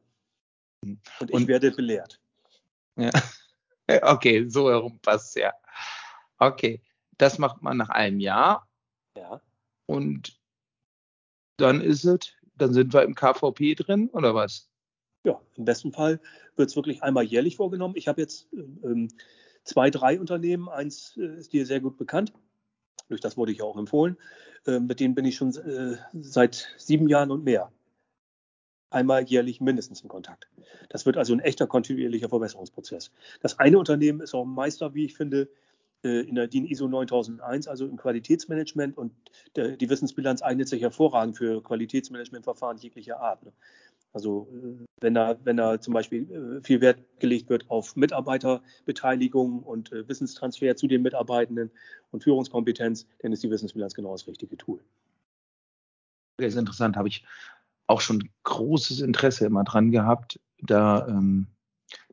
Und 0.83 1.01
ich 1.21 1.31
Und, 1.31 1.49
werde 1.49 1.71
belehrt. 1.71 2.21
Ja. 2.97 3.11
Okay, 4.01 4.49
so 4.49 4.71
herum 4.71 4.99
passt 5.01 5.37
ja. 5.37 5.53
Okay, 6.39 6.81
das 7.19 7.39
macht 7.39 7.61
man 7.61 7.77
nach 7.77 7.91
einem 7.91 8.19
Jahr. 8.19 8.67
Ja. 9.15 9.43
Und 9.85 10.41
dann 11.59 11.83
ist 11.83 12.05
es, 12.05 12.33
dann 12.57 12.73
sind 12.73 12.95
wir 12.95 13.03
im 13.03 13.15
KVP 13.15 13.75
drin 13.75 14.09
oder 14.09 14.35
was? 14.35 14.71
Ja, 15.25 15.39
im 15.57 15.67
besten 15.67 15.93
Fall 15.93 16.19
wird 16.57 16.71
es 16.71 16.77
wirklich 16.77 17.03
einmal 17.03 17.25
jährlich 17.25 17.57
vorgenommen. 17.57 17.95
Ich 17.97 18.09
habe 18.09 18.23
jetzt 18.23 18.49
ähm, 18.53 19.09
zwei, 19.65 19.91
drei 19.91 20.19
Unternehmen. 20.19 20.71
Eins 20.71 21.19
äh, 21.19 21.39
ist 21.39 21.53
dir 21.53 21.67
sehr 21.67 21.81
gut 21.81 21.99
bekannt. 21.99 22.33
Durch 23.09 23.21
das 23.21 23.37
wurde 23.37 23.53
ich 23.53 23.59
ja 23.59 23.65
auch 23.65 23.77
empfohlen. 23.77 24.17
Äh, 24.67 24.81
mit 24.81 25.01
denen 25.01 25.15
bin 25.15 25.25
ich 25.25 25.37
schon 25.37 25.55
äh, 25.55 25.97
seit 26.13 26.69
sieben 26.79 27.09
Jahren 27.09 27.31
und 27.31 27.45
mehr. 27.45 27.71
Einmal 28.91 29.25
jährlich 29.25 29.61
mindestens 29.61 30.03
in 30.03 30.09
Kontakt. 30.09 30.49
Das 30.89 31.05
wird 31.05 31.17
also 31.17 31.33
ein 31.33 31.41
echter 31.41 31.67
kontinuierlicher 31.67 32.29
Verbesserungsprozess. 32.29 33.11
Das 33.41 33.59
eine 33.59 33.79
Unternehmen 33.79 34.21
ist 34.21 34.35
auch 34.35 34.45
Meister, 34.45 34.95
wie 34.95 35.05
ich 35.05 35.15
finde, 35.15 35.49
äh, 36.05 36.21
in 36.21 36.35
der 36.35 36.47
DIN 36.47 36.67
ISO 36.67 36.87
9001, 36.87 37.67
also 37.67 37.87
im 37.87 37.97
Qualitätsmanagement. 37.97 38.97
Und 38.97 39.13
der, 39.57 39.77
die 39.77 39.91
Wissensbilanz 39.91 40.43
eignet 40.43 40.69
sich 40.69 40.83
hervorragend 40.83 41.37
für 41.37 41.63
Qualitätsmanagementverfahren 41.63 42.79
jeglicher 42.79 43.21
Art. 43.21 43.43
Ne? 43.43 43.53
Also 44.15 44.49
äh, 44.53 44.85
wenn 45.01 45.15
da, 45.15 45.37
wenn 45.45 45.59
da 45.59 45.79
zum 45.81 45.93
Beispiel 45.93 46.31
äh, 46.31 46.65
viel 46.65 46.81
Wert 46.81 47.05
gelegt 47.19 47.51
wird 47.51 47.69
auf 47.69 47.95
Mitarbeiterbeteiligung 47.97 49.63
und 49.63 49.91
Wissenstransfer 49.91 50.77
zu 50.77 50.87
den 50.87 51.03
Mitarbeitenden 51.03 51.71
und 52.11 52.25
Führungskompetenz, 52.25 53.07
dann 53.21 53.33
ist 53.33 53.43
die 53.43 53.51
Wissensbilanz 53.51 53.95
genau 53.95 54.13
das 54.13 54.27
richtige 54.27 54.57
Tool. 54.57 54.81
Das 56.39 56.49
ist 56.49 56.59
interessant, 56.59 56.97
habe 56.97 57.09
ich 57.09 57.25
auch 57.87 58.01
schon 58.01 58.31
großes 58.45 59.03
Interesse 59.03 59.45
immer 59.45 59.63
dran 59.63 59.91
gehabt, 59.91 60.41
da 60.63 61.07
ähm, 61.07 61.49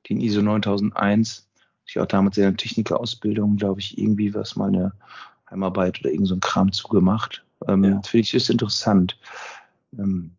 den 0.09 0.19
ISO 0.19 0.41
9001 0.41 1.47
ich 1.91 1.99
auch 1.99 2.05
damals 2.05 2.37
in 2.37 2.43
der 2.43 2.55
Technikerausbildung, 2.55 3.57
glaube 3.57 3.81
ich, 3.81 3.97
irgendwie 3.97 4.33
was 4.33 4.55
mal 4.55 4.69
eine 4.69 4.93
Heimarbeit 5.49 5.99
oder 5.99 6.11
irgend 6.11 6.27
so 6.27 6.35
ein 6.35 6.39
Kram 6.39 6.71
zugemacht. 6.71 7.43
Ähm, 7.67 7.83
ja. 7.83 8.01
Finde 8.01 8.21
ich 8.21 8.33
ist 8.33 8.49
interessant. 8.49 9.19
Ähm, 9.97 10.31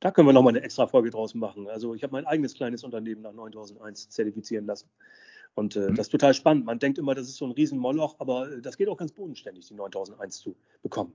da 0.00 0.10
können 0.10 0.28
wir 0.28 0.32
nochmal 0.32 0.52
eine 0.52 0.62
extra 0.62 0.86
Folge 0.86 1.10
draus 1.10 1.34
machen. 1.34 1.68
Also 1.68 1.94
ich 1.94 2.02
habe 2.02 2.12
mein 2.12 2.26
eigenes 2.26 2.54
kleines 2.54 2.84
Unternehmen 2.84 3.22
nach 3.22 3.32
9001 3.32 4.10
zertifizieren 4.10 4.66
lassen. 4.66 4.88
Und 5.54 5.74
äh, 5.76 5.90
mhm. 5.90 5.96
das 5.96 6.06
ist 6.06 6.10
total 6.10 6.34
spannend. 6.34 6.64
Man 6.66 6.78
denkt 6.78 6.98
immer, 6.98 7.14
das 7.14 7.28
ist 7.28 7.36
so 7.36 7.44
ein 7.46 7.50
Riesenmoloch, 7.50 8.16
aber 8.20 8.50
äh, 8.50 8.60
das 8.60 8.76
geht 8.76 8.88
auch 8.88 8.96
ganz 8.96 9.12
bodenständig, 9.12 9.66
die 9.66 9.74
9001 9.74 10.38
zu 10.38 10.56
bekommen. 10.82 11.12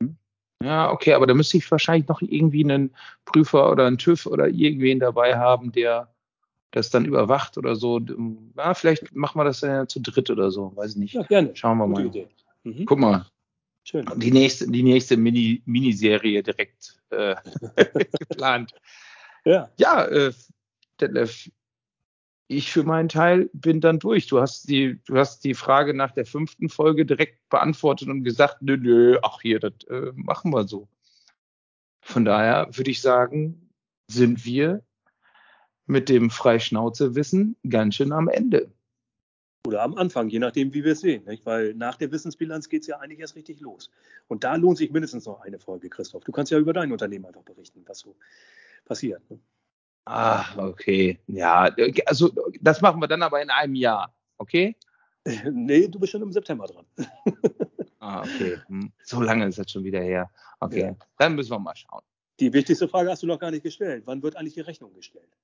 Mhm. 0.00 0.16
Ja, 0.62 0.92
okay, 0.92 1.14
aber 1.14 1.26
da 1.26 1.34
müsste 1.34 1.56
ich 1.56 1.68
wahrscheinlich 1.70 2.08
noch 2.08 2.22
irgendwie 2.22 2.62
einen 2.62 2.94
Prüfer 3.24 3.70
oder 3.70 3.86
einen 3.86 3.98
TÜV 3.98 4.26
oder 4.26 4.48
irgendwen 4.48 5.00
dabei 5.00 5.36
haben, 5.36 5.72
der 5.72 6.14
das 6.70 6.90
dann 6.90 7.04
überwacht 7.04 7.58
oder 7.58 7.74
so. 7.74 8.00
Ja, 8.56 8.74
vielleicht 8.74 9.14
machen 9.14 9.38
wir 9.38 9.44
das 9.44 9.60
ja 9.60 9.86
zu 9.86 10.00
dritt 10.00 10.30
oder 10.30 10.50
so, 10.50 10.72
weiß 10.76 10.92
ich 10.92 10.96
nicht. 10.96 11.14
Ja, 11.14 11.22
gerne. 11.22 11.54
Schauen 11.54 11.78
wir 11.78 11.88
Gute 11.88 12.18
mal. 12.18 12.28
Mhm. 12.64 12.84
Guck 12.86 12.98
mal. 12.98 13.26
Schön. 13.84 14.06
Die 14.16 14.32
nächste, 14.32 14.70
die 14.70 14.82
nächste 14.82 15.16
Mini, 15.18 15.62
Miniserie 15.66 16.42
direkt 16.42 16.98
äh, 17.10 17.36
geplant. 18.18 18.72
Ja, 19.44 19.70
ja 19.76 20.06
äh, 20.06 20.32
Detlef, 21.00 21.50
ich 22.48 22.72
für 22.72 22.82
meinen 22.82 23.10
Teil 23.10 23.50
bin 23.52 23.82
dann 23.82 23.98
durch. 23.98 24.26
Du 24.26 24.40
hast 24.40 24.70
die, 24.70 25.00
du 25.04 25.18
hast 25.18 25.44
die 25.44 25.54
Frage 25.54 25.92
nach 25.92 26.12
der 26.12 26.24
fünften 26.24 26.70
Folge 26.70 27.04
direkt 27.04 27.46
beantwortet 27.50 28.08
und 28.08 28.24
gesagt, 28.24 28.62
nö, 28.62 28.78
nö, 28.78 29.18
ach 29.22 29.42
hier, 29.42 29.60
das 29.60 29.74
äh, 29.88 30.12
machen 30.14 30.52
wir 30.52 30.66
so. 30.66 30.88
Von 32.00 32.24
daher 32.24 32.68
würde 32.72 32.90
ich 32.90 33.02
sagen, 33.02 33.70
sind 34.10 34.44
wir 34.46 34.82
mit 35.86 36.08
dem 36.08 36.30
Freischnauzewissen 36.30 37.56
ganz 37.68 37.96
schön 37.96 38.12
am 38.12 38.28
Ende. 38.28 38.72
Oder 39.66 39.82
am 39.82 39.94
Anfang, 39.96 40.28
je 40.28 40.38
nachdem, 40.38 40.74
wie 40.74 40.84
wir 40.84 40.92
es 40.92 41.00
sehen. 41.00 41.24
Nicht? 41.24 41.46
Weil 41.46 41.74
nach 41.74 41.96
der 41.96 42.12
Wissensbilanz 42.12 42.68
geht 42.68 42.82
es 42.82 42.88
ja 42.88 42.98
eigentlich 42.98 43.20
erst 43.20 43.34
richtig 43.34 43.60
los. 43.60 43.90
Und 44.28 44.44
da 44.44 44.56
lohnt 44.56 44.76
sich 44.76 44.90
mindestens 44.90 45.24
noch 45.24 45.40
eine 45.40 45.58
Folge, 45.58 45.88
Christoph. 45.88 46.24
Du 46.24 46.32
kannst 46.32 46.52
ja 46.52 46.58
über 46.58 46.74
dein 46.74 46.92
Unternehmen 46.92 47.24
einfach 47.24 47.42
berichten, 47.42 47.82
was 47.86 48.00
so 48.00 48.14
passiert. 48.84 49.22
Ne? 49.30 49.38
Ah, 50.04 50.44
okay. 50.58 51.18
Ja, 51.26 51.74
also 52.04 52.30
das 52.60 52.82
machen 52.82 53.00
wir 53.00 53.08
dann 53.08 53.22
aber 53.22 53.40
in 53.40 53.50
einem 53.50 53.74
Jahr, 53.74 54.14
okay? 54.38 54.76
Nee, 55.50 55.88
du 55.88 55.98
bist 55.98 56.12
schon 56.12 56.20
im 56.20 56.32
September 56.32 56.66
dran. 56.66 56.84
ah, 57.98 58.20
okay. 58.20 58.58
Hm. 58.66 58.92
So 59.02 59.22
lange 59.22 59.46
ist 59.46 59.58
das 59.58 59.70
schon 59.70 59.82
wieder 59.82 60.02
her. 60.02 60.30
Okay, 60.60 60.82
ja. 60.82 60.96
dann 61.16 61.34
müssen 61.34 61.52
wir 61.52 61.58
mal 61.58 61.74
schauen. 61.74 62.02
Die 62.40 62.52
wichtigste 62.52 62.88
Frage 62.88 63.10
hast 63.10 63.22
du 63.22 63.26
noch 63.26 63.38
gar 63.38 63.50
nicht 63.50 63.62
gestellt. 63.62 64.02
Wann 64.04 64.22
wird 64.22 64.36
eigentlich 64.36 64.52
die 64.52 64.60
Rechnung 64.60 64.92
gestellt? 64.92 65.34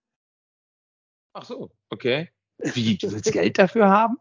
Ach 1.33 1.47
so, 1.47 1.71
okay. 1.89 2.29
Wie, 2.75 2.97
du 2.97 3.13
willst 3.13 3.33
Geld 3.33 3.59
dafür 3.59 3.89
haben? 3.89 4.19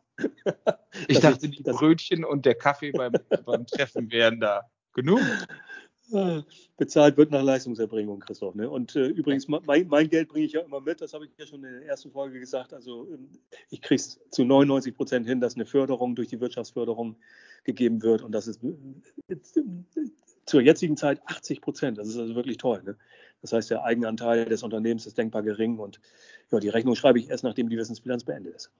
Ich 1.07 1.19
dachte, 1.19 1.49
die 1.49 1.63
Brötchen 1.63 2.25
und 2.25 2.45
der 2.45 2.55
Kaffee 2.55 2.91
beim, 2.91 3.13
beim 3.45 3.65
Treffen 3.65 4.11
wären 4.11 4.39
da 4.39 4.63
genug. 4.93 5.21
Bezahlt 6.77 7.17
wird 7.17 7.29
nach 7.29 7.43
Leistungserbringung, 7.43 8.19
Christoph. 8.19 8.55
Ne? 8.55 8.67
Und 8.67 8.95
äh, 8.95 9.07
übrigens, 9.07 9.47
mein, 9.47 9.87
mein, 9.87 10.09
Geld 10.09 10.29
bringe 10.29 10.45
ich 10.45 10.53
ja 10.53 10.61
immer 10.61 10.81
mit, 10.81 11.01
das 11.01 11.13
habe 11.13 11.25
ich 11.25 11.31
ja 11.37 11.45
schon 11.45 11.63
in 11.63 11.71
der 11.71 11.85
ersten 11.85 12.11
Folge 12.11 12.39
gesagt. 12.39 12.73
Also 12.73 13.07
ähm, 13.11 13.29
ich 13.69 13.81
kriege 13.81 14.01
es 14.01 14.19
zu 14.31 14.43
99 14.43 14.95
Prozent 14.95 15.27
hin, 15.27 15.39
dass 15.39 15.53
eine 15.53 15.67
Förderung 15.67 16.15
durch 16.15 16.29
die 16.29 16.39
Wirtschaftsförderung 16.39 17.15
gegeben 17.63 18.01
wird. 18.01 18.23
Und 18.23 18.31
das 18.31 18.47
ist 18.47 18.63
äh, 18.63 19.35
zur 20.45 20.61
jetzigen 20.61 20.97
Zeit 20.97 21.21
80 21.25 21.61
Prozent. 21.61 21.99
Das 21.99 22.07
ist 22.07 22.17
also 22.17 22.33
wirklich 22.33 22.57
toll. 22.57 22.81
Ne? 22.83 22.97
Das 23.41 23.53
heißt, 23.53 23.69
der 23.69 23.83
Eigenanteil 23.83 24.45
des 24.45 24.63
Unternehmens 24.63 25.05
ist 25.05 25.17
denkbar 25.17 25.43
gering 25.43 25.77
und 25.77 25.99
ja, 26.51 26.59
die 26.59 26.69
Rechnung 26.69 26.95
schreibe 26.95 27.19
ich 27.19 27.29
erst, 27.29 27.43
nachdem 27.43 27.69
die 27.69 27.77
Wissensbilanz 27.77 28.23
beendet 28.23 28.55
ist. 28.55 28.71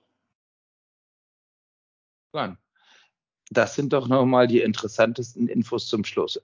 Das 3.52 3.74
sind 3.76 3.94
doch 3.94 4.08
nochmal 4.08 4.48
die 4.48 4.62
interessantesten 4.62 5.48
Infos 5.48 5.88
zum 5.88 6.04
Schluss. 6.04 6.40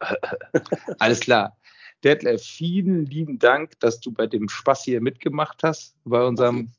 Alles 1.00 1.20
klar. 1.20 1.58
Detlef, 2.04 2.44
vielen 2.44 3.06
lieben 3.06 3.40
Dank, 3.40 3.80
dass 3.80 4.00
du 4.00 4.12
bei 4.12 4.28
dem 4.28 4.50
Spaß 4.50 4.84
hier 4.84 5.02
mitgemacht 5.02 5.64
hast, 5.64 5.96
bei 6.04 6.24
unserem 6.24 6.72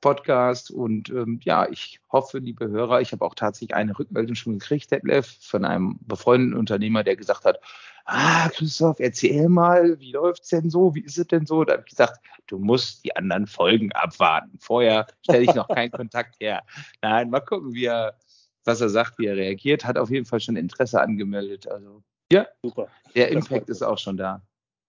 Podcast. 0.00 0.70
Und 0.70 1.10
ähm, 1.10 1.40
ja, 1.42 1.68
ich 1.68 2.00
hoffe, 2.10 2.38
liebe 2.38 2.68
Hörer, 2.68 3.00
ich 3.00 3.12
habe 3.12 3.24
auch 3.24 3.34
tatsächlich 3.34 3.74
eine 3.74 3.98
Rückmeldung 3.98 4.34
schon 4.34 4.58
gekriegt, 4.58 4.90
Detlef, 4.90 5.38
von 5.40 5.64
einem 5.64 5.98
befreundeten 6.02 6.58
Unternehmer, 6.58 7.04
der 7.04 7.16
gesagt 7.16 7.44
hat, 7.44 7.60
ah, 8.04 8.48
Christoph, 8.50 9.00
erzähl 9.00 9.48
mal, 9.48 9.98
wie 10.00 10.12
läuft's 10.12 10.48
denn 10.48 10.70
so? 10.70 10.94
Wie 10.94 11.00
ist 11.00 11.18
es 11.18 11.26
denn 11.26 11.46
so? 11.46 11.64
Da 11.64 11.74
habe 11.74 11.84
ich 11.86 11.90
gesagt, 11.90 12.20
du 12.46 12.58
musst 12.58 13.04
die 13.04 13.14
anderen 13.16 13.46
Folgen 13.46 13.92
abwarten. 13.92 14.58
Vorher 14.60 15.06
stelle 15.22 15.44
ich 15.44 15.54
noch 15.54 15.68
keinen 15.68 15.90
Kontakt 15.92 16.36
her. 16.40 16.62
Nein, 17.02 17.30
mal 17.30 17.40
gucken, 17.40 17.74
wie 17.74 17.86
er, 17.86 18.18
was 18.64 18.80
er 18.80 18.88
sagt, 18.88 19.18
wie 19.18 19.26
er 19.26 19.36
reagiert. 19.36 19.84
Hat 19.84 19.98
auf 19.98 20.10
jeden 20.10 20.26
Fall 20.26 20.40
schon 20.40 20.56
Interesse 20.56 21.00
angemeldet. 21.00 21.66
Also 21.68 22.02
ja, 22.32 22.46
super. 22.62 22.88
Der 23.14 23.30
Impact 23.30 23.68
ist 23.68 23.82
auch 23.82 23.98
schon 23.98 24.16
da. 24.16 24.42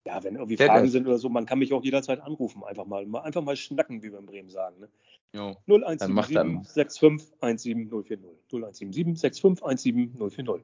Ja, 0.07 0.23
wenn 0.23 0.35
irgendwie 0.35 0.57
Fragen 0.57 0.87
sind 0.87 1.05
oder 1.05 1.17
so, 1.17 1.27
man 1.27 1.45
kann 1.45 1.59
mich 1.59 1.73
auch 1.73 1.83
jederzeit 1.83 2.21
anrufen, 2.21 2.63
einfach 2.63 2.85
mal, 2.85 3.05
einfach 3.23 3.41
mal 3.41 3.57
schnacken, 3.57 4.01
wie 4.01 4.11
wir 4.11 4.19
in 4.19 4.25
Bremen 4.25 4.49
sagen. 4.49 4.79
Ne? 4.79 4.89
Jo, 5.33 5.57
0177 5.67 6.71
6517 6.71 7.89
040. 7.89 8.19
0177 8.49 9.19
6517 9.19 10.17
040. 10.17 10.63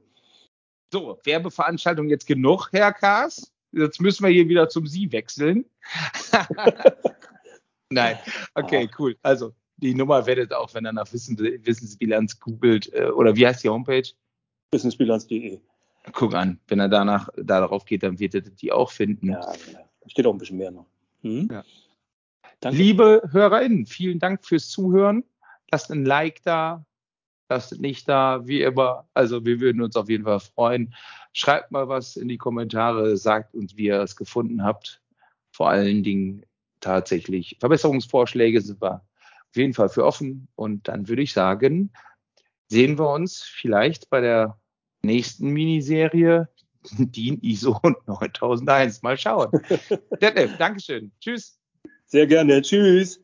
So, 0.93 1.17
Werbeveranstaltung 1.23 2.07
jetzt 2.07 2.27
genug, 2.27 2.69
Herr 2.71 2.93
Kaas. 2.93 3.51
Jetzt 3.71 3.99
müssen 3.99 4.23
wir 4.23 4.29
hier 4.29 4.47
wieder 4.47 4.69
zum 4.69 4.85
Sie 4.85 5.11
wechseln. 5.11 5.65
Nein, 7.89 8.19
okay, 8.53 8.87
ah. 8.87 8.95
cool. 8.99 9.17
Also 9.23 9.55
die 9.77 9.95
Nummer 9.95 10.27
werdet 10.27 10.53
auch, 10.53 10.71
wenn 10.75 10.85
ihr 10.85 10.93
nach 10.93 11.11
Wissensbilanz 11.11 12.39
googelt, 12.39 12.93
äh, 12.93 13.05
oder 13.05 13.35
wie 13.35 13.47
heißt 13.47 13.63
die 13.63 13.69
Homepage? 13.69 14.07
Wissensbilanz.de. 14.71 15.59
Guck 16.11 16.35
an, 16.35 16.59
wenn 16.67 16.79
er 16.79 16.89
danach 16.89 17.27
darauf 17.37 17.85
geht, 17.85 18.03
dann 18.03 18.19
wird 18.19 18.35
er 18.35 18.41
die 18.41 18.71
auch 18.71 18.91
finden. 18.91 19.31
Ja, 19.31 19.51
genau. 19.65 19.89
steht 20.05 20.27
auch 20.27 20.33
ein 20.33 20.37
bisschen 20.37 20.57
mehr 20.59 20.69
noch. 20.69 20.85
Mhm. 21.23 21.49
Ja. 21.51 21.63
Liebe 22.69 23.27
HörerInnen, 23.31 23.87
vielen 23.87 24.19
Dank 24.19 24.45
fürs 24.45 24.69
Zuhören. 24.69 25.23
Lasst 25.71 25.91
ein 25.91 26.05
Like 26.05 26.43
da, 26.43 26.85
lasst 27.53 27.79
nicht 27.79 28.09
da, 28.09 28.41
wie 28.45 28.61
immer. 28.61 29.07
Also 29.13 29.45
wir 29.45 29.59
würden 29.59 29.81
uns 29.81 29.95
auf 29.95 30.09
jeden 30.09 30.23
Fall 30.23 30.39
freuen. 30.39 30.93
Schreibt 31.33 31.71
mal 31.71 31.87
was 31.87 32.15
in 32.15 32.27
die 32.27 32.37
Kommentare, 32.37 33.15
sagt 33.17 33.53
uns, 33.53 33.77
wie 33.77 33.85
ihr 33.85 34.01
es 34.01 34.15
gefunden 34.15 34.63
habt. 34.63 35.01
Vor 35.51 35.69
allen 35.69 36.03
Dingen 36.03 36.45
tatsächlich 36.79 37.57
Verbesserungsvorschläge 37.59 38.59
sind 38.61 38.81
wir 38.81 38.95
auf 38.95 39.55
jeden 39.55 39.73
Fall 39.73 39.89
für 39.89 40.05
offen. 40.05 40.47
Und 40.55 40.87
dann 40.87 41.07
würde 41.07 41.21
ich 41.21 41.33
sagen, 41.33 41.91
sehen 42.69 42.97
wir 42.97 43.09
uns 43.09 43.43
vielleicht 43.43 44.09
bei 44.09 44.19
der 44.19 44.59
nächsten 45.03 45.49
Miniserie 45.49 46.49
DIN 46.97 47.39
ISO 47.41 47.79
9001. 48.07 49.03
Mal 49.03 49.17
schauen. 49.17 49.51
Detlef, 50.21 50.57
Dankeschön. 50.57 51.11
Tschüss. 51.19 51.59
Sehr 52.07 52.25
gerne. 52.25 52.61
Tschüss. 52.61 53.21